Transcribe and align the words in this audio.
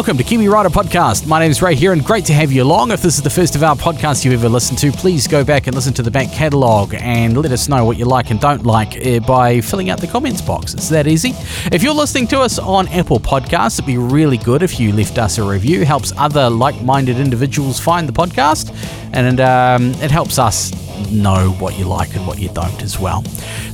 Welcome 0.00 0.16
to 0.16 0.24
Kiwi 0.24 0.48
Rider 0.48 0.70
Podcast. 0.70 1.26
My 1.26 1.38
name 1.40 1.50
is 1.50 1.60
Ray 1.60 1.74
here 1.74 1.92
and 1.92 2.02
great 2.02 2.24
to 2.24 2.32
have 2.32 2.50
you 2.50 2.62
along. 2.62 2.90
If 2.90 3.02
this 3.02 3.18
is 3.18 3.22
the 3.22 3.28
first 3.28 3.54
of 3.54 3.62
our 3.62 3.76
podcasts 3.76 4.24
you've 4.24 4.32
ever 4.32 4.48
listened 4.48 4.78
to, 4.78 4.90
please 4.92 5.28
go 5.28 5.44
back 5.44 5.66
and 5.66 5.76
listen 5.76 5.92
to 5.92 6.02
the 6.02 6.10
back 6.10 6.32
catalogue 6.32 6.94
and 6.94 7.36
let 7.36 7.52
us 7.52 7.68
know 7.68 7.84
what 7.84 7.98
you 7.98 8.06
like 8.06 8.30
and 8.30 8.40
don't 8.40 8.64
like 8.64 8.96
uh, 9.06 9.20
by 9.20 9.60
filling 9.60 9.90
out 9.90 10.00
the 10.00 10.06
comments 10.06 10.40
box. 10.40 10.72
It's 10.72 10.88
that 10.88 11.06
easy. 11.06 11.34
If 11.70 11.82
you're 11.82 11.92
listening 11.92 12.28
to 12.28 12.40
us 12.40 12.58
on 12.58 12.88
Apple 12.88 13.20
Podcasts, 13.20 13.74
it'd 13.74 13.84
be 13.84 13.98
really 13.98 14.38
good 14.38 14.62
if 14.62 14.80
you 14.80 14.90
left 14.90 15.18
us 15.18 15.36
a 15.36 15.44
review. 15.44 15.84
Helps 15.84 16.14
other 16.16 16.48
like-minded 16.48 17.18
individuals 17.18 17.78
find 17.78 18.08
the 18.08 18.14
podcast 18.14 18.74
and 19.12 19.38
um, 19.38 19.90
it 20.02 20.10
helps 20.10 20.38
us 20.38 20.72
know 21.10 21.50
what 21.58 21.78
you 21.78 21.84
like 21.84 22.14
and 22.14 22.26
what 22.26 22.38
you 22.38 22.48
don't 22.50 22.82
as 22.82 22.98
well. 22.98 23.22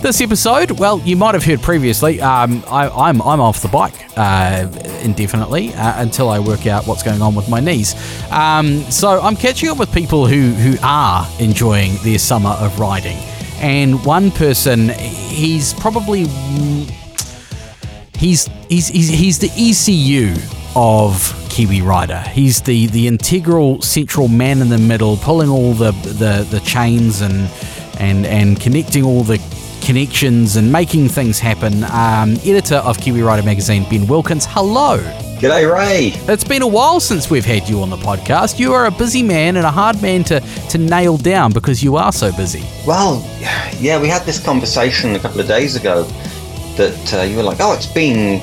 This 0.01 0.21
episode, 0.21 0.73
well, 0.73 1.01
you 1.01 1.17
might 1.17 1.35
have 1.35 1.45
heard 1.45 1.61
previously, 1.61 2.21
um, 2.21 2.65
I, 2.69 2.87
am 2.87 3.21
I'm, 3.21 3.23
I'm 3.23 3.41
off 3.41 3.63
the 3.63 3.69
bike 3.69 3.95
uh, 4.17 4.69
indefinitely 5.03 5.75
uh, 5.75 6.01
until 6.17 6.31
I 6.31 6.39
work 6.39 6.67
out 6.67 6.87
what's 6.87 7.03
going 7.03 7.21
on 7.21 7.35
with 7.35 7.47
my 7.51 7.61
knees. 7.61 7.95
Um, 8.31 8.81
so 8.91 9.21
I'm 9.21 9.37
catching 9.37 9.69
up 9.69 9.79
with 9.79 9.93
people 9.93 10.27
who, 10.27 10.53
who 10.53 10.79
are 10.83 11.29
enjoying 11.39 11.97
their 12.05 12.19
summer 12.19 12.57
of 12.59 12.81
riding. 12.81 13.19
And 13.59 14.03
one 14.03 14.31
person, 14.31 14.89
he's 14.89 15.75
probably 15.75 16.25
he's 18.17 18.49
he's 18.71 18.89
he's, 18.89 19.09
he's 19.09 19.39
the 19.39 19.51
ECU 19.51 20.41
of 20.75 21.35
Kiwi 21.51 21.83
Rider. 21.83 22.21
He's 22.33 22.63
the 22.63 22.87
the 22.87 23.07
integral 23.07 23.83
central 23.83 24.29
man 24.29 24.63
in 24.63 24.71
the 24.71 24.79
middle, 24.79 25.19
pulling 25.19 25.51
all 25.51 25.75
the 25.75 25.91
the, 25.91 26.47
the 26.51 26.61
chains 26.61 27.21
and 27.21 27.51
and 27.99 28.25
and 28.25 28.59
connecting 28.59 29.05
all 29.05 29.23
the 29.23 29.37
connections 29.83 30.57
and 30.57 30.73
making 30.73 31.11
things 31.11 31.39
happen. 31.39 31.85
Um, 31.85 32.39
editor 32.43 32.77
of 32.77 32.99
Kiwi 32.99 33.21
Rider 33.21 33.43
magazine, 33.43 33.85
Ben 33.91 34.07
Wilkins. 34.07 34.47
Hello. 34.49 35.26
G'day, 35.37 35.71
Ray. 35.71 36.13
It's 36.33 36.45
been 36.45 36.63
a 36.63 36.67
while 36.67 36.99
since 36.99 37.29
we've 37.29 37.45
had 37.45 37.69
you 37.69 37.83
on 37.83 37.91
the 37.91 37.99
podcast. 37.99 38.59
You 38.59 38.73
are 38.73 38.87
a 38.87 38.91
busy 38.91 39.23
man 39.23 39.59
and 39.59 39.67
a 39.67 39.71
hard 39.71 40.01
man 40.01 40.25
to, 40.25 40.41
to 40.41 40.79
nail 40.79 41.19
down 41.19 41.53
because 41.53 41.83
you 41.83 41.97
are 41.97 42.11
so 42.11 42.35
busy. 42.35 42.65
Well, 42.87 43.23
yeah, 43.79 44.01
we 44.01 44.09
had 44.09 44.23
this 44.23 44.43
conversation 44.43 45.15
a 45.15 45.19
couple 45.19 45.39
of 45.39 45.47
days 45.47 45.77
ago 45.77 46.05
that 46.79 47.15
uh, 47.15 47.23
you 47.25 47.37
were 47.37 47.43
like, 47.43 47.59
oh, 47.61 47.75
it's 47.75 47.85
been 47.85 48.41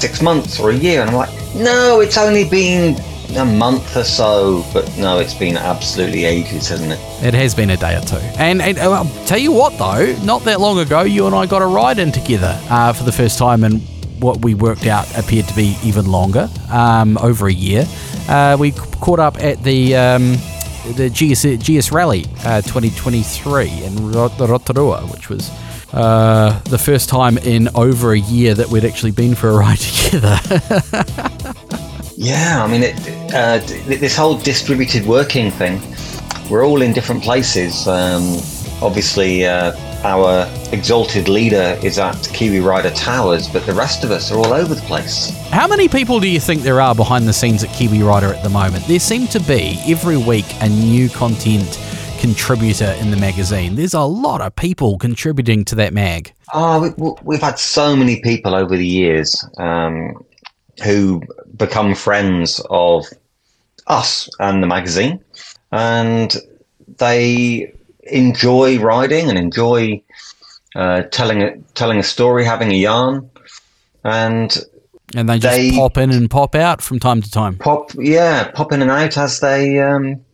six 0.00 0.22
months 0.22 0.58
or 0.58 0.70
a 0.70 0.74
year. 0.74 1.02
And 1.02 1.10
I'm 1.10 1.16
like, 1.16 1.54
no, 1.54 2.00
it's 2.00 2.16
only 2.16 2.48
been 2.48 2.98
a 3.36 3.44
month 3.44 3.94
or 3.98 4.04
so, 4.04 4.64
but 4.72 4.96
no, 4.96 5.18
it's 5.18 5.34
been 5.34 5.58
absolutely 5.58 6.24
ages, 6.24 6.68
hasn't 6.68 6.92
it? 6.92 7.00
It 7.22 7.34
has 7.34 7.54
been 7.54 7.68
a 7.68 7.76
day 7.76 7.98
or 7.98 8.00
two. 8.00 8.16
And, 8.38 8.62
and 8.62 8.78
uh, 8.78 8.92
I'll 8.92 9.26
tell 9.26 9.38
you 9.38 9.52
what, 9.52 9.76
though, 9.76 10.16
not 10.24 10.44
that 10.44 10.58
long 10.58 10.78
ago, 10.78 11.02
you 11.02 11.26
and 11.26 11.34
I 11.34 11.44
got 11.44 11.60
a 11.60 11.66
ride 11.66 11.98
in 11.98 12.12
together 12.12 12.58
uh, 12.70 12.94
for 12.94 13.04
the 13.04 13.12
first 13.12 13.36
time, 13.36 13.62
and 13.62 13.82
what 14.20 14.44
we 14.44 14.54
worked 14.54 14.86
out 14.86 15.06
appeared 15.18 15.48
to 15.48 15.54
be 15.54 15.76
even 15.82 16.06
longer, 16.06 16.48
um, 16.70 17.18
over 17.18 17.46
a 17.46 17.52
year. 17.52 17.86
Uh, 18.28 18.56
we 18.58 18.72
caught 18.72 19.20
up 19.20 19.42
at 19.42 19.62
the. 19.64 19.96
Um, 19.96 20.36
the 20.94 21.10
GS, 21.10 21.62
GS 21.62 21.92
Rally 21.92 22.24
uh, 22.44 22.62
2023 22.62 23.68
in 23.84 24.12
Rotorua, 24.12 25.06
which 25.08 25.28
was 25.28 25.50
uh, 25.92 26.58
the 26.64 26.78
first 26.78 27.08
time 27.08 27.36
in 27.38 27.68
over 27.74 28.12
a 28.12 28.18
year 28.18 28.54
that 28.54 28.68
we'd 28.68 28.84
actually 28.84 29.10
been 29.10 29.34
for 29.34 29.50
a 29.50 29.52
ride 29.58 29.78
together. 29.78 30.38
yeah, 32.16 32.64
I 32.64 32.66
mean, 32.66 32.82
it, 32.82 33.34
uh, 33.34 33.58
this 33.86 34.16
whole 34.16 34.38
distributed 34.38 35.06
working 35.06 35.50
thing, 35.50 35.80
we're 36.50 36.64
all 36.64 36.82
in 36.82 36.92
different 36.92 37.22
places. 37.22 37.86
Um, 37.86 38.38
obviously, 38.82 39.44
uh, 39.44 39.72
our 40.04 40.48
exalted 40.72 41.28
leader 41.28 41.78
is 41.82 41.98
at 41.98 42.28
Kiwi 42.32 42.60
Rider 42.60 42.90
Towers, 42.90 43.48
but 43.48 43.66
the 43.66 43.74
rest 43.74 44.02
of 44.04 44.10
us 44.10 44.32
are 44.32 44.38
all 44.38 44.52
over 44.52 44.74
the 44.74 44.80
place. 44.82 45.30
How 45.50 45.68
many 45.68 45.88
people 45.88 46.20
do 46.20 46.28
you 46.28 46.40
think 46.40 46.62
there 46.62 46.80
are 46.80 46.94
behind 46.94 47.28
the 47.28 47.32
scenes 47.32 47.62
at 47.62 47.70
Kiwi 47.70 48.02
Rider 48.02 48.32
at 48.32 48.42
the 48.42 48.48
moment? 48.48 48.86
There 48.86 48.98
seem 48.98 49.26
to 49.28 49.40
be 49.40 49.78
every 49.86 50.16
week 50.16 50.46
a 50.60 50.68
new 50.68 51.08
content 51.10 51.78
contributor 52.18 52.94
in 53.00 53.10
the 53.10 53.16
magazine. 53.16 53.76
There's 53.76 53.94
a 53.94 54.02
lot 54.02 54.40
of 54.40 54.54
people 54.56 54.98
contributing 54.98 55.64
to 55.66 55.74
that 55.76 55.92
mag. 55.92 56.32
Oh, 56.52 57.16
we, 57.22 57.34
have 57.34 57.42
had 57.42 57.58
so 57.58 57.94
many 57.96 58.20
people 58.20 58.54
over 58.54 58.76
the 58.76 58.86
years 58.86 59.44
um, 59.58 60.24
who 60.82 61.22
become 61.56 61.94
friends 61.94 62.60
of 62.70 63.06
us 63.86 64.28
and 64.38 64.62
the 64.62 64.66
magazine, 64.66 65.22
and 65.72 66.36
they 66.98 67.72
enjoy 68.10 68.78
riding 68.78 69.28
and 69.28 69.38
enjoy 69.38 70.02
uh, 70.74 71.02
telling 71.02 71.42
a, 71.42 71.56
telling 71.74 71.98
a 71.98 72.02
story, 72.02 72.44
having 72.44 72.70
a 72.70 72.76
yarn, 72.76 73.30
and 74.04 74.56
and 75.14 75.28
they 75.28 75.38
just 75.38 75.56
they 75.56 75.72
pop 75.72 75.96
in 75.96 76.10
and 76.10 76.30
pop 76.30 76.54
out 76.54 76.80
from 76.80 77.00
time 77.00 77.22
to 77.22 77.30
time. 77.30 77.56
Pop, 77.56 77.92
yeah, 77.98 78.50
pop 78.52 78.72
in 78.72 78.82
and 78.82 78.90
out 78.90 79.16
as 79.16 79.40
they 79.40 79.80
um, 79.80 80.24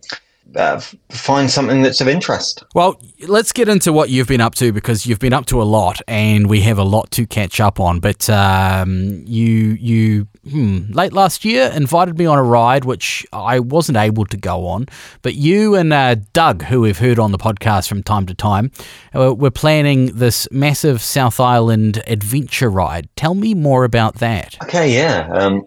uh, 0.54 0.80
find 1.10 1.50
something 1.50 1.82
that's 1.82 2.00
of 2.00 2.08
interest. 2.08 2.64
Well, 2.74 3.00
let's 3.26 3.52
get 3.52 3.68
into 3.68 3.92
what 3.92 4.10
you've 4.10 4.28
been 4.28 4.40
up 4.40 4.54
to 4.56 4.72
because 4.72 5.06
you've 5.06 5.18
been 5.18 5.32
up 5.32 5.46
to 5.46 5.60
a 5.60 5.64
lot, 5.64 6.00
and 6.06 6.48
we 6.48 6.60
have 6.62 6.78
a 6.78 6.84
lot 6.84 7.10
to 7.12 7.26
catch 7.26 7.60
up 7.60 7.80
on. 7.80 8.00
But 8.00 8.28
um, 8.30 9.24
you 9.26 9.76
you 9.80 10.28
hmm, 10.48 10.92
late 10.92 11.12
last 11.12 11.44
year 11.44 11.70
invited 11.74 12.18
me 12.18 12.26
on 12.26 12.38
a 12.38 12.42
ride 12.42 12.84
which 12.84 13.26
I 13.32 13.60
wasn't 13.60 13.98
able 13.98 14.24
to 14.26 14.36
go 14.36 14.66
on, 14.66 14.86
but 15.22 15.34
you 15.34 15.74
and 15.74 15.92
uh, 15.92 16.16
Doug, 16.32 16.62
who 16.64 16.80
we've 16.82 16.98
heard 16.98 17.18
on 17.18 17.32
the 17.32 17.38
podcast 17.38 17.88
from 17.88 18.02
time 18.02 18.26
to 18.26 18.34
time, 18.34 18.70
uh, 19.14 19.34
we're 19.34 19.50
planning 19.50 20.06
this 20.16 20.48
massive 20.50 21.02
South 21.02 21.40
Island 21.40 22.02
adventure 22.06 22.70
ride. 22.70 23.08
Tell 23.16 23.34
me 23.34 23.54
more 23.54 23.84
about 23.84 24.16
that. 24.16 24.56
Okay, 24.62 24.94
yeah. 24.94 25.28
Um, 25.32 25.66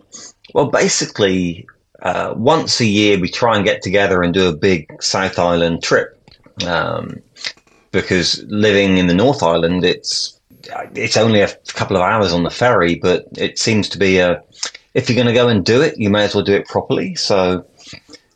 well, 0.53 0.69
basically, 0.69 1.67
uh, 2.01 2.33
once 2.35 2.79
a 2.79 2.85
year 2.85 3.19
we 3.19 3.29
try 3.29 3.55
and 3.55 3.65
get 3.65 3.81
together 3.81 4.21
and 4.23 4.33
do 4.33 4.47
a 4.47 4.55
big 4.55 5.01
South 5.01 5.37
Island 5.37 5.83
trip. 5.83 6.15
Um, 6.65 7.21
because 7.91 8.43
living 8.47 8.97
in 8.97 9.07
the 9.07 9.13
North 9.13 9.41
Island, 9.41 9.83
it's 9.83 10.39
it's 10.93 11.17
only 11.17 11.41
a 11.41 11.55
couple 11.67 11.95
of 11.95 12.03
hours 12.03 12.33
on 12.33 12.43
the 12.43 12.49
ferry, 12.49 12.95
but 12.95 13.25
it 13.37 13.57
seems 13.57 13.89
to 13.89 13.97
be 13.97 14.19
a 14.19 14.43
if 14.93 15.09
you're 15.09 15.15
going 15.15 15.27
to 15.27 15.33
go 15.33 15.47
and 15.47 15.65
do 15.65 15.81
it, 15.81 15.97
you 15.97 16.09
may 16.09 16.25
as 16.25 16.35
well 16.35 16.43
do 16.43 16.53
it 16.53 16.67
properly. 16.67 17.15
So 17.15 17.65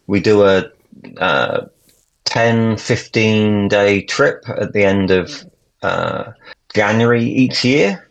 we 0.08 0.20
do 0.20 0.44
a, 0.44 0.66
a 1.18 1.70
10, 2.26 2.78
15 2.78 3.68
day 3.68 4.02
trip 4.04 4.48
at 4.48 4.74
the 4.74 4.84
end 4.84 5.12
of 5.12 5.46
uh, 5.82 6.32
January 6.74 7.24
each 7.24 7.64
year. 7.66 8.08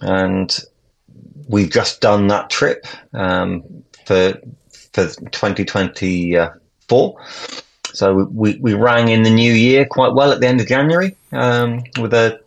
And 0.00 0.56
we've 1.48 1.70
just 1.70 2.00
done 2.00 2.28
that 2.28 2.50
trip 2.50 2.86
um, 3.12 3.62
for 4.06 4.40
for 4.92 5.06
2024. 5.06 7.16
So 7.94 8.24
we, 8.32 8.58
we 8.58 8.74
rang 8.74 9.08
in 9.08 9.22
the 9.22 9.30
new 9.30 9.52
year 9.52 9.84
quite 9.84 10.14
well 10.14 10.32
at 10.32 10.40
the 10.40 10.46
end 10.46 10.60
of 10.60 10.66
January 10.66 11.16
um, 11.32 11.84
with 12.00 12.14
a, 12.14 12.40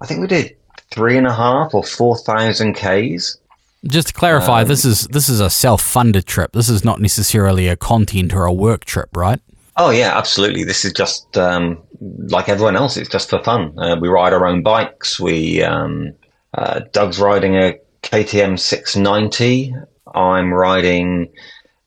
I 0.00 0.06
think 0.06 0.20
we 0.20 0.26
did 0.26 0.56
three 0.90 1.16
and 1.16 1.26
a 1.26 1.32
half 1.32 1.74
or 1.74 1.82
four 1.82 2.16
thousand 2.18 2.74
k's. 2.74 3.38
Just 3.86 4.08
to 4.08 4.14
clarify, 4.14 4.62
um, 4.62 4.68
this 4.68 4.84
is 4.84 5.06
this 5.08 5.28
is 5.28 5.40
a 5.40 5.48
self-funded 5.48 6.26
trip. 6.26 6.52
This 6.52 6.68
is 6.68 6.84
not 6.84 7.00
necessarily 7.00 7.66
a 7.66 7.76
content 7.76 8.34
or 8.34 8.44
a 8.44 8.52
work 8.52 8.84
trip, 8.84 9.16
right? 9.16 9.40
Oh 9.76 9.90
yeah, 9.90 10.16
absolutely. 10.16 10.64
This 10.64 10.84
is 10.84 10.92
just 10.92 11.38
um, 11.38 11.78
like 12.00 12.48
everyone 12.48 12.76
else. 12.76 12.98
It's 12.98 13.08
just 13.08 13.30
for 13.30 13.42
fun. 13.42 13.78
Uh, 13.78 13.96
we 13.98 14.08
ride 14.08 14.34
our 14.34 14.46
own 14.46 14.62
bikes. 14.62 15.18
We 15.18 15.62
um, 15.62 16.12
uh, 16.52 16.80
Doug's 16.92 17.18
riding 17.18 17.56
a 17.56 17.78
KTM 18.02 18.58
690. 18.58 19.74
I'm 20.14 20.52
riding 20.52 21.32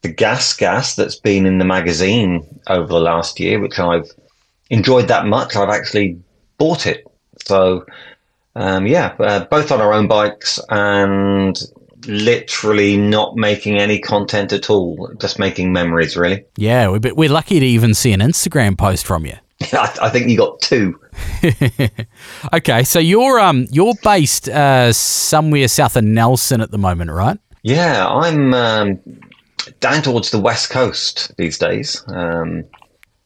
the 0.04 0.10
gas 0.10 0.56
gas 0.56 0.96
that's 0.96 1.16
been 1.16 1.46
in 1.46 1.58
the 1.58 1.66
magazine 1.66 2.46
over 2.68 2.88
the 2.88 3.00
last 3.00 3.40
year, 3.40 3.60
which 3.60 3.80
I've 3.80 4.12
enjoyed 4.70 5.08
that 5.08 5.26
much. 5.26 5.56
I've 5.56 5.70
actually 5.70 6.22
bought 6.58 6.86
it. 6.86 7.08
So, 7.46 7.86
um, 8.56 8.86
yeah, 8.86 9.16
uh, 9.20 9.46
both 9.46 9.72
on 9.72 9.82
our 9.82 9.94
own 9.94 10.08
bikes 10.08 10.60
and 10.70 11.60
literally 12.06 12.98
not 12.98 13.36
making 13.36 13.78
any 13.78 13.98
content 13.98 14.52
at 14.52 14.70
all, 14.70 15.10
just 15.20 15.40
making 15.40 15.72
memories, 15.72 16.18
really. 16.18 16.46
Yeah, 16.58 16.90
we're, 16.90 17.14
we're 17.14 17.30
lucky 17.30 17.60
to 17.60 17.66
even 17.66 17.94
see 17.94 18.12
an 18.12 18.20
Instagram 18.20 18.78
post 18.78 19.06
from 19.06 19.26
you. 19.26 19.36
I, 19.74 19.98
I 20.02 20.10
think 20.10 20.28
you 20.28 20.38
got 20.38 20.60
two. 20.60 21.00
okay, 22.54 22.84
so 22.84 23.00
you're 23.00 23.40
um 23.40 23.68
you're 23.72 23.94
based 24.04 24.50
uh, 24.50 24.92
somewhere 24.92 25.68
south 25.68 25.96
of 25.96 26.04
Nelson 26.04 26.60
at 26.60 26.72
the 26.72 26.78
moment, 26.78 27.12
right? 27.12 27.38
Yeah, 27.62 28.06
I'm 28.08 28.54
um, 28.54 29.00
down 29.80 30.02
towards 30.02 30.32
the 30.32 30.40
west 30.40 30.70
coast 30.70 31.36
these 31.38 31.58
days. 31.58 32.04
Um, 32.08 32.66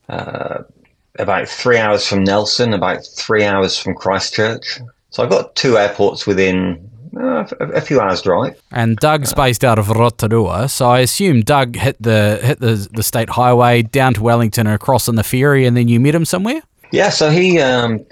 uh, 0.09 0.63
about 1.19 1.47
three 1.47 1.77
hours 1.77 2.07
from 2.07 2.23
Nelson, 2.23 2.73
about 2.73 3.05
three 3.05 3.43
hours 3.43 3.77
from 3.77 3.95
Christchurch. 3.95 4.79
So 5.09 5.23
I've 5.23 5.29
got 5.29 5.55
two 5.55 5.77
airports 5.77 6.27
within 6.27 6.89
uh, 7.19 7.45
a, 7.59 7.81
few 7.81 7.99
hours 7.99 8.21
drive. 8.21 8.61
And 8.71 8.97
Doug's 8.97 9.33
based 9.33 9.63
out 9.63 9.79
of 9.79 9.89
Rotorua, 9.89 10.69
so 10.69 10.89
I 10.89 10.99
assume 10.99 11.41
Doug 11.41 11.75
hit 11.75 11.97
the 11.99 12.39
hit 12.41 12.59
the 12.59 12.87
the 12.91 13.03
state 13.03 13.29
highway 13.29 13.81
down 13.81 14.13
to 14.15 14.21
Wellington 14.21 14.67
and 14.67 14.75
across 14.75 15.07
on 15.09 15.15
the 15.15 15.23
ferry, 15.23 15.65
and 15.65 15.75
then 15.75 15.87
you 15.87 15.99
met 15.99 16.13
him 16.13 16.25
somewhere. 16.25 16.61
Yeah, 16.91 17.09
so 17.09 17.29
he 17.29 17.59
um, 17.59 18.05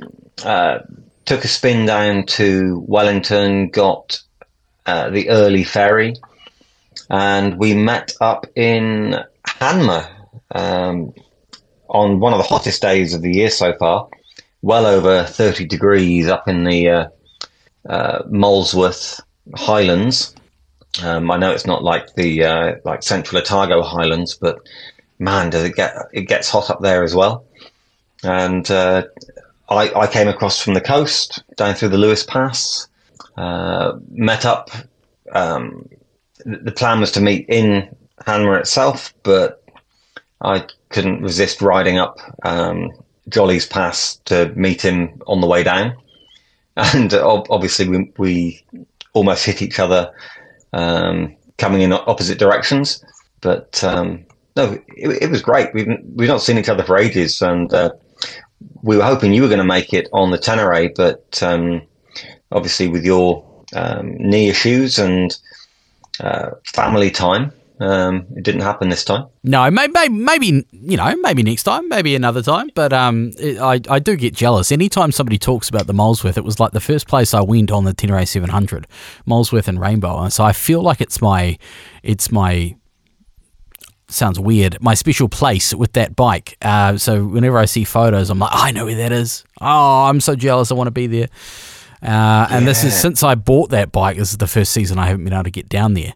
uh, 0.43 0.79
took 1.25 1.43
a 1.43 1.47
spin 1.47 1.85
down 1.85 2.25
to 2.27 2.83
Wellington, 2.87 3.69
got 3.69 4.21
uh, 4.85 5.09
the 5.09 5.29
early 5.29 5.63
ferry, 5.63 6.15
and 7.09 7.57
we 7.57 7.73
met 7.73 8.13
up 8.21 8.45
in 8.55 9.17
Hanmer 9.45 10.09
um, 10.51 11.13
on 11.87 12.19
one 12.19 12.33
of 12.33 12.39
the 12.39 12.47
hottest 12.47 12.81
days 12.81 13.13
of 13.13 13.21
the 13.21 13.33
year 13.33 13.49
so 13.49 13.73
far, 13.77 14.07
well 14.61 14.85
over 14.85 15.23
30 15.23 15.65
degrees 15.65 16.27
up 16.27 16.47
in 16.47 16.63
the 16.63 16.89
uh, 16.89 17.07
uh, 17.87 18.23
Molesworth 18.29 19.21
Highlands. 19.55 20.35
Um, 21.03 21.29
I 21.29 21.37
know 21.37 21.51
it's 21.51 21.67
not 21.67 21.83
like 21.83 22.15
the 22.15 22.45
uh, 22.45 22.75
like 22.85 23.03
Central 23.03 23.41
Otago 23.41 23.81
Highlands, 23.83 24.35
but 24.35 24.59
man, 25.19 25.49
does 25.49 25.63
it 25.63 25.75
get 25.75 25.95
it 26.13 26.23
gets 26.23 26.49
hot 26.49 26.69
up 26.69 26.81
there 26.81 27.03
as 27.03 27.13
well. 27.13 27.45
And 28.23 28.69
uh, 28.71 29.03
I, 29.69 29.91
I, 29.93 30.07
came 30.07 30.27
across 30.27 30.59
from 30.59 30.73
the 30.73 30.81
coast 30.81 31.43
down 31.57 31.75
through 31.75 31.89
the 31.89 31.97
Lewis 31.97 32.23
Pass, 32.23 32.87
uh, 33.37 33.99
met 34.09 34.45
up. 34.45 34.71
Um, 35.31 35.89
the 36.45 36.71
plan 36.71 36.99
was 36.99 37.11
to 37.13 37.21
meet 37.21 37.45
in 37.49 37.89
Hanmer 38.25 38.59
itself, 38.59 39.13
but 39.23 39.63
I 40.41 40.65
couldn't 40.89 41.21
resist 41.21 41.61
riding 41.61 41.97
up 41.97 42.19
um, 42.43 42.91
Jollies 43.29 43.65
Pass 43.65 44.17
to 44.25 44.53
meet 44.55 44.81
him 44.83 45.21
on 45.27 45.41
the 45.41 45.47
way 45.47 45.63
down. 45.63 45.97
And 46.77 47.13
obviously, 47.13 47.87
we, 47.87 48.11
we 48.17 48.61
almost 49.13 49.45
hit 49.45 49.61
each 49.61 49.79
other 49.79 50.11
um, 50.73 51.33
coming 51.57 51.81
in 51.81 51.93
opposite 51.93 52.37
directions. 52.37 53.01
But 53.39 53.81
um, 53.81 54.25
no, 54.57 54.73
it, 54.97 55.23
it, 55.23 55.31
was 55.31 55.41
great. 55.41 55.73
We've, 55.73 55.87
we've 56.15 56.27
not 56.27 56.41
seen 56.41 56.57
each 56.57 56.67
other 56.67 56.83
for 56.83 56.97
ages. 56.97 57.41
And 57.41 57.73
uh, 57.73 57.91
we 58.81 58.97
were 58.97 59.05
hoping 59.05 59.33
you 59.33 59.41
were 59.41 59.47
going 59.47 59.59
to 59.59 59.63
make 59.63 59.93
it 59.93 60.09
on 60.11 60.31
the 60.31 60.37
Tenere, 60.37 60.93
but 60.93 61.41
um, 61.41 61.81
obviously, 62.51 62.89
with 62.89 63.05
your 63.05 63.45
um, 63.73 64.15
knee 64.17 64.49
issues 64.49 64.99
and 64.99 65.37
uh, 66.19 66.51
family 66.73 67.11
time, 67.11 67.51
um, 67.79 68.25
it 68.35 68.43
didn't 68.43 68.61
happen 68.61 68.89
this 68.89 69.03
time. 69.03 69.27
No, 69.43 69.69
maybe, 69.69 70.09
maybe 70.09 70.65
you 70.71 70.97
know, 70.97 71.15
maybe 71.17 71.43
next 71.43 71.63
time, 71.63 71.89
maybe 71.89 72.15
another 72.15 72.41
time. 72.41 72.69
But 72.73 72.93
um, 72.93 73.31
it, 73.37 73.59
I 73.59 73.81
I 73.89 73.99
do 73.99 74.15
get 74.15 74.33
jealous 74.33 74.71
anytime 74.71 75.11
somebody 75.11 75.37
talks 75.37 75.67
about 75.67 75.87
the 75.87 75.93
Molesworth. 75.93 76.37
It 76.37 76.45
was 76.45 76.59
like 76.59 76.71
the 76.71 76.79
first 76.79 77.07
place 77.07 77.33
I 77.33 77.41
went 77.41 77.71
on 77.71 77.83
the 77.83 77.93
Tenere 77.93 78.25
700, 78.25 78.87
Molesworth 79.25 79.67
and 79.67 79.79
Rainbow, 79.79 80.19
and 80.19 80.31
so 80.31 80.43
I 80.43 80.53
feel 80.53 80.81
like 80.81 81.01
it's 81.01 81.21
my 81.21 81.57
it's 82.01 82.31
my 82.31 82.75
sounds 84.07 84.39
weird. 84.39 84.81
My 84.81 84.93
special 84.93 85.27
place 85.27 85.73
with 85.73 85.93
that 85.93 86.15
bike. 86.15 86.57
Uh, 86.61 86.97
so 86.97 87.25
whenever 87.25 87.57
I 87.57 87.65
see 87.65 87.83
photos, 87.83 88.29
I'm 88.29 88.39
like, 88.39 88.51
oh, 88.53 88.61
I 88.61 88.71
know 88.71 88.85
where 88.85 88.95
that 88.95 89.11
is. 89.11 89.43
Oh, 89.59 90.05
I'm 90.05 90.21
so 90.21 90.35
jealous. 90.35 90.71
I 90.71 90.75
want 90.75 90.87
to 90.87 90.91
be 90.91 91.07
there. 91.07 91.27
Uh, 92.05 92.47
and 92.51 92.63
yeah. 92.63 92.71
this 92.71 92.83
is 92.83 92.99
since 92.99 93.23
I 93.23 93.35
bought 93.35 93.71
that 93.71 93.91
bike. 93.91 94.17
This 94.17 94.31
is 94.31 94.37
the 94.37 94.47
first 94.47 94.71
season 94.71 94.99
I 94.99 95.07
haven't 95.07 95.23
been 95.23 95.33
able 95.33 95.45
to 95.45 95.51
get 95.51 95.67
down 95.67 95.95
there. 95.95 96.13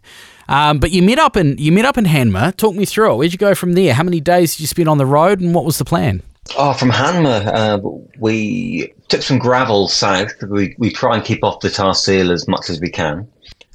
Um, 0.48 0.78
but 0.78 0.90
you 0.90 1.02
met 1.02 1.18
up 1.18 1.36
in 1.36 1.58
you 1.58 1.72
met 1.72 1.84
up 1.84 1.98
in 1.98 2.04
Hanmer. 2.04 2.56
Talk 2.56 2.74
me 2.74 2.84
through 2.84 3.12
it. 3.12 3.16
Where'd 3.16 3.32
you 3.32 3.38
go 3.38 3.54
from 3.54 3.72
there? 3.72 3.94
How 3.94 4.02
many 4.02 4.20
days 4.20 4.52
did 4.52 4.60
you 4.60 4.66
spend 4.66 4.88
on 4.88 4.98
the 4.98 5.06
road, 5.06 5.40
and 5.40 5.54
what 5.54 5.64
was 5.64 5.78
the 5.78 5.84
plan? 5.84 6.22
Oh, 6.56 6.72
from 6.72 6.90
Hanmer, 6.90 7.46
uh, 7.46 7.78
we 8.18 8.92
took 9.08 9.22
some 9.22 9.38
gravel 9.38 9.88
south. 9.88 10.32
We 10.42 10.74
we 10.78 10.90
try 10.90 11.16
and 11.16 11.24
keep 11.24 11.44
off 11.44 11.60
the 11.60 11.70
tar 11.70 11.94
seal 11.94 12.32
as 12.32 12.48
much 12.48 12.70
as 12.70 12.80
we 12.80 12.90
can, 12.90 13.28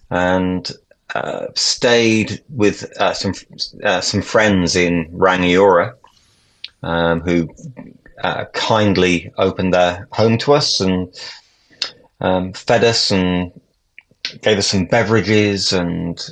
and 0.09 0.69
uh, 1.13 1.47
stayed 1.56 2.44
with 2.50 2.91
uh, 3.00 3.13
some 3.13 3.33
uh, 3.83 4.01
some 4.01 4.21
friends 4.21 4.75
in 4.75 5.09
Rangiora, 5.11 5.94
um, 6.83 7.21
who 7.21 7.50
uh, 8.21 8.45
kindly 8.53 9.33
opened 9.38 9.73
their 9.73 10.07
home 10.11 10.38
to 10.39 10.53
us 10.53 10.79
and 10.79 11.13
um, 12.21 12.53
fed 12.53 12.83
us 12.83 13.12
and 13.12 13.51
gave 14.41 14.57
us 14.57 14.67
some 14.67 14.85
beverages 14.85 15.73
and 15.73 16.29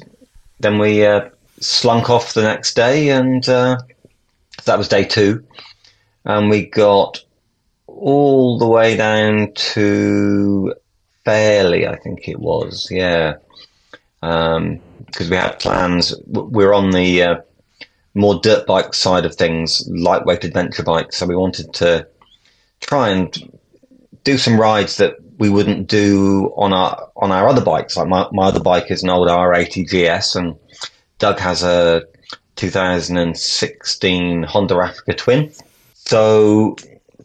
then 0.63 0.79
we 0.79 1.05
uh, 1.05 1.29
slunk 1.59 2.09
off 2.09 2.33
the 2.33 2.41
next 2.41 2.75
day, 2.75 3.09
and 3.09 3.47
uh, 3.47 3.77
that 4.65 4.77
was 4.77 4.87
day 4.87 5.03
two. 5.03 5.45
And 6.25 6.49
we 6.49 6.65
got 6.67 7.23
all 7.85 8.57
the 8.57 8.67
way 8.67 8.95
down 8.95 9.51
to 9.53 10.73
Fairlie, 11.25 11.87
I 11.87 11.97
think 11.97 12.27
it 12.27 12.39
was, 12.39 12.87
yeah. 12.89 13.35
Because 14.21 14.57
um, 14.57 15.29
we 15.29 15.35
had 15.35 15.59
plans. 15.59 16.15
We're 16.27 16.73
on 16.73 16.91
the 16.91 17.23
uh, 17.23 17.35
more 18.13 18.39
dirt 18.41 18.65
bike 18.65 18.93
side 18.93 19.25
of 19.25 19.35
things, 19.35 19.85
lightweight 19.89 20.45
adventure 20.45 20.83
bikes. 20.83 21.17
So 21.17 21.25
we 21.25 21.35
wanted 21.35 21.73
to 21.73 22.07
try 22.79 23.09
and 23.09 23.59
do 24.23 24.37
some 24.37 24.57
rides 24.57 24.95
that 24.97 25.15
we 25.37 25.49
wouldn't 25.49 25.87
do 25.87 26.53
on 26.55 26.73
our 26.73 27.09
on 27.15 27.31
our 27.31 27.47
other 27.47 27.63
bikes. 27.63 27.97
Like 27.97 28.07
my, 28.07 28.27
my 28.31 28.47
other 28.47 28.59
bike 28.59 28.91
is 28.91 29.03
an 29.03 29.09
old 29.09 29.27
R80 29.27 29.87
GS, 30.19 30.35
and 30.35 30.55
Doug 31.19 31.39
has 31.39 31.63
a 31.63 32.03
2016 32.55 34.43
Honda 34.43 34.75
Africa 34.75 35.13
Twin. 35.13 35.51
So 35.95 36.75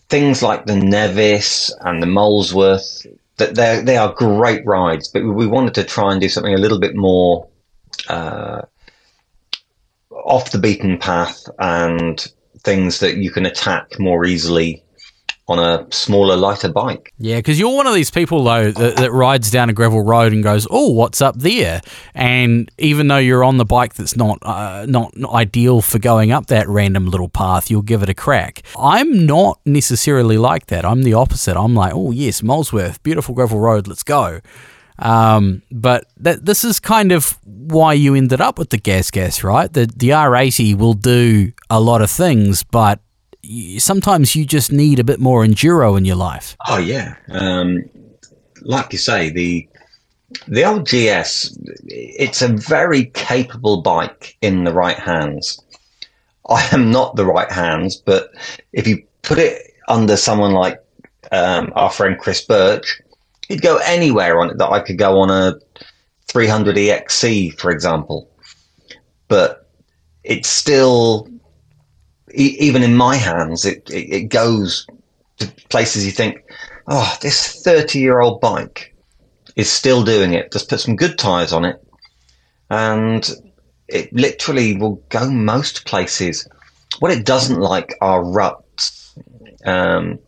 things 0.09 0.43
like 0.43 0.67
the 0.67 0.77
Nevis 0.77 1.75
and 1.81 2.03
the 2.03 2.07
Molesworth, 2.07 3.07
that 3.37 3.55
they 3.55 3.81
they 3.83 3.97
are 3.97 4.13
great 4.13 4.65
rides, 4.65 5.09
but 5.09 5.23
we 5.25 5.47
wanted 5.47 5.75
to 5.75 5.85
try 5.85 6.13
and 6.13 6.21
do 6.21 6.29
something 6.29 6.55
a 6.55 6.59
little 6.59 6.81
bit 6.81 6.95
more 6.97 7.49
uh, 8.09 8.63
off 10.11 10.51
the 10.51 10.59
beaten 10.59 10.99
path 10.99 11.49
and 11.59 12.27
things 12.61 13.01
that 13.01 13.17
you 13.17 13.31
can 13.31 13.47
attack 13.47 13.99
more 13.99 14.25
easily 14.25 14.83
on 15.49 15.59
a 15.59 15.87
smaller, 15.91 16.37
lighter 16.37 16.69
bike. 16.69 17.13
Yeah, 17.19 17.37
because 17.37 17.59
you're 17.59 17.75
one 17.75 17.87
of 17.87 17.95
these 17.95 18.11
people 18.11 18.45
though 18.45 18.71
that, 18.71 18.97
that, 18.97 19.13
rides 19.13 19.51
down 19.51 19.71
a 19.71 19.73
gravel 19.73 20.03
road 20.03 20.33
and 20.33 20.43
goes, 20.43 20.67
"Oh, 20.71 20.93
what's 20.93 21.23
up 21.23 21.37
there?" 21.39 21.81
And 22.15 22.71
even 22.77 23.09
though 23.09 23.19
you're 23.19 23.43
on 23.43 23.57
the 23.57 23.65
bike 23.65 23.95
that's 23.95 24.17
not 24.17 24.39
uh, 24.43 24.85
not, 24.87 25.15
ideal 25.33 25.81
for 25.81 25.99
going 25.99 26.31
up 26.31 26.47
that 26.47 26.69
random 26.69 27.07
little 27.07 27.29
path, 27.29 27.71
you'll 27.71 27.83
give 27.83 28.03
it 28.03 28.11
a 28.11 28.15
crack. 28.15 28.63
I'm 28.79 29.25
not 29.27 29.59
necessarily 29.65 30.37
like 30.37 30.67
that. 30.67 30.85
I'm 30.85 31.03
the 31.03 31.15
opposite. 31.15 31.57
I'm 31.57 31.75
like, 31.75 31.93
"Oh 31.95 32.11
yes, 32.11 32.43
Molesworth, 32.43 33.03
beautiful 33.03 33.35
gravel 33.35 33.59
road, 33.59 33.89
let's 33.89 34.03
go." 34.03 34.41
Um, 34.99 35.63
but 35.71 36.07
that, 36.19 36.45
this 36.45 36.65
is 36.65 36.81
kind 36.81 37.13
of 37.13 37.39
why 37.45 37.93
you 37.93 38.15
ended 38.15 38.41
up 38.41 38.59
with 38.59 38.71
the 38.71 38.79
gas 38.79 39.11
gas, 39.11 39.43
right? 39.43 39.73
The 39.73 39.87
the 39.87 40.11
R80 40.11 40.77
will 40.77 40.95
do 40.95 41.53
a 41.71 41.81
lot 41.81 42.03
of 42.03 42.11
things, 42.11 42.65
but 42.65 43.01
sometimes 43.79 44.35
you 44.35 44.45
just 44.45 44.73
need 44.73 44.99
a 44.99 45.05
bit 45.05 45.21
more 45.21 45.45
enduro 45.45 45.97
in 45.97 46.05
your 46.05 46.17
life. 46.17 46.57
Oh 46.67 46.79
yeah, 46.79 47.17
um, 47.31 47.85
like 48.63 48.93
you 48.93 48.99
say, 48.99 49.31
the 49.31 49.69
the 50.47 50.65
old 50.65 50.87
GS, 50.87 51.57
it's 51.87 52.43
a 52.43 52.49
very 52.49 53.07
capable 53.07 53.81
bike 53.81 54.37
in 54.43 54.65
the 54.65 54.73
right 54.73 54.99
hands. 54.99 55.61
I 56.49 56.67
am 56.73 56.91
not 56.91 57.17
the 57.17 57.27
right 57.27 57.51
hands, 57.51 57.97
but 57.97 58.31
if 58.73 58.87
you 58.87 59.03
put 59.23 59.39
it 59.39 59.75
under 59.89 60.17
someone 60.17 60.53
like 60.53 60.83
um, 61.33 61.73
our 61.75 61.91
friend 61.91 62.19
Chris 62.19 62.45
Birch, 62.45 63.01
he'd 63.49 63.63
go 63.63 63.79
anywhere 63.79 64.41
on 64.41 64.51
it 64.51 64.59
that 64.59 64.71
I 64.71 64.81
could 64.81 64.99
go 64.99 65.21
on 65.21 65.31
a 65.31 65.55
300 66.29 66.77
EXC, 66.77 67.59
for 67.59 67.71
example. 67.71 68.31
But 69.29 69.69
it's 70.25 70.49
still 70.49 71.29
even 72.35 72.83
in 72.83 72.95
my 72.95 73.17
hands, 73.17 73.65
it, 73.65 73.89
it, 73.91 74.13
it 74.13 74.23
goes 74.29 74.87
to 75.39 75.47
places 75.69 76.05
you 76.05 76.13
think, 76.13 76.43
oh, 76.87 77.17
this 77.21 77.63
30 77.63 77.99
year 77.99 78.21
old 78.21 78.41
bike 78.41 78.95
is 79.57 79.71
still 79.71 80.05
doing 80.05 80.35
it. 80.35 80.53
Just 80.53 80.69
put 80.69 80.81
some 80.81 80.97
good 80.97 81.19
tires 81.19 81.53
on 81.53 81.65
it, 81.65 81.83
and 82.71 83.31
it 83.89 84.13
literally 84.13 84.77
will 84.77 85.03
go 85.09 85.31
most 85.31 85.87
places. 85.87 86.49
What 87.01 87.13
it 87.13 87.27
doesn't 87.27 87.61
like 87.61 87.95
are 88.01 88.25
ruts, 88.25 89.17
um, 89.65 90.19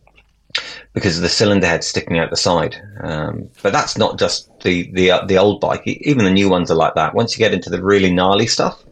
because 0.92 1.16
of 1.16 1.22
the 1.22 1.28
cylinder 1.28 1.66
head 1.66 1.84
sticking 1.84 2.18
out 2.18 2.30
the 2.30 2.36
side. 2.36 2.76
Um, 3.02 3.48
but 3.62 3.72
that's 3.72 3.96
not 3.96 4.18
just 4.18 4.50
the 4.60 4.90
the 4.92 5.10
uh, 5.10 5.24
the 5.26 5.38
old 5.38 5.60
bike. 5.60 5.82
Even 5.86 6.24
the 6.24 6.30
new 6.30 6.48
ones 6.48 6.70
are 6.70 6.76
like 6.76 6.94
that. 6.94 7.14
Once 7.14 7.32
you 7.32 7.38
get 7.38 7.54
into 7.54 7.70
the 7.70 7.82
really 7.82 8.12
gnarly 8.12 8.46
stuff, 8.46 8.82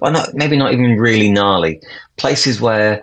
well, 0.00 0.12
not 0.12 0.34
maybe 0.34 0.56
not 0.56 0.72
even 0.72 0.96
really 0.98 1.30
gnarly. 1.30 1.80
Places 2.16 2.60
where 2.60 3.02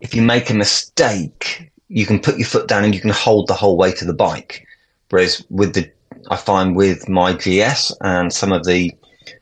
if 0.00 0.14
you 0.14 0.22
make 0.22 0.50
a 0.50 0.54
mistake, 0.54 1.70
you 1.88 2.06
can 2.06 2.20
put 2.20 2.38
your 2.38 2.46
foot 2.46 2.68
down 2.68 2.84
and 2.84 2.94
you 2.94 3.00
can 3.00 3.10
hold 3.10 3.46
the 3.46 3.54
whole 3.54 3.76
weight 3.76 4.00
of 4.00 4.08
the 4.08 4.14
bike. 4.14 4.66
Whereas 5.10 5.44
with 5.50 5.74
the, 5.74 5.90
I 6.30 6.36
find 6.36 6.74
with 6.74 7.08
my 7.08 7.34
GS 7.34 7.94
and 8.00 8.32
some 8.32 8.52
of 8.52 8.64
the 8.64 8.92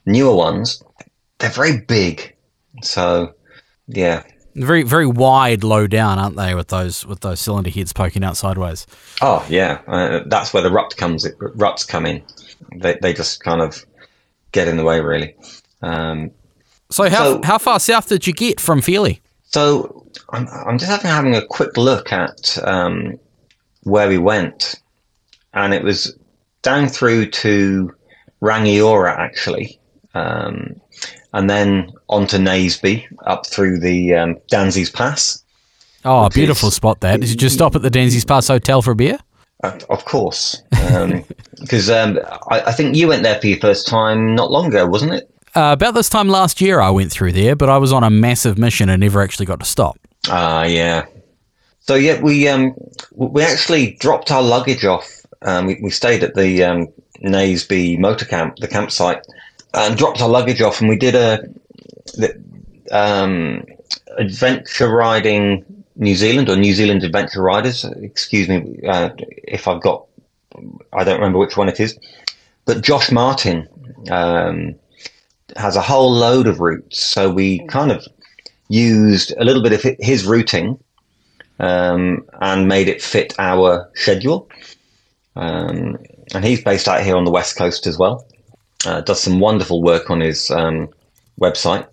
newer 0.04 0.34
ones, 0.34 0.82
they're 1.38 1.50
very 1.50 1.80
big. 1.80 2.34
So, 2.82 3.34
yeah, 3.86 4.24
very 4.54 4.82
very 4.82 5.06
wide 5.06 5.64
low 5.64 5.86
down, 5.86 6.18
aren't 6.18 6.36
they? 6.36 6.54
With 6.54 6.68
those 6.68 7.06
with 7.06 7.20
those 7.20 7.40
cylinder 7.40 7.70
heads 7.70 7.92
poking 7.92 8.24
out 8.24 8.36
sideways. 8.36 8.86
Oh 9.22 9.44
yeah, 9.48 9.80
uh, 9.86 10.20
that's 10.26 10.52
where 10.52 10.62
the 10.62 10.70
rut 10.70 10.96
comes. 10.96 11.26
Ruts 11.38 11.84
come 11.84 12.06
in. 12.06 12.22
They 12.76 12.98
they 13.00 13.12
just 13.12 13.42
kind 13.42 13.60
of 13.60 13.84
get 14.52 14.68
in 14.68 14.76
the 14.76 14.84
way, 14.84 15.00
really. 15.00 15.34
Um, 15.82 16.30
so 16.90 17.08
how 17.08 17.24
so, 17.24 17.40
how 17.44 17.58
far 17.58 17.80
south 17.80 18.08
did 18.08 18.26
you 18.26 18.32
get 18.32 18.60
from 18.60 18.80
Fairlie? 18.80 19.20
So 19.44 20.06
I'm 20.30 20.48
I'm 20.48 20.78
just 20.78 20.90
having 20.90 21.10
having 21.10 21.34
a 21.36 21.46
quick 21.46 21.76
look 21.76 22.12
at 22.12 22.58
um, 22.64 23.18
where 23.82 24.08
we 24.08 24.18
went, 24.18 24.80
and 25.54 25.72
it 25.74 25.82
was 25.82 26.16
down 26.62 26.88
through 26.88 27.30
to 27.30 27.94
Rangiora 28.42 29.16
actually, 29.16 29.78
um, 30.14 30.80
and 31.32 31.48
then 31.48 31.92
on 32.08 32.26
to 32.28 32.36
Naseby 32.36 33.06
up 33.26 33.46
through 33.46 33.78
the 33.78 34.14
um, 34.14 34.36
Danseys 34.50 34.92
Pass. 34.92 35.42
Oh, 36.04 36.28
beautiful 36.30 36.68
is, 36.68 36.74
spot 36.74 37.00
there. 37.00 37.18
Did 37.18 37.28
you 37.28 37.36
just 37.36 37.54
stop 37.54 37.76
at 37.76 37.82
the 37.82 37.90
Danseys 37.90 38.26
Pass 38.26 38.48
Hotel 38.48 38.82
for 38.82 38.92
a 38.92 38.96
beer? 38.96 39.18
Uh, 39.62 39.78
of 39.90 40.04
course, 40.06 40.62
because 41.60 41.90
um, 41.90 42.16
um, 42.18 42.24
I, 42.50 42.62
I, 42.62 42.72
think 42.72 42.96
you 42.96 43.08
went 43.08 43.22
there 43.22 43.38
for 43.38 43.46
your 43.46 43.58
first 43.58 43.86
time 43.86 44.34
not 44.34 44.50
long 44.50 44.68
ago, 44.68 44.86
wasn't 44.86 45.12
it? 45.12 45.30
Uh, 45.54 45.72
about 45.72 45.94
this 45.94 46.08
time 46.08 46.28
last 46.28 46.60
year, 46.60 46.80
I 46.80 46.90
went 46.90 47.10
through 47.10 47.32
there, 47.32 47.56
but 47.56 47.68
I 47.68 47.78
was 47.78 47.92
on 47.92 48.04
a 48.04 48.10
massive 48.10 48.56
mission 48.56 48.88
and 48.88 49.00
never 49.00 49.20
actually 49.20 49.46
got 49.46 49.60
to 49.60 49.66
stop. 49.66 49.98
Ah, 50.28 50.60
uh, 50.60 50.64
yeah. 50.64 51.06
So 51.80 51.94
yeah, 51.94 52.20
we 52.20 52.46
um, 52.46 52.74
we 53.14 53.42
actually 53.42 53.92
dropped 53.94 54.30
our 54.30 54.42
luggage 54.42 54.84
off. 54.84 55.26
Um, 55.42 55.66
we, 55.66 55.80
we 55.82 55.90
stayed 55.90 56.22
at 56.22 56.34
the 56.34 56.62
um, 56.62 56.88
Naseby 57.22 57.98
motor 57.98 58.26
camp, 58.26 58.56
the 58.56 58.68
campsite, 58.68 59.26
and 59.74 59.96
dropped 59.96 60.20
our 60.20 60.28
luggage 60.28 60.60
off, 60.60 60.80
and 60.80 60.88
we 60.88 60.96
did 60.96 61.14
a 61.14 61.42
um, 62.92 63.64
adventure 64.18 64.88
riding 64.88 65.64
New 65.96 66.14
Zealand 66.14 66.48
or 66.48 66.56
New 66.56 66.74
Zealand 66.74 67.02
Adventure 67.02 67.42
Riders. 67.42 67.84
Excuse 67.84 68.48
me 68.48 68.78
uh, 68.86 69.10
if 69.44 69.66
I've 69.66 69.80
got, 69.80 70.06
I 70.92 71.04
don't 71.04 71.16
remember 71.16 71.38
which 71.38 71.56
one 71.56 71.68
it 71.68 71.80
is, 71.80 71.98
but 72.64 72.82
Josh 72.82 73.10
Martin 73.10 73.68
um, 74.10 74.76
has 75.56 75.76
a 75.76 75.80
whole 75.80 76.10
load 76.10 76.46
of 76.46 76.60
routes. 76.60 77.00
So 77.00 77.30
we 77.30 77.66
kind 77.66 77.92
of 77.92 78.06
used 78.68 79.34
a 79.38 79.44
little 79.44 79.62
bit 79.62 79.72
of 79.72 79.96
his 79.98 80.24
routing 80.24 80.78
um, 81.58 82.24
and 82.40 82.68
made 82.68 82.88
it 82.88 83.02
fit 83.02 83.34
our 83.38 83.90
schedule. 83.94 84.48
Um, 85.36 85.98
and 86.34 86.44
he's 86.44 86.62
based 86.62 86.88
out 86.88 87.02
here 87.02 87.16
on 87.16 87.24
the 87.24 87.30
west 87.30 87.56
coast 87.56 87.86
as 87.86 87.98
well. 87.98 88.26
Uh, 88.86 89.00
does 89.02 89.20
some 89.20 89.40
wonderful 89.40 89.82
work 89.82 90.10
on 90.10 90.20
his 90.20 90.50
um, 90.50 90.88
website. 91.40 91.86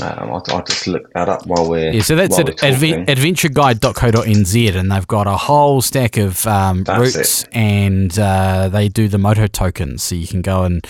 Um, 0.00 0.30
I'll, 0.30 0.42
I'll, 0.48 0.64
just 0.64 0.86
look 0.86 1.12
that 1.12 1.28
up 1.28 1.46
while 1.46 1.68
we're 1.68 1.92
yeah. 1.92 2.00
So 2.00 2.16
that's 2.16 2.38
at 2.38 2.46
adve- 2.46 3.06
adventureguide.co.nz, 3.06 4.74
and 4.74 4.90
they've 4.90 5.06
got 5.06 5.26
a 5.26 5.36
whole 5.36 5.82
stack 5.82 6.16
of 6.16 6.46
um, 6.46 6.84
routes, 6.88 7.42
it. 7.42 7.48
and 7.52 8.18
uh, 8.18 8.68
they 8.68 8.88
do 8.88 9.08
the 9.08 9.18
moto 9.18 9.46
tokens, 9.46 10.02
so 10.02 10.14
you 10.14 10.26
can 10.26 10.40
go 10.40 10.62
and 10.64 10.86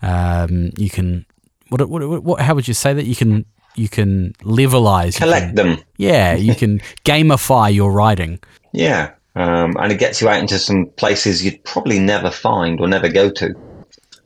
um, 0.00 0.70
you 0.78 0.88
can 0.88 1.26
what, 1.68 1.88
what, 1.88 2.22
what 2.22 2.40
how 2.40 2.54
would 2.54 2.68
you 2.68 2.74
say 2.74 2.94
that 2.94 3.06
you 3.06 3.16
can 3.16 3.44
you 3.74 3.88
can 3.88 4.32
levelize 4.42 5.16
collect 5.16 5.46
can, 5.46 5.54
them. 5.54 5.78
Yeah, 5.96 6.34
you 6.34 6.54
can 6.54 6.80
gamify 7.04 7.72
your 7.74 7.92
riding. 7.92 8.40
Yeah, 8.72 9.12
um, 9.34 9.76
and 9.78 9.92
it 9.92 9.98
gets 9.98 10.20
you 10.20 10.28
out 10.28 10.40
into 10.40 10.58
some 10.58 10.86
places 10.96 11.44
you'd 11.44 11.62
probably 11.64 11.98
never 11.98 12.30
find 12.30 12.80
or 12.80 12.88
never 12.88 13.08
go 13.08 13.30
to. 13.30 13.54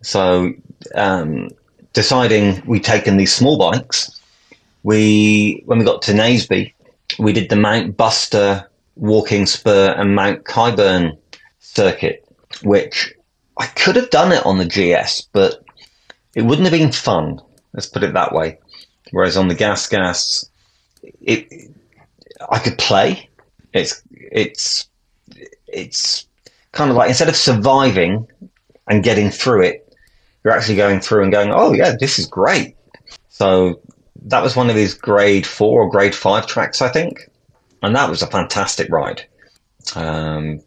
So, 0.03 0.53
um, 0.95 1.51
deciding 1.93 2.63
we'd 2.67 2.85
taken 2.85 3.17
these 3.17 3.35
small 3.35 3.59
bikes, 3.59 4.21
we 4.83 5.63
when 5.67 5.79
we 5.79 5.85
got 5.85 6.03
to 6.03 6.13
Naseby, 6.13 6.73
we 7.19 7.33
did 7.33 7.49
the 7.49 7.57
Mount 7.57 7.97
Buster 7.97 8.67
walking 8.97 9.47
spur 9.47 9.95
and 9.97 10.15
Mount 10.15 10.45
Kyeburn 10.45 11.17
circuit, 11.59 12.25
which 12.63 13.13
I 13.57 13.67
could 13.67 13.97
have 13.97 14.11
done 14.11 14.33
it 14.33 14.45
on 14.47 14.59
the 14.59 14.65
GS, 14.65 15.23
but 15.33 15.65
it 16.35 16.43
wouldn't 16.43 16.69
have 16.69 16.79
been 16.79 16.93
fun. 16.93 17.41
Let's 17.73 17.87
put 17.87 18.03
it 18.03 18.15
that 18.15 18.33
way. 18.33 18.59
Whereas 19.11 19.37
on 19.37 19.49
the 19.49 19.55
gas 19.55 19.87
gas, 19.89 20.49
it 21.21 21.71
I 22.51 22.59
could 22.59 22.79
play. 22.79 23.29
It's 23.73 24.03
it's 24.15 24.89
it's 25.67 26.27
kind 26.73 26.91
of 26.91 26.97
like 26.97 27.09
instead 27.09 27.29
of 27.29 27.37
surviving 27.37 28.27
and 28.87 29.03
getting 29.03 29.31
through 29.31 29.63
it, 29.65 29.97
you're 30.45 30.55
actually 30.55 30.77
going 30.77 31.01
through 31.01 31.23
and 31.23 31.33
going, 31.33 31.51
oh 31.53 31.73
yeah, 31.73 31.95
this 31.99 32.19
is 32.19 32.27
great. 32.27 32.77
So 33.29 33.81
that 34.27 34.43
was 34.43 34.57
one 34.57 34.71
of 34.71 34.77
his 34.77 34.95
grade 34.95 35.47
four 35.47 35.83
or 35.83 35.91
grade 35.91 36.15
five 36.15 36.47
tracks, 36.47 36.83
I 36.83 36.89
think, 36.89 37.31
and 37.83 37.95
that 37.97 38.11
was 38.11 38.23
a 38.23 38.27
fantastic 38.27 38.91
ride. 38.91 39.27
Um, 39.95 40.61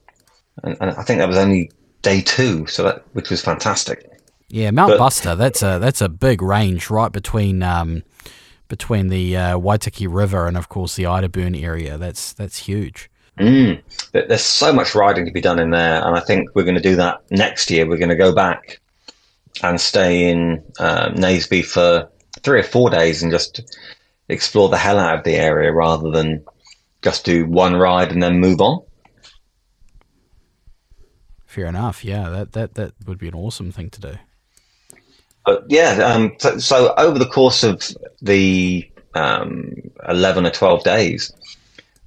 and, 0.63 0.77
and 0.79 0.91
I 0.91 1.03
think 1.03 1.19
that 1.19 1.27
was 1.27 1.37
only 1.37 1.71
day 2.01 2.21
two, 2.21 2.65
so 2.67 2.83
that 2.83 3.03
which 3.13 3.29
was 3.29 3.41
fantastic. 3.41 4.09
Yeah, 4.53 4.69
Mount 4.69 4.91
but, 4.91 4.99
Buster. 4.99 5.33
That's 5.33 5.63
a 5.63 5.79
that's 5.79 5.99
a 5.99 6.07
big 6.07 6.39
range 6.43 6.91
right 6.91 7.11
between 7.11 7.63
um, 7.63 8.03
between 8.67 9.07
the 9.07 9.35
uh, 9.35 9.57
Waitaki 9.57 10.05
River 10.07 10.45
and 10.45 10.55
of 10.55 10.69
course 10.69 10.95
the 10.95 11.05
Idleburn 11.05 11.59
area. 11.59 11.97
That's 11.97 12.33
that's 12.33 12.59
huge. 12.59 13.09
Mm, 13.39 13.81
there's 14.11 14.43
so 14.43 14.71
much 14.71 14.93
riding 14.93 15.25
to 15.25 15.31
be 15.31 15.41
done 15.41 15.57
in 15.57 15.71
there, 15.71 16.05
and 16.05 16.15
I 16.15 16.19
think 16.19 16.53
we're 16.53 16.65
going 16.65 16.75
to 16.75 16.81
do 16.81 16.95
that 16.97 17.23
next 17.31 17.71
year. 17.71 17.89
We're 17.89 17.97
going 17.97 18.09
to 18.09 18.15
go 18.15 18.31
back 18.31 18.79
and 19.63 19.81
stay 19.81 20.29
in 20.29 20.63
um, 20.77 21.15
Naseby 21.15 21.65
for 21.65 22.07
three 22.43 22.59
or 22.59 22.63
four 22.63 22.91
days 22.91 23.23
and 23.23 23.31
just 23.31 23.59
explore 24.29 24.69
the 24.69 24.77
hell 24.77 24.99
out 24.99 25.17
of 25.17 25.23
the 25.23 25.35
area 25.35 25.73
rather 25.73 26.11
than 26.11 26.45
just 27.01 27.25
do 27.25 27.47
one 27.47 27.75
ride 27.75 28.11
and 28.11 28.21
then 28.21 28.39
move 28.39 28.61
on. 28.61 28.83
Fair 31.47 31.65
enough. 31.65 32.05
Yeah, 32.05 32.29
that 32.29 32.51
that 32.51 32.75
that 32.75 32.93
would 33.07 33.17
be 33.17 33.29
an 33.29 33.33
awesome 33.33 33.71
thing 33.71 33.89
to 33.89 33.99
do. 33.99 34.17
But 35.45 35.65
yeah, 35.69 35.99
um, 36.03 36.33
so, 36.39 36.57
so, 36.57 36.93
over 36.97 37.19
the 37.19 37.25
course 37.25 37.63
of 37.63 37.83
the 38.21 38.89
um, 39.13 39.73
11 40.07 40.45
or 40.45 40.51
12 40.51 40.83
days, 40.83 41.33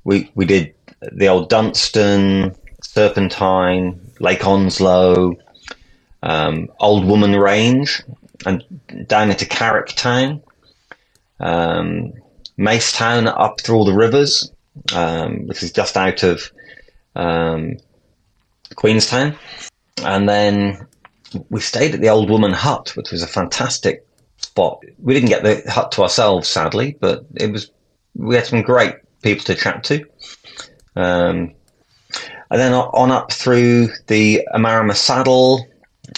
we, 0.04 0.30
we 0.34 0.46
did 0.46 0.74
the 1.12 1.28
old 1.28 1.50
Dunstan, 1.50 2.54
Serpentine, 2.82 4.00
Lake 4.20 4.46
Onslow, 4.46 5.36
um, 6.22 6.68
Old 6.80 7.04
Woman 7.04 7.36
Range, 7.36 8.02
and 8.46 8.64
down 9.06 9.30
into 9.30 9.44
Carrick 9.44 9.88
Town, 9.88 10.42
um, 11.40 12.14
Macetown 12.58 13.26
up 13.26 13.60
through 13.60 13.76
all 13.76 13.84
the 13.84 13.92
rivers, 13.92 14.50
um, 14.94 15.46
which 15.46 15.62
is 15.62 15.72
just 15.72 15.96
out 15.96 16.22
of 16.22 16.50
um, 17.14 17.76
Queenstown. 18.74 19.36
And 20.02 20.28
then 20.28 20.86
we 21.50 21.60
stayed 21.60 21.94
at 21.94 22.00
the 22.00 22.08
Old 22.08 22.30
Woman 22.30 22.52
Hut, 22.52 22.92
which 22.96 23.10
was 23.10 23.22
a 23.22 23.26
fantastic 23.26 24.06
spot. 24.38 24.82
We 24.98 25.14
didn't 25.14 25.28
get 25.28 25.42
the 25.42 25.70
hut 25.70 25.92
to 25.92 26.02
ourselves, 26.02 26.48
sadly, 26.48 26.96
but 27.00 27.24
it 27.34 27.50
was 27.50 27.70
we 28.14 28.34
had 28.34 28.46
some 28.46 28.62
great 28.62 28.94
people 29.22 29.44
to 29.44 29.54
chat 29.54 29.84
to. 29.84 30.04
Um, 30.94 31.54
and 32.50 32.60
then 32.60 32.72
on 32.72 33.10
up 33.10 33.32
through 33.32 33.88
the 34.06 34.46
Omarama 34.54 34.94
Saddle, 34.94 35.66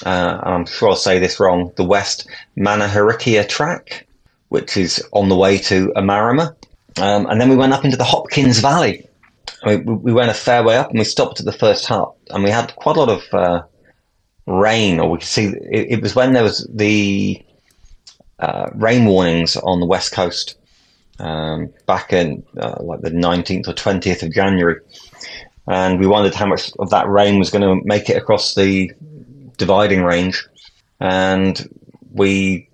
uh, 0.04 0.40
I'm 0.42 0.66
sure 0.66 0.90
I'll 0.90 0.96
say 0.96 1.18
this 1.18 1.40
wrong, 1.40 1.72
the 1.76 1.84
West 1.84 2.28
Manuherikia 2.56 3.48
track, 3.48 4.06
which 4.48 4.76
is 4.76 5.04
on 5.12 5.28
the 5.28 5.36
way 5.36 5.58
to 5.58 5.92
Omarama. 5.96 6.54
Um, 6.98 7.26
and 7.26 7.40
then 7.40 7.48
we 7.48 7.56
went 7.56 7.72
up 7.72 7.84
into 7.84 7.96
the 7.96 8.04
Hopkins 8.04 8.60
Valley. 8.60 9.08
Mean, 9.64 10.02
we 10.02 10.12
went 10.12 10.30
a 10.30 10.34
fair 10.34 10.62
way 10.62 10.76
up 10.76 10.90
and 10.90 10.98
we 10.98 11.04
stopped 11.04 11.40
at 11.40 11.46
the 11.46 11.52
first 11.52 11.86
hut. 11.86 12.12
And 12.30 12.44
we 12.44 12.50
had 12.50 12.74
quite 12.76 12.96
a 12.96 13.00
lot 13.00 13.08
of 13.08 13.34
uh, 13.34 13.62
rain, 14.48 14.98
or 14.98 15.10
we 15.10 15.18
could 15.18 15.28
see 15.28 15.46
it, 15.46 15.92
it 15.92 16.02
was 16.02 16.14
when 16.14 16.32
there 16.32 16.42
was 16.42 16.68
the 16.72 17.44
uh, 18.38 18.70
rain 18.74 19.04
warnings 19.04 19.56
on 19.56 19.80
the 19.80 19.86
west 19.86 20.12
coast 20.12 20.56
um, 21.18 21.72
back 21.86 22.12
in 22.12 22.42
uh, 22.58 22.76
like 22.80 23.00
the 23.02 23.10
19th 23.10 23.68
or 23.68 23.74
20th 23.74 24.22
of 24.22 24.32
January. 24.32 24.80
And 25.66 26.00
we 26.00 26.06
wondered 26.06 26.34
how 26.34 26.46
much 26.46 26.72
of 26.78 26.90
that 26.90 27.08
rain 27.08 27.38
was 27.38 27.50
going 27.50 27.62
to 27.62 27.84
make 27.84 28.08
it 28.08 28.16
across 28.16 28.54
the 28.54 28.90
dividing 29.58 30.02
range. 30.02 30.46
And 31.00 31.68
we 32.10 32.70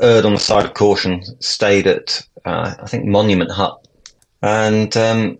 erred 0.00 0.24
on 0.24 0.32
the 0.32 0.40
side 0.40 0.64
of 0.64 0.74
caution, 0.74 1.22
stayed 1.40 1.86
at, 1.86 2.26
uh, 2.46 2.74
I 2.80 2.86
think, 2.86 3.04
Monument 3.04 3.50
Hut. 3.50 3.86
And 4.42 4.96
um, 4.96 5.38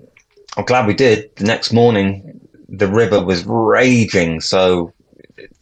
I'm 0.58 0.64
glad 0.66 0.86
we 0.86 0.94
did. 0.94 1.34
The 1.36 1.44
next 1.44 1.72
morning, 1.72 2.40
the 2.68 2.88
river 2.88 3.24
was 3.24 3.44
raging. 3.46 4.42
So 4.42 4.92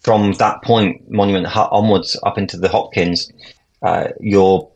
from 0.08 0.32
that 0.38 0.62
point, 0.62 1.10
Monument 1.10 1.46
Hut 1.46 1.68
onwards 1.70 2.18
up 2.22 2.38
into 2.38 2.56
the 2.56 2.70
Hopkins, 2.70 3.30
uh, 3.82 4.08
you're 4.20 4.66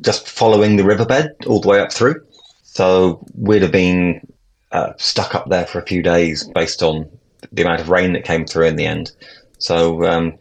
just 0.00 0.28
following 0.28 0.74
the 0.74 0.82
riverbed 0.82 1.36
all 1.46 1.60
the 1.60 1.68
way 1.68 1.78
up 1.78 1.92
through. 1.92 2.20
So 2.64 3.24
we'd 3.36 3.62
have 3.62 3.70
been 3.70 4.26
uh, 4.72 4.94
stuck 4.96 5.36
up 5.36 5.48
there 5.48 5.66
for 5.66 5.78
a 5.78 5.86
few 5.86 6.02
days 6.02 6.42
based 6.48 6.82
on 6.82 7.08
the 7.52 7.62
amount 7.62 7.80
of 7.80 7.90
rain 7.90 8.12
that 8.14 8.24
came 8.24 8.44
through 8.44 8.66
in 8.66 8.74
the 8.74 8.84
end. 8.84 9.12
So 9.58 10.04
um, 10.04 10.36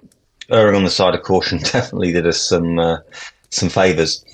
erring 0.49 0.75
on 0.75 0.85
the 0.85 0.89
side 0.89 1.13
of 1.13 1.21
caution 1.21 1.59
definitely 1.63 2.11
did 2.11 2.25
us 2.25 2.41
some 2.41 2.79
uh, 2.79 2.97
some 3.51 3.69
favors. 3.69 4.25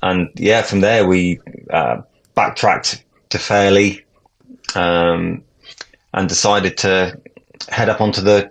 And 0.00 0.28
yeah, 0.36 0.62
from 0.62 0.80
there 0.80 1.04
we 1.08 1.40
uh, 1.70 2.02
backtracked 2.36 3.02
to 3.30 3.38
Fairlie 3.40 4.04
um, 4.76 5.42
and 6.14 6.28
decided 6.28 6.76
to 6.78 7.20
head 7.68 7.88
up 7.88 8.00
onto 8.00 8.20
the 8.20 8.48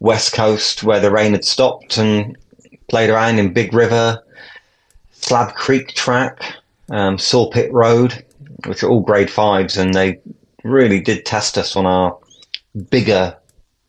west 0.00 0.32
coast 0.32 0.84
where 0.84 1.00
the 1.00 1.10
rain 1.10 1.32
had 1.32 1.44
stopped 1.44 1.98
and 1.98 2.36
played 2.88 3.10
around 3.10 3.38
in 3.38 3.52
Big 3.52 3.72
River, 3.74 4.22
Slab 5.12 5.54
Creek 5.54 5.94
track, 5.94 6.54
um, 6.90 7.18
Sawpit 7.18 7.72
Road, 7.72 8.24
which 8.66 8.82
are 8.82 8.88
all 8.88 9.00
grade 9.00 9.30
fives, 9.30 9.76
and 9.76 9.94
they 9.94 10.20
really 10.64 11.00
did 11.00 11.26
test 11.26 11.58
us 11.58 11.76
on 11.76 11.86
our 11.86 12.16
bigger 12.90 13.36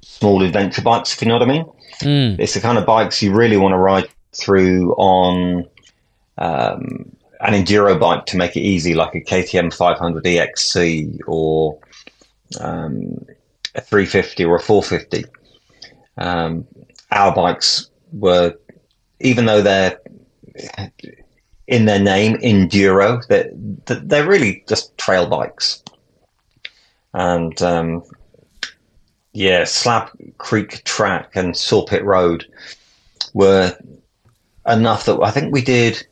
small 0.01 0.44
adventure 0.44 0.82
bikes, 0.82 1.13
if 1.13 1.22
you 1.22 1.28
know 1.28 1.36
what 1.36 1.44
I 1.44 1.51
mean. 1.51 1.66
Mm. 2.01 2.39
It's 2.39 2.54
the 2.54 2.62
kind 2.62 2.78
of 2.78 2.86
bikes 2.86 3.22
you 3.22 3.34
really 3.34 3.58
want 3.58 3.74
to 3.74 3.78
ride 3.78 4.08
through 4.34 4.94
on 4.94 5.66
um, 6.38 7.16
an 7.42 7.54
enduro 7.54 8.00
bike 8.00 8.25
to 8.28 8.38
make 8.38 8.56
it 8.56 8.62
easy, 8.62 8.94
like 8.94 9.16
a 9.16 9.22
KTM 9.22 9.74
500 9.74 10.24
EXC 10.24 11.20
or 11.28 11.80
um, 12.60 13.25
a 13.75 13.82
350 13.82 14.46
or 14.46 14.56
a 14.56 14.60
450. 14.60 15.25
Um, 16.20 16.68
our 17.12 17.34
bikes 17.34 17.90
were, 18.12 18.54
even 19.20 19.46
though 19.46 19.62
they're 19.62 20.00
in 21.68 21.86
their 21.86 22.00
name, 22.00 22.38
enduro, 22.38 23.26
they're, 23.28 23.50
they're 24.02 24.28
really 24.28 24.64
just 24.68 24.96
trail 24.98 25.28
bikes. 25.28 25.84
And 27.14 27.60
um, 27.62 28.04
yeah, 29.34 29.64
Slab 29.64 30.10
Creek 30.38 30.84
Track 30.84 31.36
and 31.36 31.56
Sawpit 31.56 32.04
Road 32.04 32.46
were 33.34 33.76
enough 34.68 35.06
that 35.06 35.20
I 35.22 35.32
think 35.32 35.54
we 35.54 35.62
did. 35.62 36.06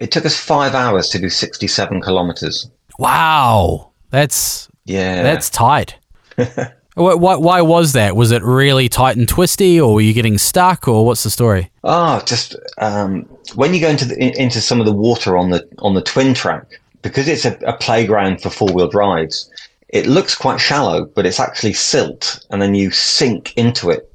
It 0.00 0.10
took 0.10 0.26
us 0.26 0.38
five 0.38 0.74
hours 0.74 1.08
to 1.10 1.18
do 1.18 1.30
sixty-seven 1.30 2.00
kilometers. 2.00 2.68
Wow, 2.98 3.92
that's 4.10 4.68
Yeah, 4.84 5.22
that's 5.22 5.48
tight. 5.48 5.96
why, 6.94 7.36
why, 7.36 7.60
was 7.62 7.92
that? 7.92 8.16
Was 8.16 8.32
it 8.32 8.42
really 8.42 8.88
tight 8.88 9.16
and 9.16 9.28
twisty, 9.28 9.80
or 9.80 9.94
were 9.94 10.00
you 10.00 10.12
getting 10.12 10.38
stuck, 10.38 10.86
or 10.86 11.06
what's 11.06 11.22
the 11.22 11.30
story? 11.30 11.70
Oh, 11.84 12.22
just 12.26 12.56
um, 12.78 13.22
when 13.54 13.72
you 13.72 13.80
go 13.80 13.88
into 13.88 14.04
the, 14.04 14.16
in- 14.18 14.36
into 14.38 14.60
some 14.60 14.80
of 14.80 14.86
the 14.86 14.92
water 14.92 15.36
on 15.36 15.50
the 15.50 15.66
on 15.78 15.94
the 15.94 16.02
twin 16.02 16.34
track, 16.34 16.80
because 17.00 17.28
it's 17.28 17.44
a, 17.44 17.56
a 17.66 17.76
playground 17.76 18.42
for 18.42 18.50
four 18.50 18.68
wheel 18.68 18.88
drives. 18.88 19.50
It 19.88 20.06
looks 20.06 20.34
quite 20.34 20.58
shallow, 20.58 21.04
but 21.04 21.26
it's 21.26 21.40
actually 21.40 21.74
silt, 21.74 22.44
and 22.50 22.62
then 22.62 22.74
you 22.74 22.90
sink 22.90 23.54
into 23.56 23.90
it, 23.90 24.10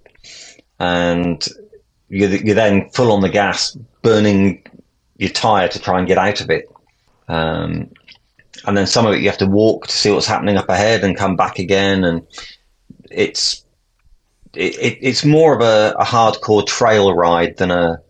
and 0.79 1.47
you're, 2.09 2.29
you're 2.29 2.55
then 2.55 2.89
full 2.89 3.11
on 3.11 3.21
the 3.21 3.29
gas, 3.29 3.77
burning 4.01 4.63
your 5.17 5.29
tire 5.29 5.67
to 5.67 5.79
try 5.79 5.99
and 5.99 6.07
get 6.07 6.17
out 6.17 6.41
of 6.41 6.49
it. 6.49 6.65
Um, 7.27 7.91
and 8.65 8.75
then 8.75 8.87
some 8.87 9.05
of 9.05 9.13
it 9.13 9.21
you 9.21 9.29
have 9.29 9.37
to 9.37 9.45
walk 9.45 9.87
to 9.87 9.95
see 9.95 10.09
what's 10.11 10.25
happening 10.25 10.57
up 10.57 10.69
ahead 10.69 11.03
and 11.03 11.15
come 11.15 11.35
back 11.35 11.59
again, 11.59 12.03
and 12.03 12.25
it's 13.11 13.63
it, 14.53 14.75
it, 14.79 14.97
it's 15.01 15.25
more 15.25 15.55
of 15.55 15.61
a, 15.61 15.95
a 15.99 16.05
hardcore 16.05 16.65
trail 16.65 17.13
ride 17.13 17.57
than 17.57 17.71
a. 17.71 18.01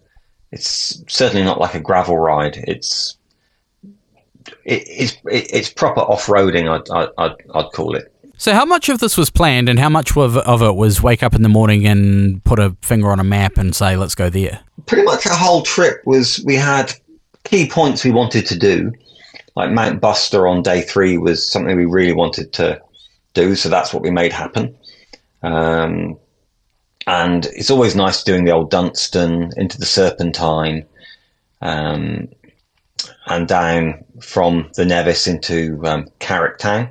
It's 0.52 1.04
certainly 1.08 1.44
not 1.44 1.60
like 1.60 1.76
a 1.76 1.80
gravel 1.80 2.18
ride. 2.18 2.58
It's 2.68 3.18
it, 4.64 4.84
it's 4.88 5.14
it, 5.26 5.54
it's 5.54 5.70
proper 5.70 6.02
off 6.02 6.28
roading. 6.28 6.70
I'd, 6.70 6.90
I'd 6.90 7.10
I'd 7.18 7.36
I'd 7.54 7.72
call 7.74 7.96
it. 7.96 8.14
So, 8.40 8.54
how 8.54 8.66
much 8.66 8.88
of 8.88 9.00
this 9.00 9.18
was 9.18 9.32
planned, 9.32 9.68
and 9.68 9.80
how 9.80 9.90
much 9.90 10.16
of, 10.16 10.38
of 10.38 10.62
it 10.62 10.76
was 10.76 11.02
wake 11.02 11.24
up 11.24 11.34
in 11.34 11.42
the 11.42 11.50
morning 11.50 11.88
and 11.88 12.44
put 12.44 12.60
a 12.60 12.76
finger 12.82 13.10
on 13.12 13.20
a 13.20 13.24
map 13.24 13.58
and 13.58 13.76
say, 13.76 13.98
"Let's 13.98 14.16
go 14.16 14.30
there"? 14.30 14.60
Pretty 14.86 15.04
much 15.04 15.26
our 15.26 15.36
whole 15.36 15.64
trip 15.64 16.02
was 16.06 16.42
we 16.46 16.56
had 16.56 16.94
key 17.44 17.68
points 17.68 18.04
we 18.04 18.12
wanted 18.12 18.46
to 18.48 18.58
do. 18.58 18.92
Like 19.56 19.72
Mount 19.72 20.00
Buster 20.00 20.48
on 20.48 20.62
day 20.62 20.82
three 20.82 21.18
was 21.18 21.50
something 21.52 21.76
we 21.76 21.86
really 21.86 22.14
wanted 22.14 22.54
to 22.54 22.80
do, 23.34 23.56
so 23.56 23.70
that's 23.70 23.92
what 23.92 24.04
we 24.04 24.12
made 24.12 24.32
happen. 24.32 24.76
Um, 25.44 26.18
and 27.06 27.46
it's 27.48 27.70
always 27.70 27.96
nice 27.96 28.24
doing 28.24 28.44
the 28.44 28.52
old 28.52 28.70
Dunstan 28.70 29.52
into 29.56 29.78
the 29.78 29.86
Serpentine, 29.86 30.86
um, 31.62 32.28
and 33.28 33.48
down 33.48 34.04
from 34.22 34.70
the 34.76 34.86
Nevis 34.86 35.28
into 35.28 35.82
um, 35.86 36.08
Carrick 36.20 36.58
Town. 36.58 36.90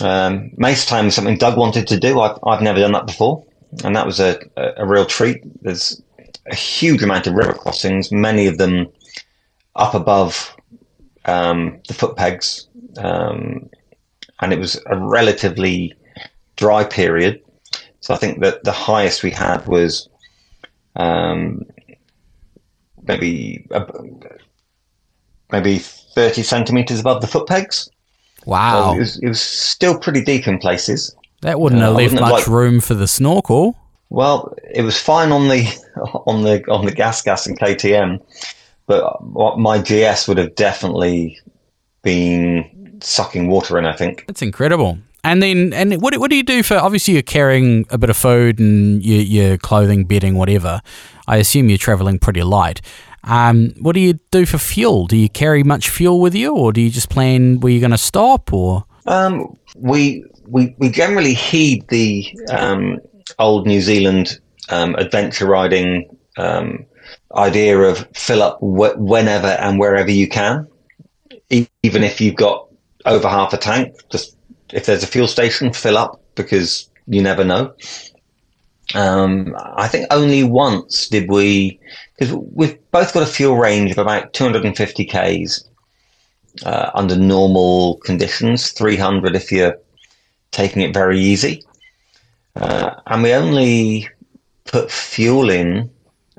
Um, 0.00 0.50
Mace 0.56 0.86
Town 0.86 1.06
was 1.06 1.14
something 1.14 1.38
Doug 1.38 1.58
wanted 1.58 1.86
to 1.88 1.98
do. 1.98 2.20
I've, 2.20 2.38
I've 2.46 2.62
never 2.62 2.78
done 2.78 2.92
that 2.92 3.06
before, 3.06 3.44
and 3.84 3.94
that 3.96 4.06
was 4.06 4.20
a, 4.20 4.38
a, 4.56 4.72
a 4.78 4.86
real 4.86 5.04
treat. 5.06 5.42
There's 5.62 6.02
a 6.50 6.54
huge 6.54 7.02
amount 7.02 7.26
of 7.26 7.34
river 7.34 7.54
crossings, 7.54 8.12
many 8.12 8.46
of 8.46 8.58
them 8.58 8.88
up 9.74 9.94
above 9.94 10.56
um, 11.24 11.80
the 11.88 11.94
foot 11.94 12.16
pegs, 12.16 12.68
um, 12.98 13.68
and 14.40 14.52
it 14.52 14.58
was 14.58 14.80
a 14.86 14.96
relatively 14.98 15.94
dry 16.56 16.84
period. 16.84 17.42
So 18.06 18.14
I 18.14 18.18
think 18.18 18.40
that 18.42 18.62
the 18.62 18.70
highest 18.70 19.24
we 19.24 19.32
had 19.32 19.66
was 19.66 20.08
um, 20.94 21.62
maybe 23.02 23.66
uh, 23.72 23.84
maybe 25.50 25.78
thirty 25.78 26.44
centimeters 26.44 27.00
above 27.00 27.20
the 27.20 27.26
foot 27.26 27.48
pegs. 27.48 27.90
Wow, 28.44 28.90
So 28.92 28.94
it 28.94 28.98
was, 29.00 29.18
it 29.24 29.26
was 29.28 29.40
still 29.40 29.98
pretty 29.98 30.22
deep 30.22 30.46
in 30.46 30.58
places. 30.58 31.16
that 31.42 31.58
wouldn't 31.58 31.82
uh, 31.82 31.86
have 31.86 31.96
left 31.96 32.14
much 32.14 32.30
liked- 32.30 32.46
room 32.46 32.78
for 32.80 32.94
the 32.94 33.08
snorkel. 33.08 33.76
Well, 34.08 34.54
it 34.72 34.82
was 34.82 35.00
fine 35.02 35.32
on 35.32 35.48
the 35.48 35.66
on 36.26 36.44
the 36.44 36.62
on 36.70 36.84
the 36.86 36.92
gas 36.92 37.22
gas 37.22 37.44
and 37.48 37.58
KTM, 37.58 38.20
but 38.86 39.20
what- 39.24 39.58
my 39.58 39.82
GS 39.82 40.28
would 40.28 40.38
have 40.38 40.54
definitely 40.54 41.40
been 42.02 42.98
sucking 43.02 43.48
water 43.48 43.80
in. 43.80 43.84
I 43.84 43.96
think. 43.96 44.26
That's 44.28 44.42
incredible. 44.42 44.98
And 45.26 45.42
then, 45.42 45.72
and 45.72 46.00
what, 46.00 46.16
what 46.18 46.30
do 46.30 46.36
you 46.36 46.44
do 46.44 46.62
for? 46.62 46.76
Obviously, 46.76 47.14
you're 47.14 47.22
carrying 47.24 47.84
a 47.90 47.98
bit 47.98 48.10
of 48.10 48.16
food 48.16 48.60
and 48.60 49.04
your, 49.04 49.20
your 49.22 49.58
clothing, 49.58 50.04
bedding, 50.04 50.36
whatever. 50.36 50.80
I 51.26 51.38
assume 51.38 51.68
you're 51.68 51.78
traveling 51.78 52.20
pretty 52.20 52.44
light. 52.44 52.80
Um, 53.24 53.74
what 53.80 53.94
do 53.94 54.00
you 54.00 54.12
do 54.30 54.46
for 54.46 54.58
fuel? 54.58 55.08
Do 55.08 55.16
you 55.16 55.28
carry 55.28 55.64
much 55.64 55.90
fuel 55.90 56.20
with 56.20 56.32
you, 56.36 56.54
or 56.54 56.72
do 56.72 56.80
you 56.80 56.90
just 56.90 57.10
plan 57.10 57.58
where 57.58 57.72
you're 57.72 57.80
going 57.80 57.90
to 57.90 57.98
stop? 57.98 58.52
Or 58.52 58.84
Um, 59.06 59.56
we 59.74 60.24
we 60.46 60.76
we 60.78 60.90
generally 60.90 61.34
heed 61.34 61.88
the 61.88 62.24
um, 62.52 63.00
old 63.40 63.66
New 63.66 63.80
Zealand 63.80 64.38
um, 64.68 64.94
adventure 64.94 65.46
riding 65.46 66.16
um, 66.36 66.86
idea 67.34 67.76
of 67.80 68.06
fill 68.14 68.44
up 68.44 68.60
wh- 68.60 68.96
whenever 68.96 69.48
and 69.48 69.80
wherever 69.80 70.10
you 70.10 70.28
can, 70.28 70.68
e- 71.50 71.66
even 71.82 72.04
if 72.04 72.20
you've 72.20 72.36
got 72.36 72.68
over 73.06 73.28
half 73.28 73.52
a 73.52 73.56
tank. 73.56 73.92
Just 74.08 74.35
if 74.72 74.86
there's 74.86 75.02
a 75.02 75.06
fuel 75.06 75.28
station, 75.28 75.72
fill 75.72 75.98
up 75.98 76.20
because 76.34 76.88
you 77.06 77.22
never 77.22 77.44
know. 77.44 77.74
Um, 78.94 79.54
I 79.58 79.88
think 79.88 80.06
only 80.10 80.44
once 80.44 81.08
did 81.08 81.28
we, 81.28 81.80
because 82.16 82.34
we've 82.52 82.78
both 82.90 83.12
got 83.12 83.22
a 83.22 83.26
fuel 83.26 83.56
range 83.56 83.90
of 83.90 83.98
about 83.98 84.32
250 84.32 85.04
k's 85.04 85.68
uh, 86.64 86.90
under 86.94 87.16
normal 87.16 87.96
conditions, 87.98 88.70
300 88.72 89.34
if 89.34 89.50
you're 89.50 89.76
taking 90.52 90.82
it 90.82 90.94
very 90.94 91.18
easy. 91.18 91.64
Uh, 92.54 92.94
and 93.06 93.22
we 93.22 93.32
only 93.34 94.08
put 94.64 94.90
fuel 94.90 95.50
in. 95.50 95.90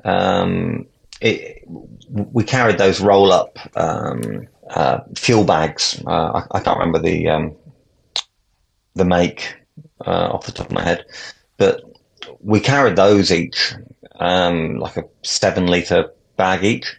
Um, 0.04 0.86
it, 1.20 1.62
we 2.08 2.44
carried 2.44 2.78
those 2.78 3.00
roll 3.00 3.30
up 3.30 3.58
um, 3.76 4.48
uh, 4.70 5.00
fuel 5.16 5.44
bags. 5.44 6.02
Uh, 6.06 6.42
I, 6.52 6.58
I 6.58 6.60
can't 6.60 6.78
remember 6.78 6.98
the 6.98 7.28
um, 7.28 7.56
the 8.98 9.04
make 9.04 9.56
uh, 10.06 10.28
off 10.32 10.46
the 10.46 10.52
top 10.52 10.66
of 10.66 10.72
my 10.72 10.82
head, 10.82 11.04
but 11.56 11.82
we 12.40 12.60
carried 12.60 12.96
those 12.96 13.32
each, 13.32 13.74
um, 14.20 14.78
like 14.78 14.96
a 14.96 15.04
seven 15.22 15.66
liter 15.66 16.10
bag 16.36 16.64
each, 16.64 16.94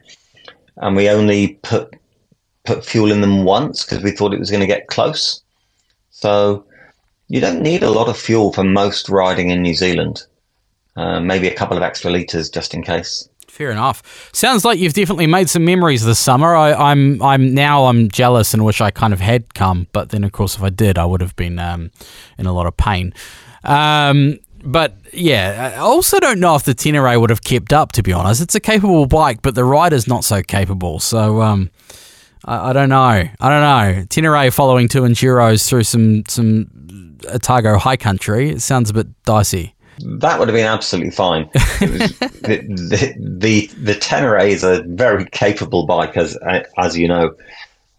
and 0.77 0.95
we 0.95 1.09
only 1.09 1.59
put 1.61 1.93
put 2.65 2.85
fuel 2.85 3.11
in 3.11 3.21
them 3.21 3.43
once 3.43 3.85
because 3.85 4.03
we 4.03 4.11
thought 4.11 4.33
it 4.33 4.39
was 4.39 4.51
going 4.51 4.61
to 4.61 4.67
get 4.67 4.87
close. 4.87 5.41
So 6.11 6.65
you 7.27 7.39
don't 7.39 7.61
need 7.61 7.83
a 7.83 7.89
lot 7.89 8.09
of 8.09 8.17
fuel 8.17 8.51
for 8.51 8.63
most 8.63 9.07
riding 9.09 9.49
in 9.49 9.61
New 9.61 9.75
Zealand. 9.75 10.23
Uh, 10.95 11.19
maybe 11.19 11.47
a 11.47 11.55
couple 11.55 11.77
of 11.77 11.83
extra 11.83 12.11
liters 12.11 12.49
just 12.49 12.73
in 12.73 12.83
case. 12.83 13.28
Fair 13.59 13.71
enough. 13.71 14.31
Sounds 14.33 14.63
like 14.63 14.79
you've 14.79 14.93
definitely 14.93 15.27
made 15.27 15.49
some 15.49 15.65
memories 15.65 16.05
this 16.05 16.17
summer. 16.17 16.55
I, 16.55 16.71
I'm, 16.73 17.21
I'm 17.21 17.53
now 17.53 17.87
I'm 17.87 18.07
jealous 18.07 18.53
and 18.53 18.63
wish 18.63 18.79
I 18.79 18.89
kind 18.89 19.11
of 19.11 19.19
had 19.19 19.53
come, 19.53 19.87
but 19.91 20.09
then 20.09 20.23
of 20.23 20.31
course 20.31 20.55
if 20.55 20.63
I 20.63 20.69
did, 20.69 20.97
I 20.97 21.03
would 21.03 21.19
have 21.19 21.35
been 21.35 21.59
um, 21.59 21.91
in 22.37 22.45
a 22.45 22.53
lot 22.53 22.67
of 22.67 22.77
pain. 22.77 23.13
Um, 23.65 24.39
but 24.63 24.95
yeah, 25.11 25.73
I 25.75 25.79
also 25.79 26.21
don't 26.21 26.39
know 26.39 26.55
if 26.55 26.63
the 26.63 26.73
Tenere 26.73 27.19
would 27.19 27.29
have 27.29 27.43
kept 27.43 27.73
up. 27.73 27.91
To 27.93 28.01
be 28.01 28.13
honest, 28.13 28.41
it's 28.41 28.55
a 28.55 28.61
capable 28.61 29.05
bike, 29.07 29.41
but 29.41 29.55
the 29.55 29.65
rider's 29.65 30.07
not 30.07 30.23
so 30.23 30.41
capable. 30.41 31.01
So 31.01 31.41
um, 31.41 31.69
I, 32.45 32.69
I 32.69 32.73
don't 32.73 32.89
know. 32.89 32.97
I 32.97 33.27
don't 33.41 33.41
know. 33.41 34.05
Tenere 34.05 34.53
following 34.53 34.87
two 34.87 35.01
enduros 35.01 35.67
through 35.67 35.83
some 35.83 36.23
some 36.29 37.19
Otago 37.27 37.77
high 37.77 37.97
country. 37.97 38.51
It 38.51 38.61
sounds 38.61 38.89
a 38.89 38.93
bit 38.93 39.07
dicey. 39.23 39.75
That 39.99 40.39
would 40.39 40.47
have 40.47 40.55
been 40.55 40.65
absolutely 40.65 41.11
fine. 41.11 41.49
The, 42.49 42.63
the, 42.63 43.13
the 43.19 43.67
the 43.77 43.93
Tenere 43.93 44.47
is 44.47 44.63
a 44.63 44.81
very 44.83 45.25
capable 45.25 45.85
bike, 45.85 46.17
as 46.17 46.35
as 46.77 46.97
you 46.97 47.07
know. 47.07 47.35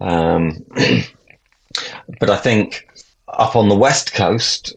Um, 0.01 0.65
but 2.19 2.31
I 2.31 2.37
think 2.37 2.89
up 3.29 3.55
on 3.55 3.69
the 3.69 3.77
west 3.77 4.13
coast, 4.13 4.75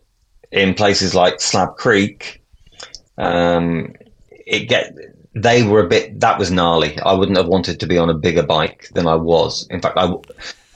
in 0.51 0.75
places 0.75 1.15
like 1.15 1.41
Slab 1.41 1.75
Creek, 1.75 2.43
um, 3.17 3.93
it 4.29 4.69
get 4.69 4.95
they 5.33 5.63
were 5.63 5.83
a 5.83 5.87
bit 5.87 6.19
that 6.19 6.37
was 6.37 6.51
gnarly. 6.51 6.99
I 6.99 7.13
wouldn't 7.13 7.37
have 7.37 7.47
wanted 7.47 7.79
to 7.79 7.87
be 7.87 7.97
on 7.97 8.09
a 8.09 8.13
bigger 8.13 8.43
bike 8.43 8.89
than 8.93 9.07
I 9.07 9.15
was. 9.15 9.67
In 9.69 9.81
fact, 9.81 9.97
I 9.97 10.13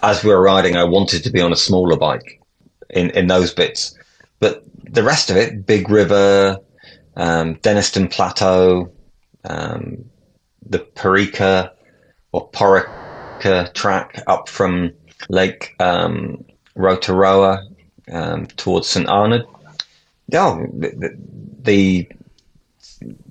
as 0.02 0.24
we 0.24 0.32
were 0.32 0.42
riding, 0.42 0.76
I 0.76 0.84
wanted 0.84 1.24
to 1.24 1.30
be 1.30 1.42
on 1.42 1.54
a 1.54 1.58
smaller 1.58 1.98
bike 1.98 2.42
in 2.90 3.12
in 3.12 3.28
those 3.28 3.54
bits. 3.54 3.96
But 4.40 4.64
the 4.90 5.04
rest 5.04 5.30
of 5.30 5.38
it, 5.38 5.66
Big 5.66 5.90
River, 5.90 6.60
um, 7.16 7.56
Denniston 7.56 8.10
Plateau, 8.10 8.92
um, 9.44 10.06
the 10.66 10.80
Parika 10.80 11.72
or 12.32 12.50
Porika 12.50 13.74
track 13.74 14.22
up 14.28 14.50
from 14.50 14.92
Lake 15.30 15.76
um, 15.80 16.46
um, 18.12 18.48
towards 18.48 18.88
St 18.88 19.08
Arnaud. 19.08 19.48
Yeah, 20.30 20.66
the, 20.74 21.18
the, 21.62 22.10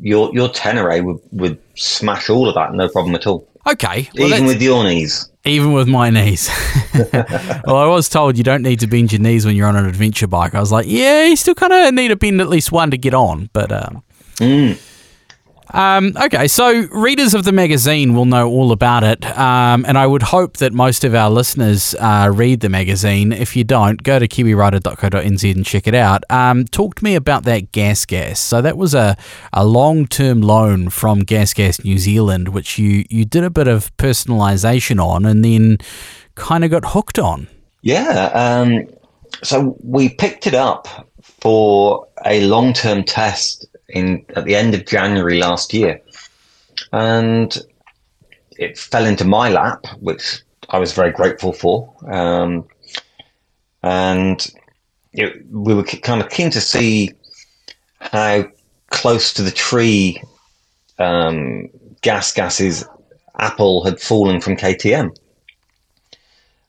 your 0.00 0.32
your 0.32 0.48
Tenere 0.48 1.04
would, 1.04 1.20
would 1.32 1.58
smash 1.74 2.30
all 2.30 2.48
of 2.48 2.54
that, 2.54 2.72
no 2.72 2.88
problem 2.88 3.14
at 3.14 3.26
all. 3.26 3.46
Okay, 3.66 4.09
well, 4.14 4.33
even 4.33 4.46
with 4.46 4.62
your 4.62 4.85
knees. 4.85 5.29
Even 5.44 5.72
with 5.72 5.88
my 5.88 6.11
knees. 6.11 6.48
well, 7.12 7.76
I 7.76 7.87
was 7.87 8.09
told 8.09 8.37
you 8.38 8.44
don't 8.44 8.62
need 8.62 8.81
to 8.81 8.87
bend 8.87 9.12
your 9.12 9.20
knees 9.20 9.44
when 9.44 9.57
you're 9.57 9.68
on 9.68 9.76
an 9.76 9.87
adventure 9.87 10.26
bike. 10.26 10.55
I 10.55 10.61
was 10.61 10.72
like, 10.72 10.87
yeah, 10.88 11.24
you 11.24 11.37
still 11.37 11.55
kind 11.55 11.72
of 11.72 11.94
need 11.94 12.09
to 12.09 12.16
bend 12.16 12.40
at 12.40 12.48
least 12.48 12.72
one 12.72 12.90
to 12.90 12.98
get 12.98 13.14
on, 13.14 13.50
but. 13.52 13.72
Um, 13.72 14.02
mm. 14.37 14.81
Um, 15.72 16.12
okay, 16.16 16.46
so 16.46 16.87
readers 16.92 17.35
of 17.35 17.44
the 17.44 17.52
magazine 17.52 18.14
will 18.14 18.24
know 18.24 18.48
all 18.48 18.72
about 18.72 19.02
it, 19.02 19.26
um, 19.37 19.85
and 19.87 19.98
I 19.98 20.07
would 20.07 20.22
hope 20.22 20.59
that 20.59 20.72
most 20.72 21.05
of 21.05 21.14
our 21.14 21.29
listeners 21.29 21.94
uh, 21.98 22.31
read 22.33 22.61
the 22.61 22.68
magazine. 22.68 23.33
If 23.33 23.57
you 23.57 23.64
don't, 23.64 24.02
go 24.02 24.18
to 24.18 24.29
kiwirider.co.nz 24.29 25.55
and 25.55 25.66
check 25.66 25.87
it 25.87 25.94
out. 25.94 26.22
Um, 26.31 26.64
talk 26.64 26.94
to 26.96 27.05
me 27.05 27.14
about 27.14 27.44
that 27.44 27.72
Gas 27.72 28.07
Gas. 28.07 28.38
So 28.38 28.62
that 28.62 28.76
was 28.76 28.94
a, 28.94 29.16
a 29.52 29.66
long 29.66 30.07
term 30.07 30.40
loan 30.40 30.88
from 30.88 31.20
Gas 31.20 31.52
Gas 31.52 31.83
New 31.83 31.98
Zealand, 31.98 32.48
which 32.48 32.79
you, 32.79 33.05
you 33.11 33.24
did 33.24 33.42
a 33.42 33.50
bit 33.50 33.66
of 33.66 33.94
personalisation 33.96 35.05
on 35.05 35.26
and 35.26 35.44
then 35.44 35.79
kind 36.37 36.64
of 36.64 36.70
got 36.70 36.85
hooked 36.87 37.18
on. 37.18 37.48
Yeah, 37.83 38.31
um, 38.35 38.87
so 39.42 39.76
we 39.83 40.11
picked 40.11 40.46
it 40.46 40.55
up 40.55 41.09
for 41.22 42.07
a 42.24 42.44
long 42.46 42.72
term 42.72 43.05
test 43.05 43.66
in 43.88 44.25
at 44.35 44.44
the 44.44 44.57
end 44.57 44.75
of 44.75 44.87
January 44.87 45.38
last 45.38 45.72
year, 45.72 46.01
and 46.92 47.57
it 48.59 48.79
fell 48.79 49.05
into 49.05 49.25
my 49.25 49.49
lap, 49.49 49.87
which 50.01 50.42
I 50.70 50.79
was 50.79 50.92
very 50.92 51.12
grateful 51.12 51.53
for. 51.53 51.94
Um, 52.11 52.66
and 53.83 54.44
it, 55.12 55.46
we 55.51 55.75
were 55.75 55.85
kind 55.85 56.20
of 56.20 56.31
keen 56.31 56.51
to 56.51 56.61
see 56.61 57.12
how 58.01 58.44
close 58.88 59.33
to 59.35 59.42
the 59.42 59.51
tree 59.51 60.22
um, 60.99 61.68
Gas 62.03 62.33
gases 62.33 62.85
apple 63.38 63.85
had 63.85 64.01
fallen 64.01 64.40
from 64.40 64.57
KTM. 64.57 65.16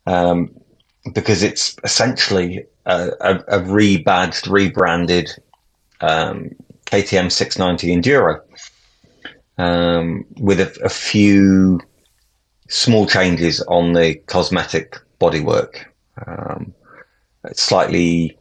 Um, 0.06 0.52
because 1.14 1.44
it's 1.44 1.76
essentially 1.84 2.66
a, 2.86 3.12
a, 3.22 3.36
a 3.36 3.60
rebadged, 3.60 4.50
rebranded 4.50 5.32
um, 6.02 6.56
KTM 6.88 7.32
690 7.32 7.96
Enduro 7.96 8.40
um, 9.58 10.26
with 10.38 10.60
a, 10.60 10.78
a, 10.84 10.90
few 10.90 11.82
small 12.70 13.06
changes 13.06 13.62
on 13.64 13.94
the 13.94 14.16
cosmetic 14.28 14.98
bodywork. 15.20 15.86
Um, 16.26 16.74
slightly 17.54 18.38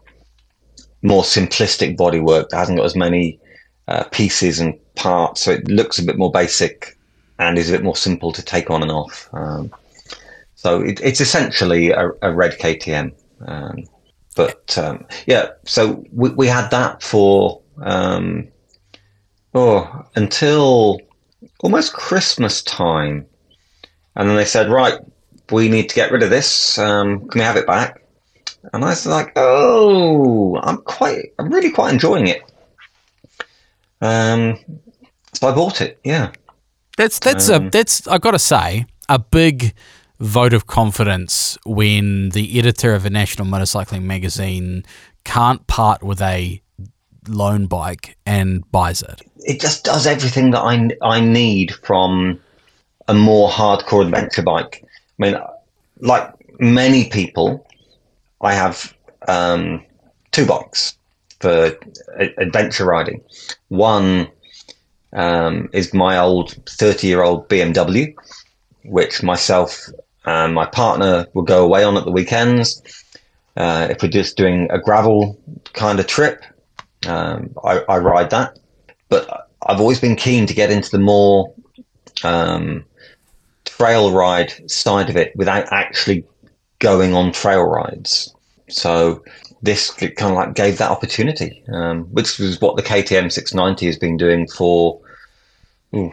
more 1.02 1.22
simplistic 1.22 1.96
bodywork 1.96 2.48
that 2.50 2.58
hasn't 2.58 2.78
got 2.78 2.84
as 2.84 2.96
many 2.96 3.40
uh, 3.88 4.04
pieces 4.04 4.60
and 4.60 4.78
parts, 4.94 5.42
so 5.42 5.52
it 5.52 5.68
looks 5.68 5.98
a 5.98 6.04
bit 6.04 6.16
more 6.16 6.30
basic 6.30 6.96
and 7.38 7.58
is 7.58 7.68
a 7.68 7.72
bit 7.72 7.84
more 7.84 7.96
simple 7.96 8.32
to 8.32 8.42
take 8.42 8.70
on 8.70 8.82
and 8.82 8.90
off. 8.90 9.28
Um, 9.32 9.72
so 10.54 10.80
it, 10.80 11.00
it's 11.02 11.20
essentially 11.20 11.90
a, 11.90 12.10
a 12.22 12.32
red 12.32 12.58
KTM. 12.58 13.12
Um, 13.46 13.84
but 14.34 14.76
um, 14.78 15.04
yeah, 15.26 15.50
so 15.64 16.04
we, 16.12 16.30
we 16.30 16.46
had 16.46 16.70
that 16.70 17.02
for 17.02 17.60
um, 17.82 18.48
oh, 19.54 20.04
until 20.14 21.00
almost 21.60 21.92
Christmas 21.92 22.62
time. 22.62 23.26
And 24.14 24.28
then 24.28 24.36
they 24.36 24.44
said, 24.44 24.70
right, 24.70 24.98
we 25.50 25.68
need 25.68 25.88
to 25.88 25.94
get 25.94 26.10
rid 26.10 26.22
of 26.22 26.30
this. 26.30 26.78
Um, 26.78 27.28
can 27.28 27.40
we 27.40 27.44
have 27.44 27.56
it 27.56 27.66
back? 27.66 28.02
And 28.72 28.84
I 28.84 28.88
was 28.88 29.06
like, 29.06 29.32
oh, 29.36 30.58
I'm 30.62 30.78
quite, 30.78 31.32
I'm 31.38 31.50
really 31.50 31.70
quite 31.70 31.92
enjoying 31.92 32.26
it. 32.26 32.42
Um, 34.00 34.58
so 35.32 35.48
I 35.48 35.54
bought 35.54 35.80
it. 35.80 36.00
Yeah. 36.04 36.32
That's 36.96 37.18
that's 37.18 37.50
um, 37.50 37.66
a 37.66 37.70
that's 37.70 38.08
I 38.08 38.18
got 38.18 38.30
to 38.30 38.38
say 38.38 38.86
a 39.08 39.18
big 39.18 39.74
vote 40.18 40.54
of 40.54 40.66
confidence 40.66 41.58
when 41.66 42.30
the 42.30 42.58
editor 42.58 42.94
of 42.94 43.04
a 43.04 43.10
national 43.10 43.46
motorcycling 43.46 44.02
magazine 44.02 44.84
can't 45.24 45.66
part 45.66 46.02
with 46.02 46.22
a 46.22 46.62
loan 47.28 47.66
bike 47.66 48.16
and 48.24 48.70
buys 48.70 49.02
it. 49.02 49.22
It 49.44 49.60
just 49.60 49.84
does 49.84 50.06
everything 50.06 50.50
that 50.52 50.60
I, 50.60 50.90
I 51.02 51.20
need 51.20 51.72
from 51.72 52.40
a 53.08 53.14
more 53.14 53.48
hardcore 53.48 54.04
adventure 54.04 54.42
bike. 54.42 54.82
I 54.84 54.86
mean, 55.18 55.36
like 56.00 56.32
many 56.58 57.08
people, 57.08 57.66
I 58.40 58.54
have 58.54 58.94
um, 59.28 59.84
two 60.32 60.46
bikes 60.46 60.96
for 61.40 61.78
adventure 62.18 62.84
riding. 62.84 63.22
One 63.68 64.28
um, 65.12 65.68
is 65.72 65.94
my 65.94 66.18
old 66.18 66.56
30 66.68 67.06
year 67.06 67.22
old 67.22 67.48
BMW, 67.48 68.14
which 68.84 69.22
myself 69.22 69.88
and 70.24 70.54
my 70.54 70.66
partner 70.66 71.26
will 71.34 71.42
go 71.42 71.64
away 71.64 71.84
on 71.84 71.96
at 71.96 72.04
the 72.04 72.10
weekends. 72.10 72.82
Uh, 73.56 73.88
if 73.90 74.02
we're 74.02 74.08
just 74.08 74.36
doing 74.36 74.68
a 74.70 74.78
gravel 74.78 75.38
kind 75.72 75.98
of 75.98 76.06
trip, 76.06 76.44
um, 77.08 77.54
I, 77.64 77.80
I, 77.88 77.98
ride 77.98 78.30
that, 78.30 78.58
but 79.08 79.48
I've 79.66 79.80
always 79.80 80.00
been 80.00 80.16
keen 80.16 80.46
to 80.46 80.54
get 80.54 80.70
into 80.70 80.90
the 80.90 80.98
more 80.98 81.52
um, 82.24 82.84
trail 83.64 84.12
ride 84.12 84.70
side 84.70 85.10
of 85.10 85.16
it 85.16 85.34
without 85.36 85.72
actually 85.72 86.24
going 86.78 87.14
on 87.14 87.32
trail 87.32 87.62
rides. 87.62 88.34
So 88.68 89.24
this 89.62 89.90
kind 89.90 90.32
of 90.32 90.32
like 90.32 90.54
gave 90.54 90.78
that 90.78 90.90
opportunity, 90.90 91.62
um, 91.72 92.04
which 92.04 92.38
was 92.38 92.60
what 92.60 92.76
the 92.76 92.82
KTM 92.82 93.30
690 93.32 93.86
has 93.86 93.98
been 93.98 94.16
doing 94.16 94.46
for 94.48 95.00
ooh, 95.94 96.12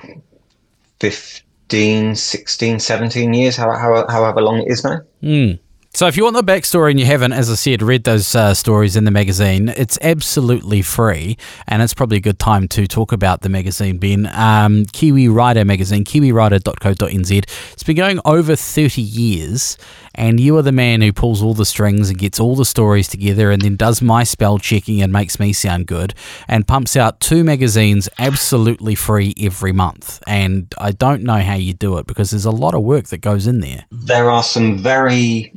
15, 0.99 2.15
16, 2.15 2.79
17 2.79 3.33
years, 3.33 3.55
however, 3.55 4.05
however 4.09 4.41
long 4.41 4.59
it 4.59 4.71
is 4.71 4.83
now. 4.83 5.01
Mm. 5.21 5.59
So, 5.95 6.07
if 6.07 6.17
you 6.17 6.23
want 6.23 6.35
the 6.35 6.43
backstory 6.43 6.89
and 6.89 6.99
you 6.99 7.05
haven't, 7.05 7.33
as 7.33 7.51
I 7.51 7.53
said, 7.53 7.83
read 7.83 8.03
those 8.03 8.33
uh, 8.33 8.55
stories 8.55 8.95
in 8.95 9.03
the 9.03 9.11
magazine, 9.11 9.69
it's 9.69 9.99
absolutely 10.01 10.81
free, 10.81 11.37
and 11.67 11.83
it's 11.83 11.93
probably 11.93 12.17
a 12.17 12.19
good 12.19 12.39
time 12.39 12.67
to 12.69 12.87
talk 12.87 13.11
about 13.11 13.41
the 13.41 13.49
magazine, 13.49 13.99
Ben. 13.99 14.25
Um, 14.33 14.85
Kiwi 14.85 15.27
Rider 15.27 15.63
magazine, 15.63 16.03
kiwirider.co.nz. 16.03 17.31
It's 17.73 17.83
been 17.83 17.95
going 17.95 18.19
over 18.25 18.55
30 18.55 19.03
years, 19.03 19.77
and 20.15 20.39
you 20.39 20.57
are 20.57 20.63
the 20.63 20.71
man 20.71 21.01
who 21.01 21.13
pulls 21.13 21.43
all 21.43 21.53
the 21.53 21.63
strings 21.63 22.09
and 22.09 22.17
gets 22.17 22.39
all 22.39 22.55
the 22.55 22.65
stories 22.65 23.07
together 23.07 23.51
and 23.51 23.61
then 23.61 23.75
does 23.75 24.01
my 24.01 24.23
spell 24.23 24.57
checking 24.57 24.99
and 24.99 25.13
makes 25.13 25.39
me 25.39 25.53
sound 25.53 25.85
good, 25.85 26.15
and 26.47 26.67
pumps 26.67 26.97
out 26.97 27.19
two 27.19 27.43
magazines 27.43 28.09
absolutely 28.17 28.95
free 28.95 29.35
every 29.39 29.71
month. 29.71 30.23
And 30.25 30.73
I 30.79 30.91
don't 30.91 31.21
know 31.21 31.37
how 31.37 31.53
you 31.53 31.73
do 31.75 31.99
it 31.99 32.07
because 32.07 32.31
there's 32.31 32.45
a 32.45 32.51
lot 32.51 32.73
of 32.73 32.81
work 32.81 33.09
that 33.09 33.19
goes 33.19 33.45
in 33.45 33.59
there. 33.59 33.85
There 33.91 34.31
are 34.31 34.41
some 34.41 34.79
very 34.79 35.53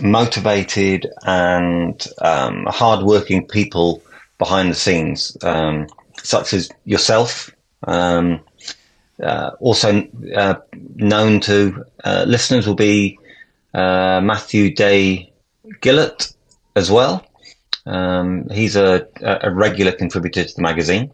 motivated 0.00 1.10
and 1.24 2.06
um, 2.20 2.66
hardworking 2.66 3.46
people 3.46 4.02
behind 4.38 4.70
the 4.70 4.74
scenes, 4.74 5.36
um, 5.42 5.86
such 6.22 6.52
as 6.52 6.70
yourself. 6.84 7.50
Um, 7.86 8.40
uh, 9.22 9.50
also 9.60 10.08
uh, 10.34 10.54
known 10.96 11.40
to 11.40 11.84
uh, 12.04 12.24
listeners 12.26 12.66
will 12.66 12.74
be 12.74 13.18
uh, 13.74 14.20
Matthew 14.22 14.74
Day 14.74 15.32
Gillett 15.80 16.34
as 16.74 16.90
well. 16.90 17.24
Um, 17.86 18.48
he's 18.50 18.76
a, 18.76 19.06
a, 19.20 19.50
regular 19.50 19.92
contributor 19.92 20.44
to 20.44 20.54
the 20.54 20.62
magazine. 20.62 21.10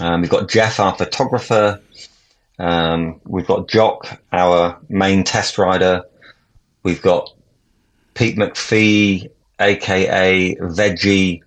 Um, 0.00 0.22
we've 0.22 0.30
got 0.30 0.48
Jeff, 0.48 0.80
our 0.80 0.94
photographer. 0.94 1.80
Um, 2.58 3.20
we've 3.24 3.46
got 3.46 3.68
Jock, 3.68 4.20
our 4.32 4.78
main 4.88 5.22
test 5.24 5.58
rider. 5.58 6.04
We've 6.82 7.02
got 7.02 7.30
Pete 8.16 8.36
McPhee, 8.36 9.30
aka 9.60 10.56
Veggie, 10.56 11.42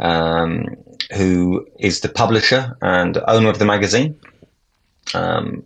um, 0.00 0.76
who 1.14 1.68
is 1.78 2.00
the 2.00 2.08
publisher 2.08 2.76
and 2.80 3.18
owner 3.28 3.50
of 3.50 3.58
the 3.58 3.66
magazine. 3.66 4.18
Um, 5.12 5.64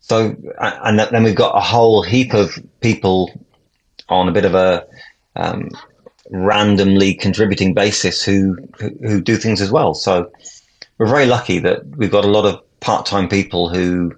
so, 0.00 0.36
and 0.60 0.98
then 0.98 1.22
we've 1.22 1.34
got 1.34 1.56
a 1.56 1.60
whole 1.60 2.02
heap 2.02 2.34
of 2.34 2.58
people 2.80 3.32
on 4.08 4.28
a 4.28 4.32
bit 4.32 4.44
of 4.44 4.54
a 4.54 4.86
um, 5.34 5.70
randomly 6.30 7.14
contributing 7.14 7.72
basis 7.72 8.22
who, 8.22 8.58
who, 8.78 8.90
who 9.00 9.20
do 9.22 9.36
things 9.36 9.62
as 9.62 9.70
well. 9.70 9.94
So, 9.94 10.30
we're 10.98 11.06
very 11.06 11.26
lucky 11.26 11.58
that 11.60 11.86
we've 11.96 12.10
got 12.10 12.26
a 12.26 12.28
lot 12.28 12.44
of 12.44 12.60
part-time 12.80 13.28
people 13.28 13.70
who 13.70 14.14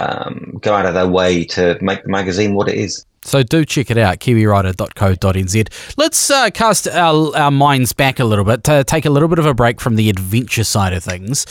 um, 0.00 0.58
go 0.60 0.74
out 0.74 0.86
of 0.86 0.94
their 0.94 1.08
way 1.08 1.44
to 1.44 1.78
make 1.80 2.02
the 2.02 2.08
magazine 2.08 2.54
what 2.54 2.68
it 2.68 2.76
is. 2.76 3.04
So 3.22 3.42
do 3.42 3.64
check 3.66 3.90
it 3.90 3.98
out, 3.98 4.18
kiwirider.co.nz. 4.18 5.94
Let's 5.98 6.30
uh, 6.30 6.50
cast 6.50 6.88
our, 6.88 7.36
our 7.36 7.50
minds 7.50 7.92
back 7.92 8.18
a 8.18 8.24
little 8.24 8.46
bit 8.46 8.64
to 8.64 8.82
take 8.82 9.04
a 9.04 9.10
little 9.10 9.28
bit 9.28 9.38
of 9.38 9.44
a 9.44 9.52
break 9.52 9.80
from 9.80 9.96
the 9.96 10.08
adventure 10.08 10.64
side 10.64 10.94
of 10.94 11.04
things. 11.04 11.44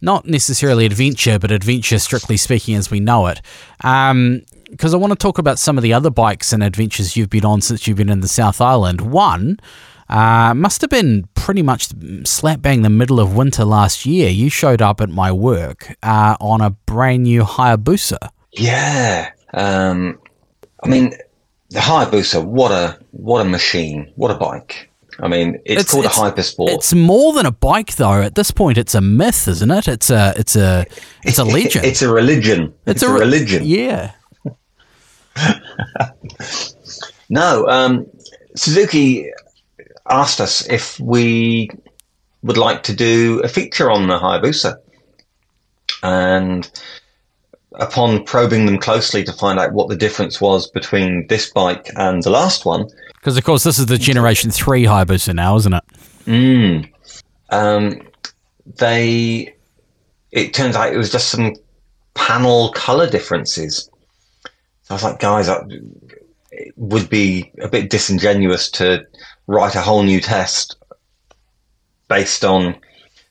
not 0.00 0.26
necessarily 0.26 0.86
adventure, 0.86 1.38
but 1.38 1.50
adventure 1.50 1.98
strictly 1.98 2.36
speaking 2.36 2.74
as 2.74 2.90
we 2.90 3.00
know 3.00 3.26
it. 3.26 3.40
Because 3.78 4.94
I 4.94 4.96
want 4.96 5.12
to 5.12 5.18
talk 5.18 5.38
about 5.38 5.58
some 5.58 5.76
of 5.76 5.82
the 5.82 5.92
other 5.92 6.10
bikes 6.10 6.52
and 6.52 6.62
adventures 6.62 7.16
you've 7.16 7.30
been 7.30 7.44
on 7.44 7.60
since 7.60 7.86
you've 7.86 7.96
been 7.96 8.08
in 8.08 8.20
the 8.20 8.28
South 8.28 8.60
Island. 8.60 9.00
One 9.00 9.58
uh, 10.10 10.52
must 10.54 10.80
have 10.80 10.90
been 10.90 11.28
pretty 11.34 11.62
much 11.62 11.88
slap 12.24 12.60
bang 12.60 12.82
the 12.82 12.90
middle 12.90 13.20
of 13.20 13.36
winter 13.36 13.64
last 13.64 14.04
year. 14.04 14.28
You 14.28 14.50
showed 14.50 14.82
up 14.82 15.00
at 15.00 15.08
my 15.08 15.30
work 15.30 15.94
uh, 16.02 16.36
on 16.40 16.60
a 16.60 16.70
brand 16.70 17.22
new 17.22 17.42
Hayabusa. 17.42 18.18
Yeah. 18.52 19.30
Um, 19.54 20.18
I 20.82 20.88
mean, 20.88 21.14
the 21.70 21.78
Hayabusa, 21.78 22.44
what 22.44 22.72
a 22.72 22.98
what 23.12 23.40
a 23.40 23.44
machine, 23.44 24.12
what 24.16 24.32
a 24.32 24.34
bike. 24.34 24.90
I 25.20 25.28
mean, 25.28 25.60
it's, 25.64 25.82
it's 25.82 25.92
called 25.92 26.06
it's, 26.06 26.16
a 26.16 26.20
hypersport. 26.20 26.70
It's 26.70 26.92
more 26.94 27.32
than 27.32 27.46
a 27.46 27.52
bike, 27.52 27.94
though. 27.96 28.22
At 28.22 28.34
this 28.34 28.50
point, 28.50 28.78
it's 28.78 28.94
a 28.94 29.00
myth, 29.00 29.46
isn't 29.46 29.70
it? 29.70 29.86
It's 29.86 30.10
a 30.10 30.34
it's 30.36 30.56
a 30.56 30.86
it's 31.22 31.38
a 31.38 31.44
legend. 31.56 31.84
it's 31.84 32.02
a 32.02 32.12
religion. 32.12 32.74
It's, 32.86 33.02
it's 33.02 33.02
a, 33.02 33.14
a, 33.14 33.18
religion. 33.18 33.62
Yeah. 33.64 34.12
no, 37.28 37.68
um, 37.68 38.06
Suzuki 38.56 39.30
asked 40.10 40.40
us 40.40 40.68
if 40.68 40.98
we 41.00 41.70
would 42.42 42.56
like 42.56 42.82
to 42.84 42.94
do 42.94 43.40
a 43.44 43.48
feature 43.48 43.90
on 43.90 44.08
the 44.08 44.18
Hayabusa, 44.18 44.76
and 46.02 46.70
upon 47.74 48.24
probing 48.24 48.66
them 48.66 48.78
closely 48.78 49.22
to 49.24 49.32
find 49.32 49.58
out 49.58 49.72
what 49.72 49.88
the 49.88 49.96
difference 49.96 50.40
was 50.40 50.68
between 50.70 51.26
this 51.28 51.50
bike 51.50 51.88
and 51.96 52.22
the 52.22 52.30
last 52.30 52.64
one, 52.64 52.86
because 53.14 53.36
of 53.36 53.44
course 53.44 53.64
this 53.64 53.78
is 53.78 53.86
the 53.86 53.98
Generation 53.98 54.50
Three 54.50 54.84
Hayabusa 54.84 55.34
now, 55.34 55.56
isn't 55.56 55.74
it? 55.74 55.84
Mm. 56.26 56.90
Um, 57.50 58.00
they. 58.78 59.54
It 60.32 60.54
turns 60.54 60.76
out 60.76 60.92
it 60.92 60.96
was 60.96 61.10
just 61.10 61.28
some 61.28 61.54
panel 62.14 62.70
color 62.72 63.10
differences. 63.10 63.90
So 64.84 64.90
I 64.90 64.94
was 64.94 65.02
like, 65.02 65.18
guys, 65.18 65.48
it 66.50 66.72
would 66.76 67.10
be 67.10 67.50
a 67.60 67.68
bit 67.68 67.90
disingenuous 67.90 68.70
to 68.72 69.04
write 69.50 69.74
a 69.74 69.80
whole 69.80 70.04
new 70.04 70.20
test 70.20 70.76
based 72.06 72.44
on 72.44 72.76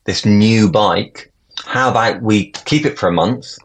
this 0.04 0.26
new 0.26 0.70
bike. 0.70 1.32
How 1.66 1.90
about 1.90 2.22
we 2.22 2.52
keep 2.52 2.86
it 2.86 3.00
for 3.00 3.08
a 3.08 3.14
month 3.24 3.58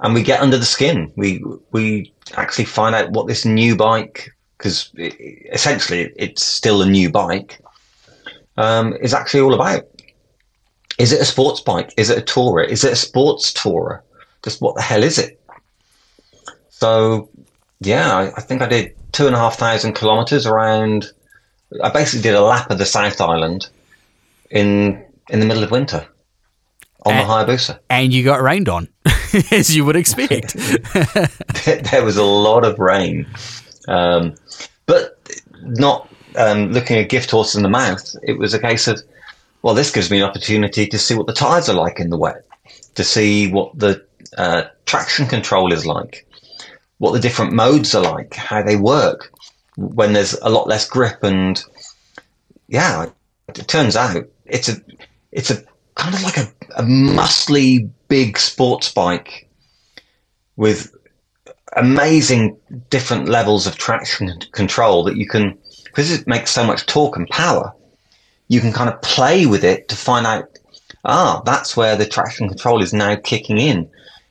and 0.00 0.12
we 0.12 0.22
get 0.24 0.40
under 0.40 0.58
the 0.58 0.64
skin? 0.64 1.12
We 1.16 1.42
we 1.70 2.12
actually 2.34 2.64
find 2.64 2.94
out 2.94 3.12
what 3.12 3.28
this 3.28 3.44
new 3.44 3.76
bike 3.76 4.30
because 4.58 4.90
essentially 4.96 6.12
it's 6.16 6.44
still 6.44 6.82
a 6.82 6.90
new 6.90 7.08
bike, 7.10 7.60
um, 8.56 8.94
is 9.00 9.14
actually 9.14 9.40
all 9.40 9.54
about. 9.54 9.84
Is 10.98 11.12
it 11.12 11.20
a 11.20 11.24
sports 11.24 11.60
bike? 11.60 11.94
Is 11.96 12.10
it 12.10 12.18
a 12.18 12.32
tourer? 12.32 12.68
Is 12.68 12.84
it 12.84 12.92
a 12.92 12.96
sports 12.96 13.52
tourer? 13.54 14.02
Just 14.42 14.60
what 14.60 14.74
the 14.74 14.82
hell 14.82 15.02
is 15.02 15.18
it? 15.18 15.40
So, 16.68 17.30
yeah, 17.80 18.14
I, 18.14 18.32
I 18.36 18.40
think 18.42 18.60
I 18.60 18.66
did 18.66 18.94
two 19.12 19.26
and 19.26 19.34
a 19.34 19.38
half 19.38 19.56
thousand 19.56 19.94
kilometers 19.94 20.46
around. 20.46 21.10
I 21.82 21.90
basically 21.90 22.22
did 22.22 22.34
a 22.34 22.42
lap 22.42 22.70
of 22.70 22.78
the 22.78 22.86
South 22.86 23.20
Island 23.20 23.68
in 24.50 25.04
in 25.28 25.40
the 25.40 25.46
middle 25.46 25.62
of 25.62 25.70
winter 25.70 26.06
on 27.06 27.14
and, 27.14 27.28
the 27.28 27.32
Hayabusa. 27.32 27.78
And 27.88 28.12
you 28.12 28.24
got 28.24 28.42
rained 28.42 28.68
on, 28.68 28.88
as 29.50 29.74
you 29.74 29.84
would 29.84 29.96
expect. 29.96 30.54
there 31.90 32.04
was 32.04 32.16
a 32.16 32.24
lot 32.24 32.64
of 32.64 32.78
rain. 32.78 33.26
Um, 33.88 34.34
but 34.86 35.18
not 35.62 36.08
um, 36.36 36.72
looking 36.72 36.98
a 36.98 37.04
gift 37.04 37.30
horse 37.30 37.54
in 37.54 37.62
the 37.62 37.68
mouth. 37.68 38.14
It 38.22 38.38
was 38.38 38.54
a 38.54 38.58
case 38.58 38.88
of, 38.88 39.00
well, 39.62 39.74
this 39.74 39.90
gives 39.90 40.10
me 40.10 40.18
an 40.18 40.24
opportunity 40.24 40.86
to 40.86 40.98
see 40.98 41.14
what 41.14 41.26
the 41.26 41.32
tyres 41.32 41.68
are 41.68 41.74
like 41.74 42.00
in 42.00 42.10
the 42.10 42.18
wet, 42.18 42.44
to 42.94 43.04
see 43.04 43.50
what 43.50 43.78
the 43.78 44.04
uh, 44.36 44.64
traction 44.86 45.26
control 45.26 45.72
is 45.72 45.86
like, 45.86 46.26
what 46.98 47.12
the 47.12 47.20
different 47.20 47.52
modes 47.52 47.94
are 47.94 48.02
like, 48.02 48.34
how 48.34 48.62
they 48.62 48.76
work 48.76 49.32
when 49.76 50.12
there's 50.12 50.34
a 50.34 50.48
lot 50.48 50.68
less 50.68 50.88
grip. 50.88 51.22
And 51.22 51.62
yeah, 52.68 53.06
it 53.48 53.68
turns 53.68 53.96
out 53.96 54.24
it's 54.46 54.68
a 54.68 54.76
it's 55.32 55.50
a 55.50 55.62
kind 55.94 56.14
of 56.14 56.22
like 56.22 56.36
a, 56.38 56.52
a 56.76 56.82
muscly 56.82 57.90
big 58.08 58.38
sports 58.38 58.92
bike 58.92 59.48
with 60.56 60.94
amazing 61.76 62.58
different 62.90 63.28
levels 63.28 63.66
of 63.66 63.76
traction 63.76 64.38
control 64.52 65.04
that 65.04 65.16
you 65.16 65.26
can, 65.26 65.56
because 65.84 66.10
it 66.10 66.26
makes 66.26 66.50
so 66.50 66.66
much 66.66 66.86
torque 66.86 67.16
and 67.16 67.28
power, 67.28 67.72
you 68.48 68.60
can 68.60 68.72
kind 68.72 68.90
of 68.90 69.00
play 69.02 69.46
with 69.46 69.62
it 69.62 69.88
to 69.88 69.94
find 69.94 70.26
out, 70.26 70.58
ah, 71.04 71.40
that's 71.44 71.76
where 71.76 71.96
the 71.96 72.06
traction 72.06 72.48
control 72.48 72.82
is 72.82 72.92
now 72.92 73.14
kicking 73.14 73.58
in. 73.58 73.88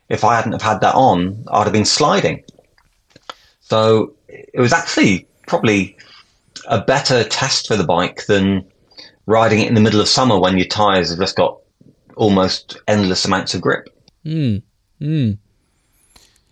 If 0.10 0.24
I 0.26 0.36
hadn't 0.36 0.52
have 0.52 0.62
had 0.62 0.82
that 0.82 0.96
on, 0.96 1.46
I'd 1.50 1.64
have 1.64 1.74
been 1.74 1.86
sliding. 1.86 2.44
So 3.62 4.16
it 4.28 4.60
was 4.60 4.74
actually 4.74 5.29
probably 5.50 5.98
a 6.68 6.82
better 6.82 7.24
test 7.24 7.68
for 7.68 7.76
the 7.76 7.84
bike 7.84 8.26
than 8.28 8.66
riding 9.26 9.60
it 9.60 9.68
in 9.68 9.74
the 9.74 9.82
middle 9.82 10.02
of 10.02 10.08
summer 10.08 10.40
when 10.40 10.58
your 10.58 10.68
tyres 10.68 11.10
have 11.10 11.20
just 11.20 11.36
got 11.36 11.60
almost 12.16 12.78
endless 12.88 13.26
amounts 13.26 13.54
of 13.54 13.62
grip. 13.62 13.90
Mm. 14.26 14.62
Mm. 15.02 15.38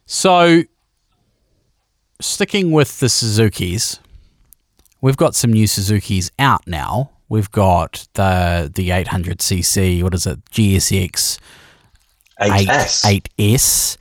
So 0.06 0.64
sticking 2.22 2.72
with 2.72 3.00
the 3.00 3.10
Suzuki's, 3.10 4.00
we've 5.02 5.18
got 5.18 5.36
some 5.36 5.52
new 5.52 5.68
Suzuki's 5.68 6.32
out 6.40 6.66
now. 6.68 7.12
We've 7.30 7.52
got 7.52 8.08
the 8.14 8.72
the 8.74 8.90
800cc, 8.90 10.02
what 10.02 10.14
is 10.14 10.26
it, 10.26 10.44
GSX 10.46 11.40
8S. 12.40 13.06
8, 13.06 13.30
8S. 13.38 13.98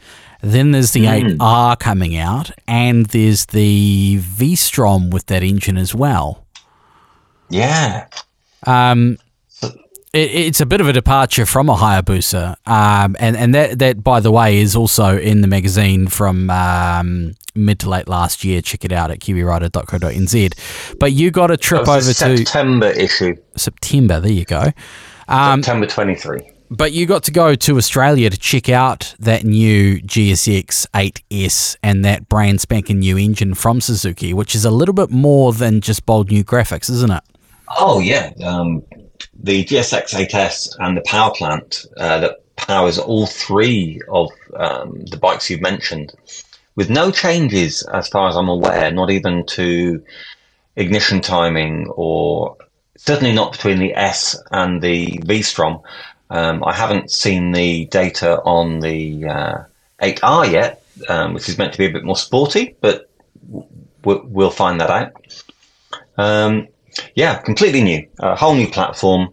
Then 0.46 0.70
there's 0.70 0.92
the 0.92 1.06
mm. 1.06 1.38
8R 1.38 1.78
coming 1.80 2.16
out, 2.16 2.52
and 2.68 3.06
there's 3.06 3.46
the 3.46 4.18
V-Strom 4.18 5.11
with 5.11 5.26
that 5.26 5.42
engine 5.42 5.76
as 5.76 5.92
well. 5.92 6.46
Yeah. 7.50 8.06
Um, 8.64 9.18
it, 10.12 10.30
it's 10.30 10.61
a 10.61 10.66
bit 10.66 10.80
of 10.80 10.88
a 10.88 10.92
departure 10.92 11.46
from 11.46 11.68
a 11.68 11.74
Hayabusa, 11.74 12.56
um, 12.66 13.16
and 13.18 13.37
and 13.37 13.54
that 13.54 13.80
that 13.80 14.04
by 14.04 14.20
the 14.20 14.30
way 14.30 14.59
is 14.59 14.76
also 14.76 15.18
in 15.18 15.40
the 15.40 15.48
magazine 15.48 16.06
from 16.06 16.48
um, 16.50 17.35
mid 17.56 17.80
to 17.80 17.90
late 17.90 18.09
last 18.09 18.44
year. 18.44 18.62
Check 18.62 18.85
it 18.85 18.92
out 18.92 19.11
at 19.11 19.18
kiwirider.co.nz. 19.18 20.98
But 20.98 21.12
you 21.12 21.30
got 21.32 21.50
a 21.50 21.56
trip 21.56 21.88
over 21.88 22.00
to 22.00 22.14
September 22.14 22.90
issue. 22.90 23.35
September. 23.56 24.20
There 24.20 24.32
you 24.32 24.44
go. 24.44 24.72
Um, 25.28 25.62
September 25.62 25.87
twenty 25.87 26.14
three. 26.14 26.50
But 26.70 26.92
you 26.92 27.07
got 27.07 27.22
to 27.24 27.31
go 27.31 27.55
to 27.55 27.76
Australia 27.76 28.29
to 28.29 28.37
check 28.37 28.68
out 28.68 29.14
that 29.20 29.44
new 29.44 30.00
GSX 30.00 30.87
8S 30.88 31.76
and 31.83 32.05
that 32.05 32.29
brand 32.29 32.61
spanking 32.61 32.98
new 32.98 33.16
engine 33.16 33.55
from 33.55 33.81
Suzuki, 33.81 34.35
which 34.35 34.55
is 34.55 34.64
a 34.64 34.70
little 34.70 34.94
bit 34.94 35.11
more 35.11 35.52
than 35.52 35.81
just 35.81 36.07
bold 36.07 36.31
new 36.31 36.42
graphics, 36.42 36.90
isn't 36.90 37.12
it? 37.12 37.22
Oh 37.76 38.00
yeah, 38.00 38.33
um, 38.44 38.83
the 39.35 39.64
GSX 39.64 40.14
8S 40.14 40.76
and 40.81 40.96
the 40.96 41.02
power 41.02 41.33
plant 41.33 41.87
uh, 41.96 42.18
that 42.18 42.57
powers 42.57 42.98
all 42.98 43.26
three 43.26 44.00
of 44.09 44.31
um, 44.55 45.05
the 45.07 45.16
bikes 45.16 45.48
you've 45.50 45.61
mentioned, 45.61 46.12
with 46.74 46.90
no 46.90 47.11
changes 47.11 47.83
as 47.92 48.09
far 48.09 48.29
as 48.29 48.37
I'm 48.37 48.48
aware, 48.48 48.90
not 48.90 49.11
even 49.11 49.46
to 49.46 50.02
ignition 50.76 51.20
timing 51.20 51.88
or 51.96 52.57
certainly 52.96 53.33
not 53.33 53.52
between 53.52 53.79
the 53.79 53.94
S 53.94 54.38
and 54.50 54.83
the 54.83 55.20
V-Strom. 55.24 55.81
Um, 56.31 56.65
I 56.65 56.73
haven't 56.73 57.11
seen 57.11 57.53
the 57.53 57.87
data 57.87 58.41
on 58.43 58.81
the 58.81 59.25
uh, 59.27 59.65
8R 60.01 60.51
yet, 60.51 60.83
um, 61.09 61.35
which 61.35 61.49
is 61.49 61.59
meant 61.59 61.73
to 61.73 61.79
be 61.79 61.87
a 61.87 61.93
bit 61.93 62.05
more 62.05 62.17
sporty, 62.17 62.77
but 62.81 63.09
w- 63.51 64.27
we'll 64.27 64.51
find 64.51 64.81
that 64.81 64.91
out. 64.91 65.12
Um, 66.19 66.69
yeah, 67.15 67.39
completely 67.39 67.83
new, 67.83 68.09
a 68.19 68.35
whole 68.35 68.55
new 68.55 68.69
platform. 68.69 69.33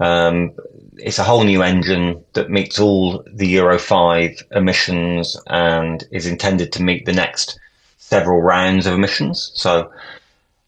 Um, 0.00 0.52
it's 0.98 1.18
a 1.18 1.24
whole 1.24 1.44
new 1.44 1.62
engine 1.62 2.24
that 2.32 2.50
meets 2.50 2.78
all 2.78 3.22
the 3.32 3.46
Euro 3.48 3.78
5 3.78 4.42
emissions 4.52 5.36
and 5.46 6.02
is 6.10 6.26
intended 6.26 6.72
to 6.72 6.82
meet 6.82 7.04
the 7.04 7.12
next 7.12 7.58
several 7.98 8.40
rounds 8.40 8.86
of 8.86 8.94
emissions. 8.94 9.52
So 9.54 9.92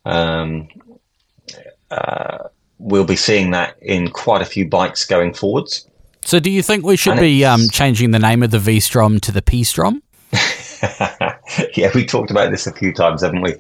um, 0.05 0.69
uh, 1.91 2.48
we'll 2.79 3.05
be 3.05 3.17
seeing 3.17 3.51
that 3.53 3.77
in 3.83 4.09
quite 4.09 4.43
a 4.43 4.47
few 4.47 4.69
bikes 4.69 5.05
going 5.05 5.35
forwards. 5.35 5.89
So, 6.23 6.41
do 6.41 6.51
you 6.51 6.63
think 6.63 6.85
we 6.85 6.97
should 6.97 7.13
and 7.13 7.21
be 7.21 7.45
um, 7.45 7.69
changing 7.71 8.11
the 8.11 8.19
name 8.19 8.43
of 8.43 8.51
the 8.51 8.59
V 8.59 8.81
Strom 8.81 9.21
to 9.21 9.33
the 9.33 9.43
P 9.43 9.65
Strom? 9.65 10.03
yeah, 11.75 11.91
we 11.95 12.05
talked 12.05 12.31
about 12.31 12.51
this 12.51 12.67
a 12.67 12.73
few 12.73 12.93
times, 12.93 13.23
haven't 13.23 13.41
we? 13.41 13.55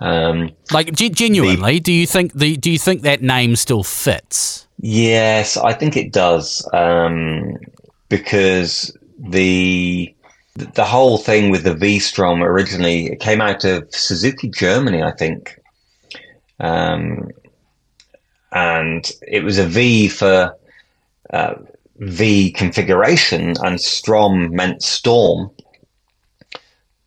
Um, 0.00 0.50
like 0.72 0.92
g- 0.94 1.10
genuinely, 1.10 1.74
the, 1.74 1.80
do 1.80 1.92
you 1.92 2.06
think 2.06 2.32
the 2.32 2.56
do 2.56 2.70
you 2.70 2.78
think 2.78 3.02
that 3.02 3.22
name 3.22 3.56
still 3.56 3.82
fits? 3.82 4.66
Yes, 4.80 5.56
I 5.56 5.72
think 5.72 5.96
it 5.96 6.12
does 6.12 6.66
um, 6.72 7.56
because 8.08 8.96
the 9.18 10.14
the 10.56 10.84
whole 10.84 11.18
thing 11.18 11.50
with 11.50 11.64
the 11.64 11.74
V 11.74 11.98
Strom 11.98 12.42
originally 12.42 13.06
it 13.06 13.20
came 13.20 13.40
out 13.40 13.64
of 13.64 13.92
Suzuki 13.94 14.48
Germany, 14.48 15.02
I 15.02 15.10
think, 15.12 15.60
um, 16.60 17.28
and 18.54 19.10
it 19.26 19.42
was 19.42 19.58
a 19.58 19.66
V 19.66 20.08
for 20.08 20.56
uh, 21.30 21.54
V 21.96 22.52
configuration, 22.52 23.56
and 23.62 23.80
Strom 23.80 24.54
meant 24.54 24.82
storm. 24.82 25.50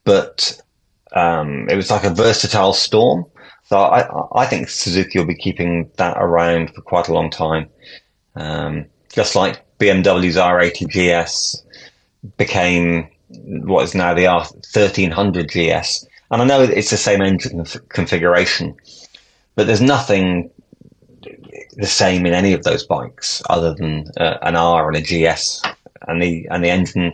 But 0.03 0.61
um, 1.13 1.67
it 1.69 1.75
was 1.75 1.89
like 1.89 2.03
a 2.03 2.13
versatile 2.13 2.73
storm. 2.73 3.25
So 3.65 3.77
I, 3.77 4.41
I 4.41 4.45
think 4.45 4.69
Suzuki 4.69 5.19
will 5.19 5.25
be 5.25 5.35
keeping 5.35 5.89
that 5.97 6.17
around 6.17 6.73
for 6.73 6.81
quite 6.81 7.07
a 7.07 7.13
long 7.13 7.29
time. 7.29 7.69
Um, 8.35 8.85
just 9.11 9.35
like 9.35 9.65
BMW's 9.79 10.35
R80 10.35 10.87
GS 11.25 11.63
became 12.37 13.09
what 13.29 13.83
is 13.83 13.95
now 13.95 14.13
the 14.13 14.25
R1300 14.25 15.47
GS. 15.47 16.05
And 16.31 16.41
I 16.41 16.45
know 16.45 16.61
it's 16.61 16.91
the 16.91 16.97
same 16.97 17.21
engine 17.21 17.65
configuration, 17.89 18.75
but 19.55 19.67
there's 19.67 19.81
nothing 19.81 20.49
the 21.77 21.87
same 21.87 22.25
in 22.25 22.33
any 22.33 22.53
of 22.53 22.63
those 22.63 22.85
bikes 22.85 23.41
other 23.49 23.73
than 23.73 24.05
uh, 24.17 24.37
an 24.41 24.55
R 24.55 24.89
and 24.89 24.97
a 24.97 25.01
GS 25.01 25.61
and 26.07 26.21
the 26.21 26.47
and 26.51 26.63
the 26.63 26.69
engine 26.69 27.13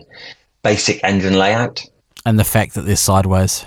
basic 0.62 1.02
engine 1.04 1.34
layout 1.34 1.84
and 2.26 2.38
the 2.38 2.44
fact 2.44 2.74
that 2.74 2.82
they're 2.82 2.96
sideways. 2.96 3.64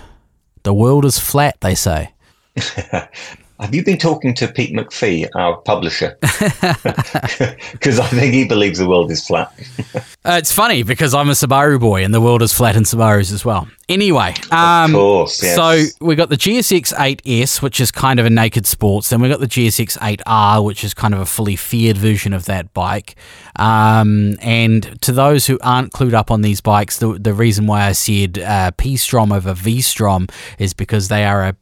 The 0.64 0.74
world 0.74 1.04
is 1.04 1.18
flat, 1.18 1.60
they 1.60 1.74
say. 1.74 2.12
Have 3.60 3.74
you 3.74 3.84
been 3.84 3.98
talking 3.98 4.34
to 4.34 4.46
Pete 4.46 4.72
McPhee, 4.72 5.28
our 5.34 5.56
publisher? 5.62 6.16
Because 7.72 7.98
I 7.98 8.06
think 8.06 8.34
he 8.34 8.46
believes 8.46 8.78
the 8.78 8.88
world 8.88 9.10
is 9.10 9.26
flat. 9.26 9.52
uh, 9.94 10.02
it's 10.38 10.52
funny 10.52 10.82
because 10.82 11.14
I'm 11.14 11.28
a 11.28 11.32
Subaru 11.32 11.80
boy 11.80 12.04
and 12.04 12.12
the 12.12 12.20
world 12.20 12.42
is 12.42 12.52
flat 12.52 12.76
in 12.76 12.82
Subarus 12.82 13.32
as 13.32 13.44
well. 13.44 13.68
Anyway, 13.88 14.34
um, 14.50 14.94
of 14.94 14.98
course, 14.98 15.42
yes. 15.42 15.56
so 15.56 15.84
we 16.04 16.14
got 16.14 16.28
the 16.28 16.36
GSX 16.36 16.92
8S, 16.94 17.62
which 17.62 17.80
is 17.80 17.90
kind 17.90 18.20
of 18.20 18.26
a 18.26 18.30
naked 18.30 18.66
sports. 18.66 19.08
Then 19.08 19.20
we 19.20 19.28
got 19.28 19.40
the 19.40 19.46
GSX 19.46 19.96
8R, 19.98 20.64
which 20.64 20.84
is 20.84 20.94
kind 20.94 21.14
of 21.14 21.20
a 21.20 21.26
fully 21.26 21.56
feared 21.56 21.96
version 21.96 22.32
of 22.32 22.44
that 22.46 22.72
bike. 22.74 23.16
Um, 23.56 24.36
and 24.40 25.00
to 25.02 25.12
those 25.12 25.46
who 25.46 25.58
aren't 25.62 25.92
clued 25.92 26.14
up 26.14 26.30
on 26.30 26.42
these 26.42 26.60
bikes, 26.60 26.98
the, 26.98 27.14
the 27.14 27.32
reason 27.34 27.66
why 27.66 27.86
I 27.86 27.92
said 27.92 28.38
uh, 28.38 28.70
P 28.72 28.96
Strom 28.96 29.32
over 29.32 29.54
V 29.54 29.80
Strom 29.80 30.26
is 30.58 30.74
because 30.74 31.08
they 31.08 31.24
are 31.24 31.44
a 31.44 31.56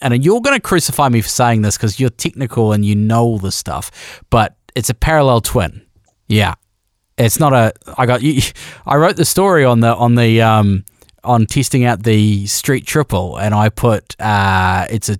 and 0.00 0.24
you're 0.24 0.40
going 0.40 0.56
to 0.56 0.60
crucify 0.60 1.08
me 1.08 1.20
for 1.20 1.28
saying 1.28 1.62
this 1.62 1.76
because 1.76 2.00
you're 2.00 2.10
technical 2.10 2.72
and 2.72 2.84
you 2.84 2.94
know 2.94 3.22
all 3.22 3.38
this 3.38 3.56
stuff, 3.56 4.22
but 4.30 4.56
it's 4.74 4.90
a 4.90 4.94
parallel 4.94 5.40
twin. 5.40 5.82
Yeah, 6.26 6.54
it's 7.18 7.40
not 7.40 7.52
a. 7.52 7.72
I 7.98 8.06
got 8.06 8.22
you. 8.22 8.40
I 8.86 8.96
wrote 8.96 9.16
the 9.16 9.24
story 9.24 9.64
on 9.64 9.80
the 9.80 9.94
on 9.94 10.14
the 10.14 10.42
um 10.42 10.84
on 11.22 11.44
testing 11.44 11.84
out 11.84 12.02
the 12.02 12.46
Street 12.46 12.86
Triple, 12.86 13.36
and 13.36 13.54
I 13.54 13.68
put 13.68 14.16
uh 14.20 14.86
it's 14.90 15.08
a. 15.08 15.18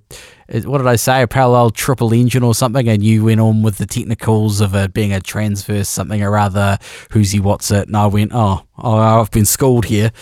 what 0.64 0.78
did 0.78 0.86
I 0.86 0.96
say? 0.96 1.22
A 1.22 1.28
parallel 1.28 1.70
triple 1.70 2.12
engine 2.12 2.42
or 2.42 2.54
something, 2.54 2.88
and 2.88 3.02
you 3.02 3.24
went 3.24 3.40
on 3.40 3.62
with 3.62 3.78
the 3.78 3.86
technicals 3.86 4.60
of 4.60 4.74
it 4.74 4.92
being 4.92 5.12
a 5.12 5.20
transverse 5.20 5.88
something 5.88 6.22
or 6.22 6.36
other. 6.36 6.78
Who's 7.10 7.32
he? 7.32 7.40
What's 7.40 7.70
it? 7.70 7.88
And 7.88 7.96
I 7.96 8.06
went, 8.06 8.32
oh, 8.34 8.64
oh 8.78 8.96
I've 8.96 9.30
been 9.30 9.46
schooled 9.46 9.86
here 9.86 10.12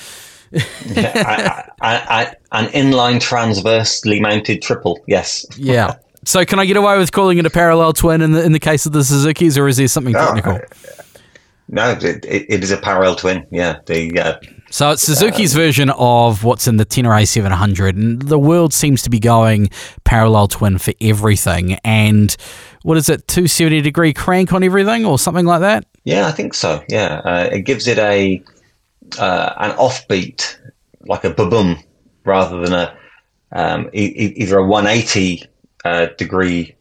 yeah, 0.50 1.70
I, 1.80 1.94
I, 1.94 2.34
I, 2.52 2.60
an 2.60 2.70
inline 2.72 3.20
transversely 3.20 4.20
mounted 4.20 4.62
triple. 4.62 5.00
Yes. 5.06 5.46
yeah. 5.56 5.96
So 6.24 6.44
can 6.44 6.58
I 6.58 6.66
get 6.66 6.76
away 6.76 6.98
with 6.98 7.10
calling 7.10 7.38
it 7.38 7.46
a 7.46 7.50
parallel 7.50 7.94
twin 7.94 8.20
in 8.20 8.32
the 8.32 8.44
in 8.44 8.52
the 8.52 8.58
case 8.58 8.84
of 8.84 8.92
the 8.92 9.02
Suzuki's, 9.02 9.56
or 9.56 9.66
is 9.66 9.78
there 9.78 9.88
something 9.88 10.12
technical? 10.12 10.58
Oh, 10.60 11.02
no, 11.68 11.92
it, 11.92 12.24
it 12.24 12.62
is 12.62 12.70
a 12.70 12.76
parallel 12.76 13.14
twin. 13.14 13.46
Yeah. 13.50 13.78
The 13.86 14.18
uh, 14.18 14.40
so 14.70 14.90
it's 14.90 15.02
Suzuki's 15.02 15.54
uh, 15.54 15.58
version 15.58 15.90
of 15.90 16.44
what's 16.44 16.66
in 16.66 16.76
the 16.76 16.84
Tenere 16.84 17.26
700, 17.26 17.96
and 17.96 18.20
the 18.20 18.38
world 18.38 18.74
seems 18.74 19.02
to 19.02 19.10
be 19.10 19.18
going 19.18 19.70
parallel 20.04 20.48
twin 20.48 20.78
for 20.78 20.92
everything. 21.00 21.74
And 21.84 22.36
what 22.82 22.98
is 22.98 23.08
it, 23.08 23.26
270 23.28 23.80
degree 23.80 24.12
crank 24.12 24.52
on 24.52 24.62
everything, 24.62 25.06
or 25.06 25.18
something 25.18 25.46
like 25.46 25.60
that? 25.60 25.86
Yeah, 26.04 26.26
I 26.26 26.32
think 26.32 26.52
so. 26.52 26.82
Yeah, 26.88 27.20
uh, 27.24 27.48
it 27.52 27.62
gives 27.62 27.86
it 27.86 27.98
a 27.98 28.42
uh, 29.18 29.54
an 29.58 29.72
offbeat, 29.72 30.58
like 31.06 31.24
a 31.24 31.30
boom, 31.30 31.78
rather 32.24 32.60
than 32.60 32.72
a 32.72 32.96
um, 33.52 33.88
e- 33.94 34.34
either 34.36 34.58
a 34.58 34.66
180 34.66 35.44
uh, 35.84 36.06
degree 36.18 36.74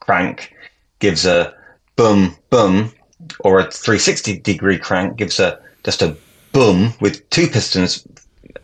crank 0.00 0.54
gives 0.98 1.26
a 1.26 1.54
boom 1.96 2.36
boom, 2.50 2.92
or 3.40 3.60
a 3.60 3.70
360 3.70 4.38
degree 4.40 4.78
crank 4.78 5.16
gives 5.16 5.40
a 5.40 5.60
just 5.84 6.02
a 6.02 6.16
boom 6.52 6.92
with 7.00 7.28
two 7.30 7.46
pistons 7.46 8.06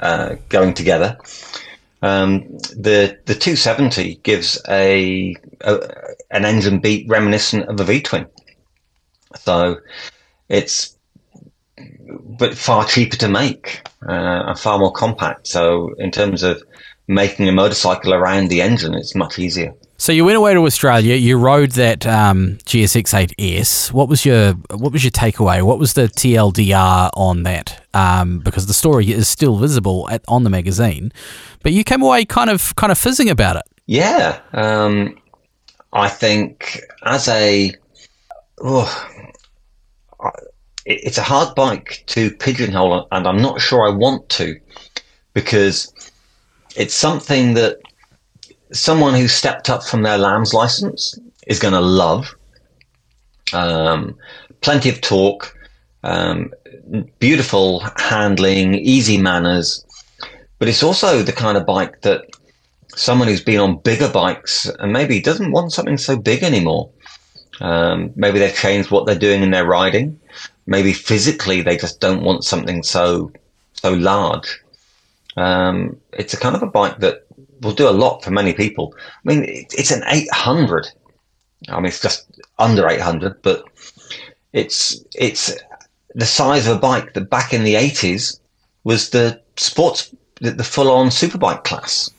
uh, 0.01 0.37
going 0.49 0.75
together. 0.75 1.19
Um, 2.03 2.41
the 2.75 3.19
the 3.27 3.35
270 3.35 4.17
gives 4.25 4.61
a, 4.69 5.37
a, 5.61 5.79
an 6.31 6.45
engine 6.45 6.81
beat 6.81 7.09
reminiscent 7.09 7.69
of 7.69 7.79
a 7.79 7.85
V 7.85 8.01
twin. 8.01 8.27
So 9.37 9.79
it's 10.49 10.97
but 12.39 12.57
far 12.57 12.85
cheaper 12.85 13.17
to 13.17 13.29
make 13.29 13.87
uh, 14.09 14.45
and 14.47 14.59
far 14.59 14.79
more 14.79 14.93
compact. 14.93 15.47
So 15.47 15.95
in 15.99 16.11
terms 16.11 16.43
of 16.43 16.63
making 17.09 17.49
a 17.49 17.53
motorcycle 17.53 18.15
around 18.15 18.49
the 18.49 18.63
engine, 18.63 18.95
it's 18.95 19.15
much 19.15 19.39
easier. 19.39 19.75
So 20.03 20.11
you 20.11 20.25
went 20.25 20.37
away 20.37 20.53
to 20.55 20.61
Australia. 20.67 21.15
You 21.15 21.39
rode 21.39 21.73
that 21.73 22.05
um, 22.07 22.59
GSX-8S. 22.65 23.93
What 23.93 24.09
was 24.09 24.25
your 24.25 24.55
What 24.75 24.93
was 24.93 25.05
your 25.05 25.13
takeaway? 25.13 25.63
What 25.63 25.79
was 25.79 25.93
the 25.95 26.09
TLDR 26.09 27.11
on 27.15 27.45
that? 27.45 27.87
Um, 27.95 28.41
because 28.41 28.67
the 28.67 28.75
story 28.75 29.13
is 29.13 29.29
still 29.29 29.59
visible 29.59 30.09
at, 30.11 30.25
on 30.27 30.43
the 30.43 30.51
magazine, 30.51 31.13
but 31.63 31.73
you 31.73 31.85
came 31.85 32.03
away 32.03 32.25
kind 32.25 32.51
of 32.51 32.75
kind 32.75 32.91
of 32.91 32.99
fizzing 32.99 33.31
about 33.31 33.55
it. 33.55 33.63
Yeah, 33.87 34.41
um, 34.53 35.17
I 35.93 36.09
think 36.09 36.81
as 37.05 37.29
a 37.29 37.73
oh, 38.61 39.33
it's 40.85 41.19
a 41.19 41.23
hard 41.23 41.55
bike 41.55 42.03
to 42.09 42.31
pigeonhole, 42.31 43.07
and 43.13 43.27
I'm 43.27 43.41
not 43.41 43.61
sure 43.61 43.87
I 43.87 43.91
want 43.91 44.29
to 44.31 44.59
because 45.35 45.93
it's 46.77 46.95
something 46.95 47.55
that 47.55 47.79
someone 48.73 49.15
who 49.15 49.29
stepped 49.29 49.71
up 49.71 49.85
from 49.85 50.03
their 50.03 50.19
LAMS 50.19 50.53
license 50.53 51.19
is 51.47 51.59
going 51.59 51.75
to 51.75 51.81
love. 51.81 52.35
Um, 53.53 54.17
plenty 54.61 54.89
of 54.89 55.01
torque, 55.01 55.57
um, 56.03 56.53
beautiful 57.19 57.81
handling, 57.97 58.75
easy 58.75 59.19
manners, 59.19 59.85
but 60.59 60.69
it's 60.69 60.83
also 60.83 61.23
the 61.23 61.33
kind 61.33 61.57
of 61.57 61.67
bike 61.67 62.01
that 62.03 62.23
someone 62.95 63.29
who's 63.29 63.43
been 63.43 63.61
on 63.61 63.79
bigger 63.79 64.09
bikes 64.09 64.67
and 64.79 64.93
maybe 64.93 65.21
doesn't 65.21 65.53
want 65.53 65.73
something 65.73 65.99
so 65.99 66.17
big 66.17 66.43
anymore. 66.43 66.91
Um, 67.61 68.13
maybe 68.17 68.39
they've 68.39 68.55
changed 68.55 68.91
what 68.91 69.07
they're 69.07 69.19
doing 69.19 69.43
in 69.43 69.51
their 69.51 69.67
riding 69.67 70.19
maybe 70.67 70.93
physically 70.93 71.63
they 71.63 71.77
just 71.77 72.01
don't 72.01 72.23
want 72.23 72.45
something 72.45 72.83
so 72.83 73.33
so 73.75 73.93
large. 73.93 74.61
Um, 75.37 75.97
it's 76.13 76.35
a 76.35 76.39
kind 76.39 76.55
of 76.55 76.63
a 76.63 76.67
bike 76.67 76.99
that 76.99 77.27
will 77.63 77.73
do 77.73 77.89
a 77.89 77.91
lot 77.91 78.23
for 78.23 78.31
many 78.31 78.53
people. 78.53 78.95
I 78.99 79.21
mean, 79.25 79.45
it, 79.45 79.75
it's 79.77 79.91
an 79.91 80.05
800. 80.07 80.87
I 81.69 81.77
mean, 81.77 81.87
it's 81.87 82.01
just 82.01 82.27
under 82.59 82.89
800, 82.89 83.41
but 83.43 83.65
it's 84.53 85.03
it's 85.15 85.55
the 86.15 86.27
size 86.27 86.67
of 86.67 86.77
a 86.77 86.81
bike 86.81 87.15
that 87.15 87.31
back 87.31 87.55
in 87.55 87.65
the 87.65 87.75
80s 87.75 88.39
was 88.85 89.11
the 89.11 89.41
sports 89.57 90.15
the, 90.41 90.51
the 90.51 90.65
full 90.65 90.91
on 90.91 91.09
superbike 91.09 91.65
class. 91.65 92.11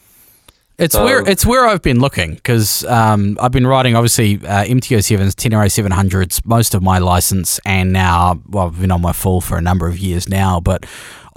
It's 0.83 0.95
so, 0.95 1.05
where 1.05 1.27
it's 1.27 1.45
where 1.45 1.65
I've 1.65 1.81
been 1.81 1.99
looking 1.99 2.35
because 2.35 2.83
um, 2.85 3.37
I've 3.41 3.53
been 3.53 3.65
riding 3.65 3.95
obviously 3.95 4.35
uh, 4.45 4.65
MT-07s, 4.65 5.33
Tenere 5.33 5.71
seven 5.71 5.91
hundreds, 5.91 6.45
most 6.45 6.75
of 6.75 6.83
my 6.83 6.97
license, 6.97 7.59
and 7.65 7.93
now 7.93 8.41
well, 8.49 8.67
I've 8.67 8.79
been 8.79 8.91
on 8.91 9.01
my 9.01 9.13
full 9.13 9.39
for 9.39 9.57
a 9.57 9.61
number 9.61 9.87
of 9.87 9.97
years 9.97 10.27
now. 10.27 10.59
But 10.59 10.85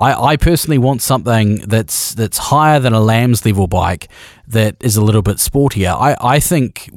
I, 0.01 0.33
I 0.33 0.37
personally 0.37 0.79
want 0.79 1.01
something 1.01 1.59
that's 1.59 2.15
that's 2.15 2.39
higher 2.39 2.81
than 2.81 2.93
a 2.93 3.01
LAMS 3.01 3.47
level 3.47 3.69
bike 3.69 4.09
that 4.49 4.77
is 4.81 4.97
a 4.97 5.03
little 5.03 5.23
bit 5.23 5.37
sportier. 5.37 5.95
I, 5.95 6.17
I 6.21 6.41
think, 6.41 6.91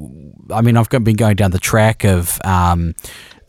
I 0.50 0.60
mean, 0.60 0.76
I've 0.76 0.88
been 0.88 1.14
going 1.14 1.36
down 1.36 1.52
the 1.52 1.60
track 1.60 2.04
of. 2.04 2.40
Um, 2.44 2.94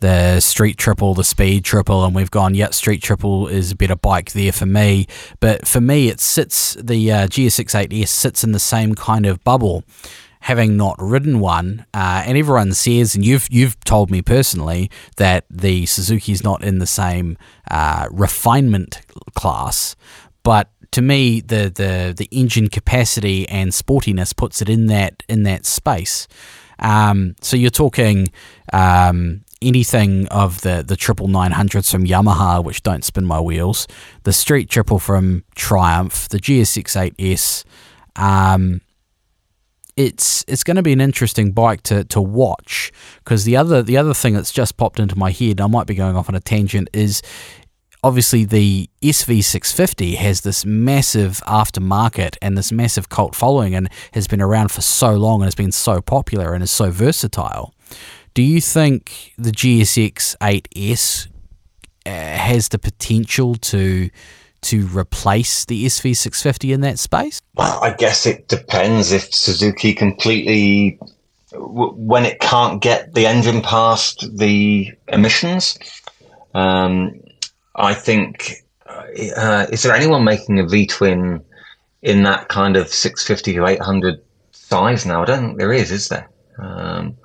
the 0.02 0.40
street 0.40 0.76
triple, 0.76 1.14
the 1.14 1.22
speed 1.22 1.64
triple, 1.64 2.04
and 2.04 2.12
we've 2.12 2.30
gone, 2.30 2.56
yeah, 2.56 2.70
street 2.70 3.02
triple 3.02 3.46
is 3.46 3.70
a 3.70 3.76
better 3.76 3.94
bike 3.94 4.32
there 4.32 4.50
for 4.50 4.66
me. 4.66 5.06
But 5.38 5.66
for 5.66 5.80
me, 5.80 6.08
it 6.08 6.18
sits, 6.18 6.74
the 6.74 7.12
uh, 7.12 7.26
GSX-8S 7.28 8.08
sits 8.08 8.42
in 8.42 8.50
the 8.50 8.58
same 8.58 8.96
kind 8.96 9.24
of 9.26 9.42
bubble. 9.44 9.84
Having 10.40 10.76
not 10.76 10.96
ridden 10.98 11.38
one, 11.38 11.86
uh, 11.94 12.24
and 12.26 12.36
everyone 12.36 12.72
says, 12.72 13.14
and 13.14 13.24
you've 13.24 13.46
you've 13.48 13.78
told 13.84 14.10
me 14.10 14.22
personally 14.22 14.90
that 15.18 15.44
the 15.48 15.86
Suzuki 15.86 16.32
is 16.32 16.42
not 16.42 16.64
in 16.64 16.80
the 16.80 16.86
same 16.86 17.38
uh, 17.70 18.08
refinement 18.10 19.02
class, 19.36 19.94
but 20.42 20.68
to 20.90 21.00
me, 21.00 21.40
the, 21.40 21.70
the 21.72 22.12
the 22.16 22.28
engine 22.32 22.68
capacity 22.70 23.48
and 23.48 23.70
sportiness 23.70 24.36
puts 24.36 24.60
it 24.60 24.68
in 24.68 24.86
that 24.86 25.22
in 25.28 25.44
that 25.44 25.64
space. 25.64 26.26
Um, 26.80 27.36
so 27.40 27.56
you're 27.56 27.70
talking 27.70 28.32
um, 28.72 29.44
anything 29.62 30.28
of 30.28 30.60
the 30.62 30.84
the 30.86 30.96
triple 30.96 31.28
nine 31.28 31.52
hundreds 31.52 31.90
from 31.90 32.04
Yamaha, 32.04 32.62
which 32.62 32.82
don't 32.82 33.04
spin 33.04 33.24
my 33.24 33.40
wheels, 33.40 33.86
the 34.24 34.32
Street 34.32 34.68
Triple 34.68 34.98
from 34.98 35.44
Triumph, 35.54 36.28
the 36.28 36.38
GSX 36.38 37.14
8S, 37.16 37.64
um, 38.16 38.80
it's 39.96 40.44
it's 40.48 40.64
going 40.64 40.76
to 40.76 40.82
be 40.82 40.92
an 40.92 41.00
interesting 41.00 41.52
bike 41.52 41.82
to, 41.82 42.04
to 42.04 42.20
watch 42.20 42.92
because 43.18 43.44
the 43.44 43.56
other 43.56 43.82
the 43.82 43.96
other 43.96 44.14
thing 44.14 44.34
that's 44.34 44.52
just 44.52 44.76
popped 44.76 44.98
into 44.98 45.16
my 45.16 45.30
head, 45.30 45.60
I 45.60 45.66
might 45.66 45.86
be 45.86 45.94
going 45.94 46.16
off 46.16 46.28
on 46.28 46.34
a 46.34 46.40
tangent, 46.40 46.88
is 46.92 47.22
obviously 48.02 48.44
the 48.44 48.88
SV650 49.02 50.16
has 50.16 50.40
this 50.40 50.64
massive 50.64 51.40
aftermarket 51.46 52.36
and 52.42 52.58
this 52.58 52.72
massive 52.72 53.08
cult 53.08 53.34
following 53.34 53.74
and 53.74 53.88
has 54.12 54.26
been 54.26 54.40
around 54.40 54.72
for 54.72 54.80
so 54.80 55.14
long 55.14 55.40
and 55.40 55.46
has 55.46 55.54
been 55.54 55.72
so 55.72 56.00
popular 56.00 56.54
and 56.54 56.62
is 56.62 56.70
so 56.70 56.90
versatile. 56.90 57.74
Do 58.34 58.42
you 58.42 58.60
think 58.60 59.34
the 59.36 59.50
GSX 59.50 60.36
8S 60.38 61.28
uh, 62.06 62.10
has 62.10 62.68
the 62.68 62.78
potential 62.78 63.54
to 63.56 64.10
to 64.62 64.86
replace 64.96 65.64
the 65.64 65.84
SV650 65.86 66.72
in 66.72 66.82
that 66.82 66.98
space? 66.98 67.40
Well, 67.56 67.82
I 67.82 67.94
guess 67.94 68.26
it 68.26 68.46
depends 68.46 69.10
if 69.10 69.34
Suzuki 69.34 69.92
completely 69.92 70.98
when 71.52 72.24
it 72.24 72.38
can't 72.40 72.80
get 72.80 73.12
the 73.12 73.26
engine 73.26 73.60
past 73.60 74.26
the 74.36 74.92
emissions. 75.08 75.78
Um, 76.54 77.20
I 77.74 77.92
think 77.92 78.62
uh, 79.36 79.66
is 79.70 79.82
there 79.82 79.94
anyone 79.94 80.24
making 80.24 80.58
a 80.58 80.66
V 80.66 80.86
twin 80.86 81.42
in 82.02 82.22
that 82.22 82.48
kind 82.48 82.76
of 82.76 82.88
650 82.88 83.54
to 83.54 83.66
800 83.66 84.22
size 84.52 85.06
now? 85.06 85.22
I 85.22 85.24
don't 85.24 85.40
think 85.40 85.58
there 85.58 85.72
is, 85.72 85.90
is 85.90 86.08
there? 86.08 86.28
Um, 86.58 87.16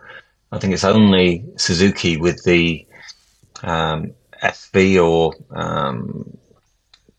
I 0.52 0.60
think 0.60 0.74
it's 0.74 0.84
only 0.84 1.46
Suzuki 1.58 2.18
with 2.18 2.44
the 2.44 2.86
um, 3.64 4.14
SV 4.42 5.04
or 5.04 5.34
um, 5.52 6.38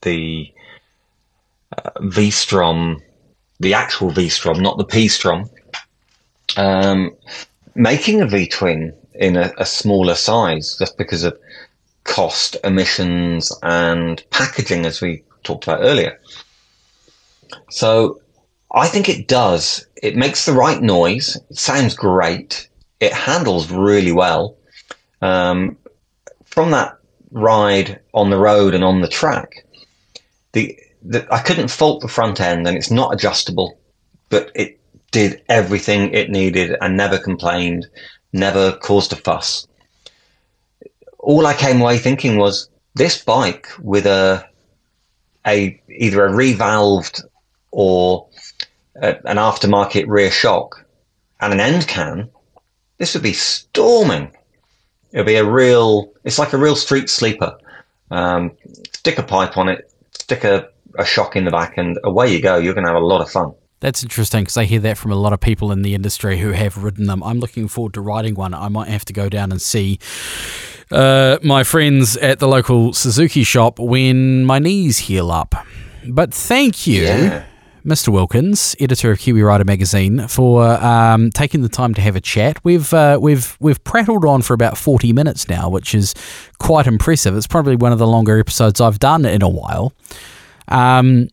the 0.03 0.53
uh, 1.77 1.91
V-Strom, 2.01 3.03
the 3.61 3.75
actual 3.75 4.11
V-Strom, 4.11 4.61
not 4.61 4.79
the 4.79 4.85
P-Strom, 4.85 5.51
um, 6.57 7.15
making 7.75 8.23
a 8.23 8.27
V-twin 8.27 8.95
in 9.15 9.37
a, 9.37 9.53
a, 9.59 9.67
smaller 9.67 10.15
size 10.15 10.77
just 10.79 10.97
because 10.97 11.25
of 11.25 11.39
cost, 12.05 12.57
emissions, 12.65 13.53
and 13.63 14.23
packaging, 14.31 14.87
as 14.87 15.01
we 15.01 15.23
talked 15.43 15.65
about 15.65 15.81
earlier. 15.83 16.19
So 17.71 18.21
I 18.73 18.87
think 18.89 19.09
it 19.09 19.29
does. 19.29 19.87
It 20.03 20.17
makes 20.17 20.47
the 20.47 20.53
right 20.53 20.81
noise. 20.81 21.37
It 21.51 21.59
sounds 21.59 21.95
great. 21.95 22.69
It 23.01 23.13
handles 23.13 23.71
really 23.71 24.13
well. 24.13 24.57
Um, 25.23 25.77
from 26.45 26.71
that 26.73 26.97
ride 27.31 28.01
on 28.15 28.31
the 28.31 28.39
road 28.39 28.75
and 28.75 28.85
on 28.85 29.01
the 29.01 29.09
track, 29.09 29.65
the, 30.53 30.79
the 31.03 31.27
I 31.33 31.41
couldn't 31.41 31.69
fault 31.71 32.01
the 32.01 32.09
front 32.09 32.41
end, 32.41 32.67
and 32.67 32.77
it's 32.77 32.91
not 32.91 33.13
adjustable, 33.15 33.79
but 34.29 34.51
it 34.55 34.81
did 35.11 35.43
everything 35.49 36.13
it 36.13 36.31
needed 36.31 36.77
and 36.81 36.97
never 36.97 37.19
complained, 37.19 37.87
never 38.33 38.73
caused 38.73 39.13
a 39.13 39.17
fuss. 39.17 39.67
All 41.19 41.47
I 41.47 41.55
came 41.55 41.81
away 41.81 41.99
thinking 41.99 42.37
was 42.37 42.69
this 42.95 43.23
bike 43.23 43.69
with 43.81 44.07
a 44.07 44.47
a 45.47 45.81
either 45.89 46.27
a 46.27 46.31
revalved 46.31 47.23
or 47.71 48.29
a, 48.97 49.17
an 49.27 49.37
aftermarket 49.37 50.07
rear 50.09 50.31
shock 50.31 50.85
and 51.41 51.53
an 51.53 51.61
end 51.61 51.87
can, 51.87 52.29
this 52.99 53.15
would 53.15 53.23
be 53.23 53.33
storming. 53.33 54.31
It'd 55.13 55.27
be 55.27 55.37
a 55.37 55.45
real. 55.45 56.13
It's 56.25 56.39
like 56.39 56.53
a 56.53 56.59
real 56.59 56.77
street 56.77 57.09
sleeper. 57.09 57.57
Um, 58.11 58.53
stick 58.93 59.19
a 59.19 59.23
pipe 59.23 59.57
on 59.57 59.69
it, 59.69 59.93
stick 60.13 60.45
a, 60.45 60.69
a 60.99 61.05
shock 61.05 61.37
in 61.37 61.45
the 61.45 61.51
back, 61.51 61.79
and 61.79 61.99
away 62.05 62.33
you 62.33 62.43
go. 62.43 62.57
You're 62.57 62.75
going 62.75 62.87
to 62.87 62.93
have 62.93 63.01
a 63.01 63.07
lot 63.07 63.21
of 63.21 63.31
fun. 63.31 63.55
That's 63.81 64.03
interesting 64.03 64.43
because 64.43 64.57
I 64.57 64.65
hear 64.65 64.81
that 64.81 64.99
from 64.99 65.13
a 65.13 65.17
lot 65.17 65.33
of 65.33 65.41
people 65.41 65.71
in 65.71 65.83
the 65.83 65.95
industry 65.95 66.39
who 66.39 66.51
have 66.51 66.83
ridden 66.83 67.07
them. 67.07 67.23
I'm 67.23 67.39
looking 67.39 67.69
forward 67.69 67.95
to 67.95 68.01
riding 68.01 68.35
one. 68.35 68.53
I 68.53 68.69
might 68.69 68.89
have 68.89 69.05
to 69.07 69.13
go 69.13 69.29
down 69.29 69.53
and 69.53 69.63
see 69.63 70.01
uh, 70.91 71.39
my 71.43 71.63
friends 71.63 72.17
at 72.17 72.41
the 72.41 72.49
local 72.49 72.93
Suzuki 72.93 73.45
shop 73.45 73.79
when 73.79 74.45
my 74.45 74.59
knees 74.59 74.99
heal 74.99 75.31
up. 75.31 75.55
But 76.09 76.35
thank 76.35 76.87
you. 76.87 77.03
Yeah. 77.03 77.45
Mr. 77.89 78.09
Wilkins, 78.09 78.77
editor 78.79 79.11
of 79.11 79.19
Kiwi 79.19 79.43
Rider 79.43 79.65
magazine, 79.65 80.29
for 80.29 80.65
um, 80.65 81.31
taking 81.31 81.63
the 81.63 81.69
time 81.69 81.95
to 81.95 82.01
have 82.03 82.17
a 82.17 82.21
chat. 82.21 82.63
We've 82.63 82.93
uh, 82.93 83.19
we've 83.21 83.57
we've 83.61 83.83
prattled 83.83 84.25
on 84.25 84.43
for 84.43 84.53
about 84.53 84.77
forty 84.77 85.13
minutes 85.13 85.49
now, 85.49 85.69
which 85.71 85.95
is 85.95 86.15
quite 86.59 86.87
impressive. 86.87 87.37
It's 87.37 87.47
probably 87.47 87.77
one 87.77 87.93
of 87.93 87.99
the 87.99 88.07
longer 88.07 88.39
episodes 88.39 88.81
I've 88.81 88.99
done 88.99 89.25
in 89.25 89.43
a 89.43 89.49
while. 89.49 89.95
Um, 90.69 91.29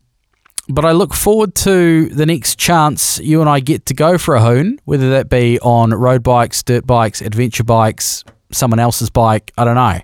but 0.68 0.84
I 0.84 0.92
look 0.92 1.14
forward 1.14 1.54
to 1.56 2.06
the 2.06 2.26
next 2.26 2.58
chance 2.58 3.18
you 3.18 3.40
and 3.40 3.48
I 3.48 3.60
get 3.60 3.86
to 3.86 3.94
go 3.94 4.18
for 4.18 4.34
a 4.34 4.42
hoon, 4.42 4.80
whether 4.84 5.10
that 5.10 5.28
be 5.28 5.60
on 5.60 5.90
road 5.90 6.22
bikes, 6.22 6.62
dirt 6.62 6.86
bikes, 6.86 7.20
adventure 7.20 7.64
bikes, 7.64 8.24
someone 8.50 8.80
else's 8.80 9.10
bike. 9.10 9.52
I 9.56 9.64
don't 9.64 9.76
know. 9.76 10.00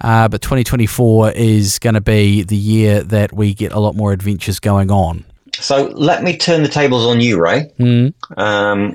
Uh, 0.00 0.28
but 0.28 0.42
2024 0.42 1.30
is 1.30 1.78
going 1.78 1.94
to 1.94 2.02
be 2.02 2.42
the 2.42 2.56
year 2.56 3.02
that 3.02 3.32
we 3.32 3.54
get 3.54 3.72
a 3.72 3.78
lot 3.78 3.94
more 3.94 4.12
adventures 4.12 4.60
going 4.60 4.90
on. 4.90 5.24
So 5.60 5.86
let 5.94 6.22
me 6.22 6.36
turn 6.36 6.62
the 6.62 6.68
tables 6.68 7.06
on 7.06 7.20
you, 7.20 7.40
Ray. 7.40 7.70
Mm. 7.78 8.14
Um, 8.36 8.92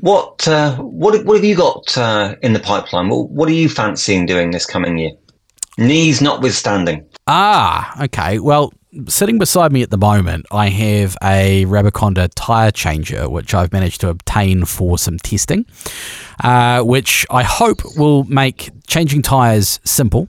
what 0.00 0.46
uh, 0.48 0.76
what 0.76 1.24
what 1.24 1.36
have 1.36 1.44
you 1.44 1.56
got 1.56 1.96
uh, 1.96 2.36
in 2.42 2.52
the 2.52 2.60
pipeline? 2.60 3.08
What, 3.08 3.30
what 3.30 3.48
are 3.48 3.52
you 3.52 3.68
fancying 3.68 4.26
doing 4.26 4.50
this 4.50 4.66
coming 4.66 4.98
year? 4.98 5.12
Knees 5.78 6.20
notwithstanding. 6.20 7.06
Ah, 7.26 8.04
okay. 8.04 8.38
Well, 8.38 8.72
sitting 9.06 9.38
beside 9.38 9.72
me 9.72 9.82
at 9.82 9.90
the 9.90 9.98
moment, 9.98 10.46
I 10.50 10.68
have 10.68 11.16
a 11.22 11.64
Rabaconda 11.66 12.30
tire 12.34 12.70
changer, 12.70 13.28
which 13.28 13.54
I've 13.54 13.72
managed 13.72 14.00
to 14.02 14.08
obtain 14.08 14.64
for 14.64 14.98
some 14.98 15.18
testing, 15.18 15.64
uh, 16.42 16.82
which 16.82 17.24
I 17.30 17.42
hope 17.42 17.82
will 17.96 18.24
make 18.24 18.70
changing 18.86 19.22
tires 19.22 19.80
simple 19.84 20.28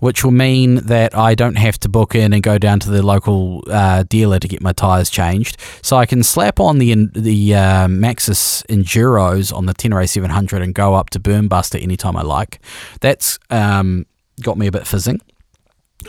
which 0.00 0.24
will 0.24 0.32
mean 0.32 0.76
that 0.76 1.16
I 1.16 1.34
don't 1.34 1.56
have 1.56 1.78
to 1.80 1.88
book 1.88 2.14
in 2.14 2.32
and 2.32 2.42
go 2.42 2.58
down 2.58 2.80
to 2.80 2.90
the 2.90 3.02
local 3.02 3.64
uh, 3.68 4.04
dealer 4.04 4.38
to 4.38 4.48
get 4.48 4.60
my 4.60 4.72
tyres 4.72 5.10
changed. 5.10 5.56
So 5.82 5.96
I 5.96 6.06
can 6.06 6.22
slap 6.22 6.60
on 6.60 6.78
the 6.78 6.94
the 7.12 7.54
uh, 7.54 7.86
Maxxis 7.88 8.64
Enduros 8.66 9.54
on 9.54 9.66
the 9.66 9.74
Tenere 9.74 10.08
700 10.08 10.62
and 10.62 10.74
go 10.74 10.94
up 10.94 11.10
to 11.10 11.20
Burnbuster 11.20 11.82
anytime 11.82 12.16
I 12.16 12.22
like. 12.22 12.60
That's 13.00 13.38
um, 13.50 14.06
got 14.42 14.58
me 14.58 14.66
a 14.66 14.72
bit 14.72 14.86
fizzing. 14.86 15.20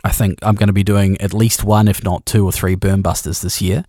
I 0.04 0.12
think 0.12 0.40
I'm 0.42 0.56
going 0.56 0.68
to 0.68 0.74
be 0.74 0.84
doing 0.84 1.20
at 1.20 1.34
least 1.34 1.64
one, 1.64 1.88
if 1.88 2.04
not 2.04 2.26
two 2.26 2.46
or 2.46 2.52
three 2.52 2.76
Burnbusters 2.76 3.42
this 3.42 3.62
year. 3.62 3.86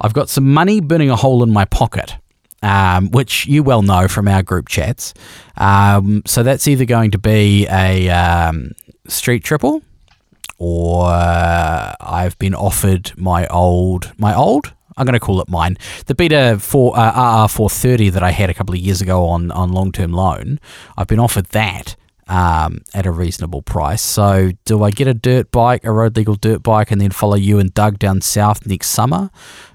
I've 0.00 0.12
got 0.12 0.28
some 0.28 0.52
money 0.52 0.80
burning 0.80 1.10
a 1.10 1.16
hole 1.16 1.42
in 1.42 1.50
my 1.50 1.64
pocket. 1.64 2.16
Um, 2.64 3.10
which 3.10 3.44
you 3.46 3.64
well 3.64 3.82
know 3.82 4.06
from 4.06 4.28
our 4.28 4.44
group 4.44 4.68
chats. 4.68 5.14
Um, 5.56 6.22
so 6.26 6.44
that's 6.44 6.68
either 6.68 6.84
going 6.84 7.10
to 7.10 7.18
be 7.18 7.66
a 7.66 8.08
um, 8.08 8.70
Street 9.08 9.44
Triple, 9.44 9.82
or 10.58 11.06
uh, 11.06 11.94
I've 12.00 12.38
been 12.38 12.54
offered 12.54 13.12
my 13.16 13.46
old 13.48 14.12
my 14.18 14.34
old. 14.34 14.74
I'm 14.96 15.06
going 15.06 15.14
to 15.14 15.20
call 15.20 15.40
it 15.40 15.48
mine. 15.48 15.78
The 16.06 16.14
Beta 16.14 16.58
for 16.60 16.96
uh, 16.96 17.46
RR430 17.48 18.12
that 18.12 18.22
I 18.22 18.30
had 18.30 18.50
a 18.50 18.54
couple 18.54 18.74
of 18.74 18.80
years 18.80 19.00
ago 19.00 19.26
on 19.26 19.50
on 19.50 19.72
long 19.72 19.92
term 19.92 20.12
loan. 20.12 20.60
I've 20.96 21.06
been 21.08 21.18
offered 21.18 21.46
that 21.46 21.96
um, 22.28 22.82
at 22.94 23.06
a 23.06 23.10
reasonable 23.10 23.62
price. 23.62 24.02
So, 24.02 24.52
do 24.64 24.82
I 24.82 24.90
get 24.90 25.08
a 25.08 25.14
dirt 25.14 25.50
bike, 25.50 25.84
a 25.84 25.92
road 25.92 26.16
legal 26.16 26.34
dirt 26.34 26.62
bike, 26.62 26.90
and 26.90 27.00
then 27.00 27.10
follow 27.10 27.36
you 27.36 27.58
and 27.58 27.72
Doug 27.74 27.98
down 27.98 28.20
south 28.20 28.66
next 28.66 28.88
summer 28.88 29.30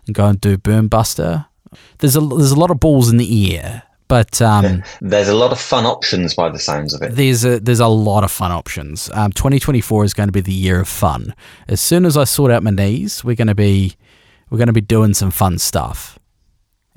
and 0.06 0.16
go 0.16 0.28
and 0.28 0.40
do 0.40 0.58
Burnbuster? 0.58 1.48
There's 2.00 2.16
a 2.16 2.22
there's 2.22 2.52
a 2.52 2.60
lot 2.60 2.72
of 2.72 2.80
balls 2.80 3.10
in 3.10 3.18
the 3.18 3.58
air. 3.58 3.84
But 4.08 4.42
um, 4.42 4.84
there's 5.02 5.28
a 5.28 5.36
lot 5.36 5.52
of 5.52 5.60
fun 5.60 5.86
options 5.86 6.34
by 6.34 6.50
the 6.50 6.60
sounds 6.60 6.94
of 6.94 7.02
it. 7.02 7.16
There's 7.16 7.44
a 7.44 7.60
there's 7.60 7.80
a 7.80 7.88
lot 7.88 8.24
of 8.24 8.32
fun 8.32 8.52
options. 8.52 9.10
Um, 9.14 9.32
2024 9.32 10.06
is 10.06 10.14
going 10.14 10.30
to 10.30 10.34
be 10.34 10.42
the 10.42 10.54
year 10.54 10.80
of 10.80 10.88
fun. 10.88 11.34
As 11.68 11.82
soon 11.82 12.06
as 12.06 12.16
I 12.16 12.24
sort 12.24 12.52
out 12.52 12.64
my 12.64 12.72
knees, 12.72 13.24
we're 13.24 13.36
going 13.36 13.48
to 13.48 13.56
be 13.56 13.96
we're 14.50 14.58
going 14.58 14.68
to 14.68 14.74
be 14.74 14.82
doing 14.82 15.14
some 15.14 15.32
fun 15.32 15.58
stuff. 15.58 16.18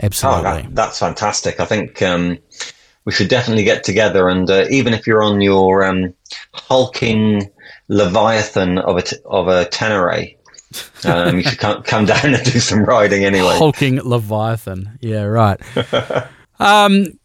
Absolutely, 0.03 0.41
oh, 0.41 0.55
that, 0.55 0.75
that's 0.75 0.99
fantastic. 0.99 1.61
I 1.61 1.67
think 1.67 2.01
um, 2.01 2.39
we 3.05 3.13
should 3.13 3.29
definitely 3.29 3.65
get 3.65 3.85
together, 3.85 4.29
and 4.29 4.49
uh, 4.51 4.65
even 4.71 4.95
if 4.95 5.07
you're 5.07 5.23
on 5.23 5.41
your 5.41 5.85
um, 5.85 6.15
hulking 6.55 7.51
leviathan 7.89 8.79
of 8.79 8.97
a 8.97 9.03
t- 9.03 9.17
of 9.27 9.49
a 9.49 9.67
Tenere, 9.67 10.37
um, 11.05 11.37
you 11.37 11.43
should 11.43 11.59
come, 11.59 11.83
come 11.83 12.07
down 12.07 12.35
and 12.35 12.45
do 12.45 12.61
some 12.61 12.85
riding 12.85 13.25
anyway. 13.25 13.59
Hulking 13.59 14.01
leviathan, 14.03 14.99
yeah, 15.01 15.25
right. 15.25 15.61
Um, 16.61 17.19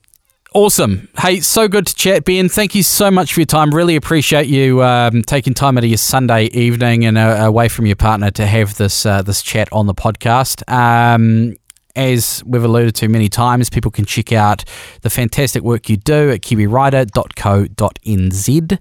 awesome. 0.54 1.10
Hey, 1.20 1.42
so 1.42 1.68
good 1.68 1.86
to 1.88 1.94
chat, 1.94 2.24
Ben. 2.26 2.48
Thank 2.50 2.74
you 2.74 2.82
so 2.84 3.12
much 3.12 3.34
for 3.34 3.42
your 3.42 3.46
time. 3.46 3.70
Really 3.72 3.98
appreciate 3.98 4.48
you 4.48 4.82
um, 4.82 5.22
taking 5.24 5.54
time 5.54 5.78
out 5.78 5.84
of 5.84 5.90
your 5.90 5.98
Sunday 5.98 6.46
evening 6.46 7.04
and 7.06 7.18
uh, 7.18 7.40
away 7.42 7.68
from 7.68 7.86
your 7.86 7.98
partner 7.98 8.32
to 8.32 8.48
have 8.48 8.78
this 8.78 9.06
uh, 9.06 9.22
this 9.22 9.44
chat 9.44 9.68
on 9.72 9.86
the 9.88 9.94
podcast. 9.94 10.64
Um, 10.72 11.56
as 11.98 12.44
we've 12.46 12.64
alluded 12.64 12.96
to 12.96 13.08
many 13.08 13.30
times, 13.30 13.70
people 13.70 13.92
can 13.92 14.06
check 14.06 14.32
out 14.32 14.64
the 15.02 15.10
fantastic 15.10 15.64
work 15.64 15.90
you 15.90 15.98
do 15.98 16.32
at 16.32 16.42
kiwirider.co.nz. 16.42 18.80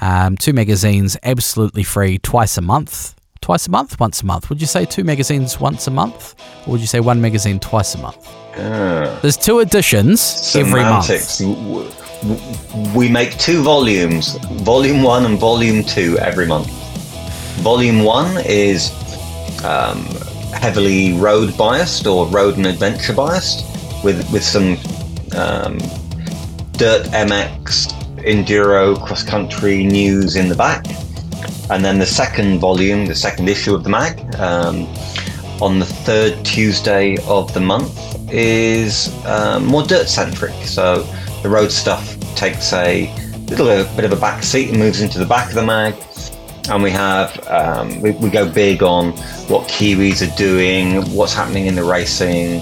Um, 0.00 0.36
two 0.36 0.52
magazines 0.52 1.16
absolutely 1.22 1.82
free 1.82 2.18
twice 2.18 2.58
a 2.58 2.60
month 2.60 3.15
twice 3.46 3.68
a 3.68 3.70
month, 3.70 4.00
once 4.00 4.22
a 4.22 4.26
month? 4.26 4.48
Would 4.50 4.60
you 4.60 4.66
say 4.66 4.84
two 4.84 5.04
magazines 5.04 5.60
once 5.60 5.86
a 5.86 5.90
month, 5.92 6.34
or 6.66 6.72
would 6.72 6.80
you 6.80 6.88
say 6.88 6.98
one 6.98 7.20
magazine 7.20 7.60
twice 7.60 7.94
a 7.94 7.98
month? 7.98 8.18
Uh, 8.56 9.20
There's 9.20 9.36
two 9.36 9.60
editions 9.60 10.18
every 10.56 10.82
month. 10.82 11.04
semantics. 11.04 11.38
W- 11.38 11.88
w- 12.22 12.98
We 12.98 13.08
make 13.08 13.38
two 13.38 13.62
volumes, 13.62 14.34
volume 14.72 15.00
one 15.04 15.24
and 15.26 15.38
volume 15.38 15.84
two, 15.84 16.18
every 16.18 16.46
month. 16.46 16.66
Volume 17.62 18.00
one 18.02 18.36
is 18.44 18.90
um, 19.64 19.98
heavily 20.64 21.12
road 21.12 21.56
biased 21.56 22.04
or 22.08 22.26
road 22.26 22.56
and 22.56 22.66
adventure 22.66 23.12
biased, 23.12 23.58
with 24.02 24.18
with 24.32 24.42
some 24.42 24.70
um, 25.40 25.78
dirt 26.82 27.04
MX, 27.28 27.92
enduro, 28.32 28.96
cross 29.06 29.22
country 29.22 29.84
news 29.84 30.34
in 30.34 30.48
the 30.48 30.56
back, 30.56 30.84
and 31.70 31.84
then 31.84 31.98
the 31.98 32.06
second 32.06 32.58
volume, 32.58 33.06
the 33.06 33.14
second 33.14 33.48
issue 33.48 33.74
of 33.74 33.82
the 33.82 33.90
mag, 33.90 34.34
um, 34.36 34.86
on 35.60 35.78
the 35.78 35.86
third 35.86 36.44
Tuesday 36.44 37.16
of 37.26 37.52
the 37.54 37.60
month 37.60 37.98
is 38.30 39.08
um, 39.24 39.66
more 39.66 39.82
dirt 39.82 40.08
centric. 40.08 40.54
So 40.64 41.02
the 41.42 41.48
road 41.48 41.72
stuff 41.72 42.16
takes 42.34 42.72
a 42.72 43.12
little 43.48 43.84
bit 43.96 44.04
of 44.04 44.12
a 44.12 44.16
back 44.16 44.42
seat 44.42 44.70
and 44.70 44.78
moves 44.78 45.00
into 45.00 45.18
the 45.18 45.26
back 45.26 45.48
of 45.48 45.54
the 45.54 45.64
mag. 45.64 45.94
And 46.68 46.82
we 46.82 46.90
have 46.90 47.46
um, 47.46 48.00
we, 48.00 48.10
we 48.12 48.28
go 48.28 48.50
big 48.50 48.82
on 48.82 49.12
what 49.48 49.68
Kiwis 49.68 50.20
are 50.26 50.36
doing, 50.36 51.02
what's 51.14 51.32
happening 51.32 51.66
in 51.66 51.76
the 51.76 51.84
racing, 51.84 52.60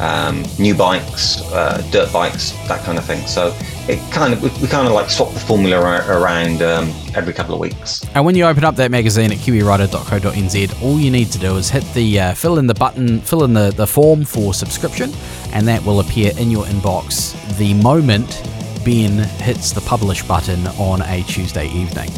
um, 0.00 0.44
new 0.58 0.74
bikes, 0.74 1.40
uh, 1.52 1.86
dirt 1.90 2.12
bikes, 2.12 2.52
that 2.68 2.82
kind 2.84 2.98
of 2.98 3.04
thing. 3.04 3.26
So 3.26 3.54
it 3.88 3.98
kind 4.12 4.32
of 4.32 4.42
we, 4.42 4.48
we 4.60 4.68
kind 4.68 4.86
of 4.86 4.92
like 4.92 5.10
swap 5.10 5.32
the 5.32 5.40
formula 5.40 5.76
ar- 5.76 6.20
around 6.20 6.62
um, 6.62 6.92
every 7.14 7.32
couple 7.32 7.54
of 7.54 7.60
weeks. 7.60 8.04
And 8.14 8.24
when 8.24 8.34
you 8.34 8.44
open 8.44 8.64
up 8.64 8.76
that 8.76 8.90
magazine 8.90 9.32
at 9.32 9.38
kiwirider.co.nz, 9.38 10.82
all 10.82 10.98
you 10.98 11.10
need 11.10 11.30
to 11.32 11.38
do 11.38 11.56
is 11.56 11.70
hit 11.70 11.84
the 11.94 12.20
uh, 12.20 12.34
fill 12.34 12.58
in 12.58 12.66
the 12.66 12.74
button, 12.74 13.20
fill 13.20 13.44
in 13.44 13.52
the, 13.52 13.70
the 13.70 13.86
form 13.86 14.24
for 14.24 14.54
subscription, 14.54 15.12
and 15.52 15.66
that 15.68 15.84
will 15.84 16.00
appear 16.00 16.32
in 16.38 16.50
your 16.50 16.64
inbox 16.66 17.36
the 17.58 17.74
moment 17.74 18.42
Ben 18.84 19.18
hits 19.40 19.72
the 19.72 19.80
publish 19.82 20.22
button 20.24 20.66
on 20.78 21.02
a 21.02 21.22
Tuesday 21.22 21.68
evening. 21.68 22.10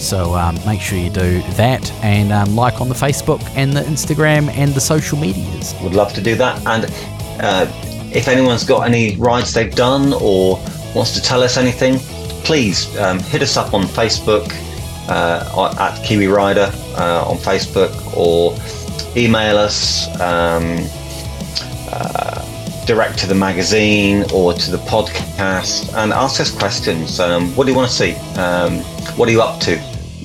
So 0.00 0.34
um, 0.34 0.58
make 0.66 0.80
sure 0.80 0.98
you 0.98 1.10
do 1.10 1.42
that 1.52 1.92
and 2.02 2.32
um, 2.32 2.56
like 2.56 2.80
on 2.80 2.88
the 2.88 2.94
Facebook 2.94 3.42
and 3.54 3.72
the 3.74 3.82
Instagram 3.82 4.48
and 4.48 4.72
the 4.72 4.80
social 4.80 5.18
medias. 5.18 5.74
Would 5.82 5.94
love 5.94 6.14
to 6.14 6.22
do 6.22 6.34
that. 6.36 6.66
And 6.66 6.84
uh, 7.40 7.66
if 8.12 8.28
anyone's 8.28 8.64
got 8.64 8.86
any 8.86 9.16
rides 9.16 9.52
they've 9.54 9.74
done 9.74 10.12
or 10.14 10.56
wants 10.94 11.12
to 11.12 11.22
tell 11.22 11.42
us 11.42 11.56
anything, 11.56 11.98
please 12.44 12.96
um, 12.98 13.18
hit 13.18 13.42
us 13.42 13.56
up 13.56 13.74
on 13.74 13.82
Facebook 13.82 14.48
uh, 15.08 15.76
at 15.78 16.04
Kiwi 16.04 16.26
Rider 16.26 16.70
uh, 16.96 17.24
on 17.26 17.36
Facebook 17.36 17.92
or 18.16 18.56
email 19.16 19.56
us 19.56 20.08
um, 20.20 20.78
uh, 21.92 22.84
direct 22.86 23.18
to 23.18 23.26
the 23.26 23.34
magazine 23.34 24.24
or 24.32 24.52
to 24.52 24.70
the 24.70 24.78
podcast 24.78 25.92
and 25.94 26.12
ask 26.12 26.40
us 26.40 26.50
questions. 26.50 27.20
Um, 27.20 27.54
what 27.56 27.64
do 27.64 27.70
you 27.70 27.76
want 27.76 27.90
to 27.90 27.96
see? 27.96 28.14
Um, 28.38 28.78
what 29.16 29.28
are 29.28 29.32
you 29.32 29.42
up 29.42 29.60
to? 29.62 29.78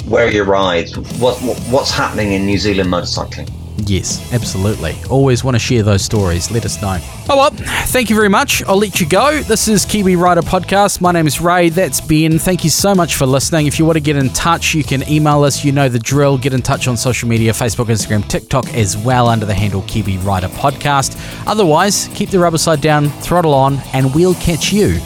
Where 0.08 0.28
are 0.28 0.32
your 0.32 0.46
rides? 0.46 0.98
What, 1.20 1.42
what 1.42 1.58
what's 1.70 1.92
happening 1.92 2.34
in 2.34 2.46
New 2.46 2.58
Zealand 2.58 2.90
motorcycling? 2.90 3.50
Yes, 3.78 4.32
absolutely. 4.34 4.96
Always 5.10 5.44
want 5.44 5.56
to 5.56 5.60
share 5.60 5.84
those 5.84 6.02
stories. 6.02 6.50
Let 6.50 6.66
us 6.66 6.82
know. 6.82 6.98
Oh 7.30 7.38
well, 7.38 7.50
thank 7.88 8.10
you 8.10 8.16
very 8.16 8.30
much. 8.30 8.64
I'll 8.64 8.78
let 8.78 9.02
you 9.02 9.08
go. 9.08 9.42
This 9.42 9.68
is 9.68 9.86
Kiwi 9.86 10.16
Rider 10.16 10.42
Podcast. 10.42 11.02
My 11.02 11.12
name 11.12 11.28
is 11.28 11.42
Ray. 11.42 11.70
That's 11.70 12.00
Ben. 12.00 12.40
Thank 12.40 12.64
you 12.64 12.70
so 12.70 12.96
much 12.96 13.16
for 13.16 13.26
listening. 13.26 13.68
If 13.68 13.78
you 13.78 13.86
want 13.86 13.98
to 13.98 14.02
get 14.02 14.16
in 14.16 14.30
touch, 14.30 14.74
you 14.74 14.84
can 14.84 15.08
email 15.10 15.44
us. 15.44 15.66
You 15.66 15.72
know 15.74 15.90
the 15.90 16.00
drill. 16.00 16.38
Get 16.38 16.54
in 16.54 16.62
touch 16.62 16.88
on 16.88 16.96
social 16.96 17.28
media 17.28 17.52
Facebook, 17.52 17.88
Instagram, 17.88 18.28
TikTok 18.28 18.74
as 18.74 18.98
well 18.98 19.28
under 19.28 19.46
the 19.46 19.54
handle 19.54 19.82
Kiwi 19.84 20.20
Rider 20.20 20.48
Podcast. 20.48 21.18
Otherwise, 21.46 22.10
keep 22.14 22.30
the 22.30 22.40
rubber 22.40 22.58
side 22.58 22.82
down, 22.82 23.10
throttle 23.10 23.54
on, 23.54 23.80
and 23.94 24.14
we'll 24.16 24.36
catch 24.36 24.72
you 24.72 25.00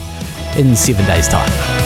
in 0.56 0.76
seven 0.76 1.04
days' 1.06 1.28
time. 1.28 1.79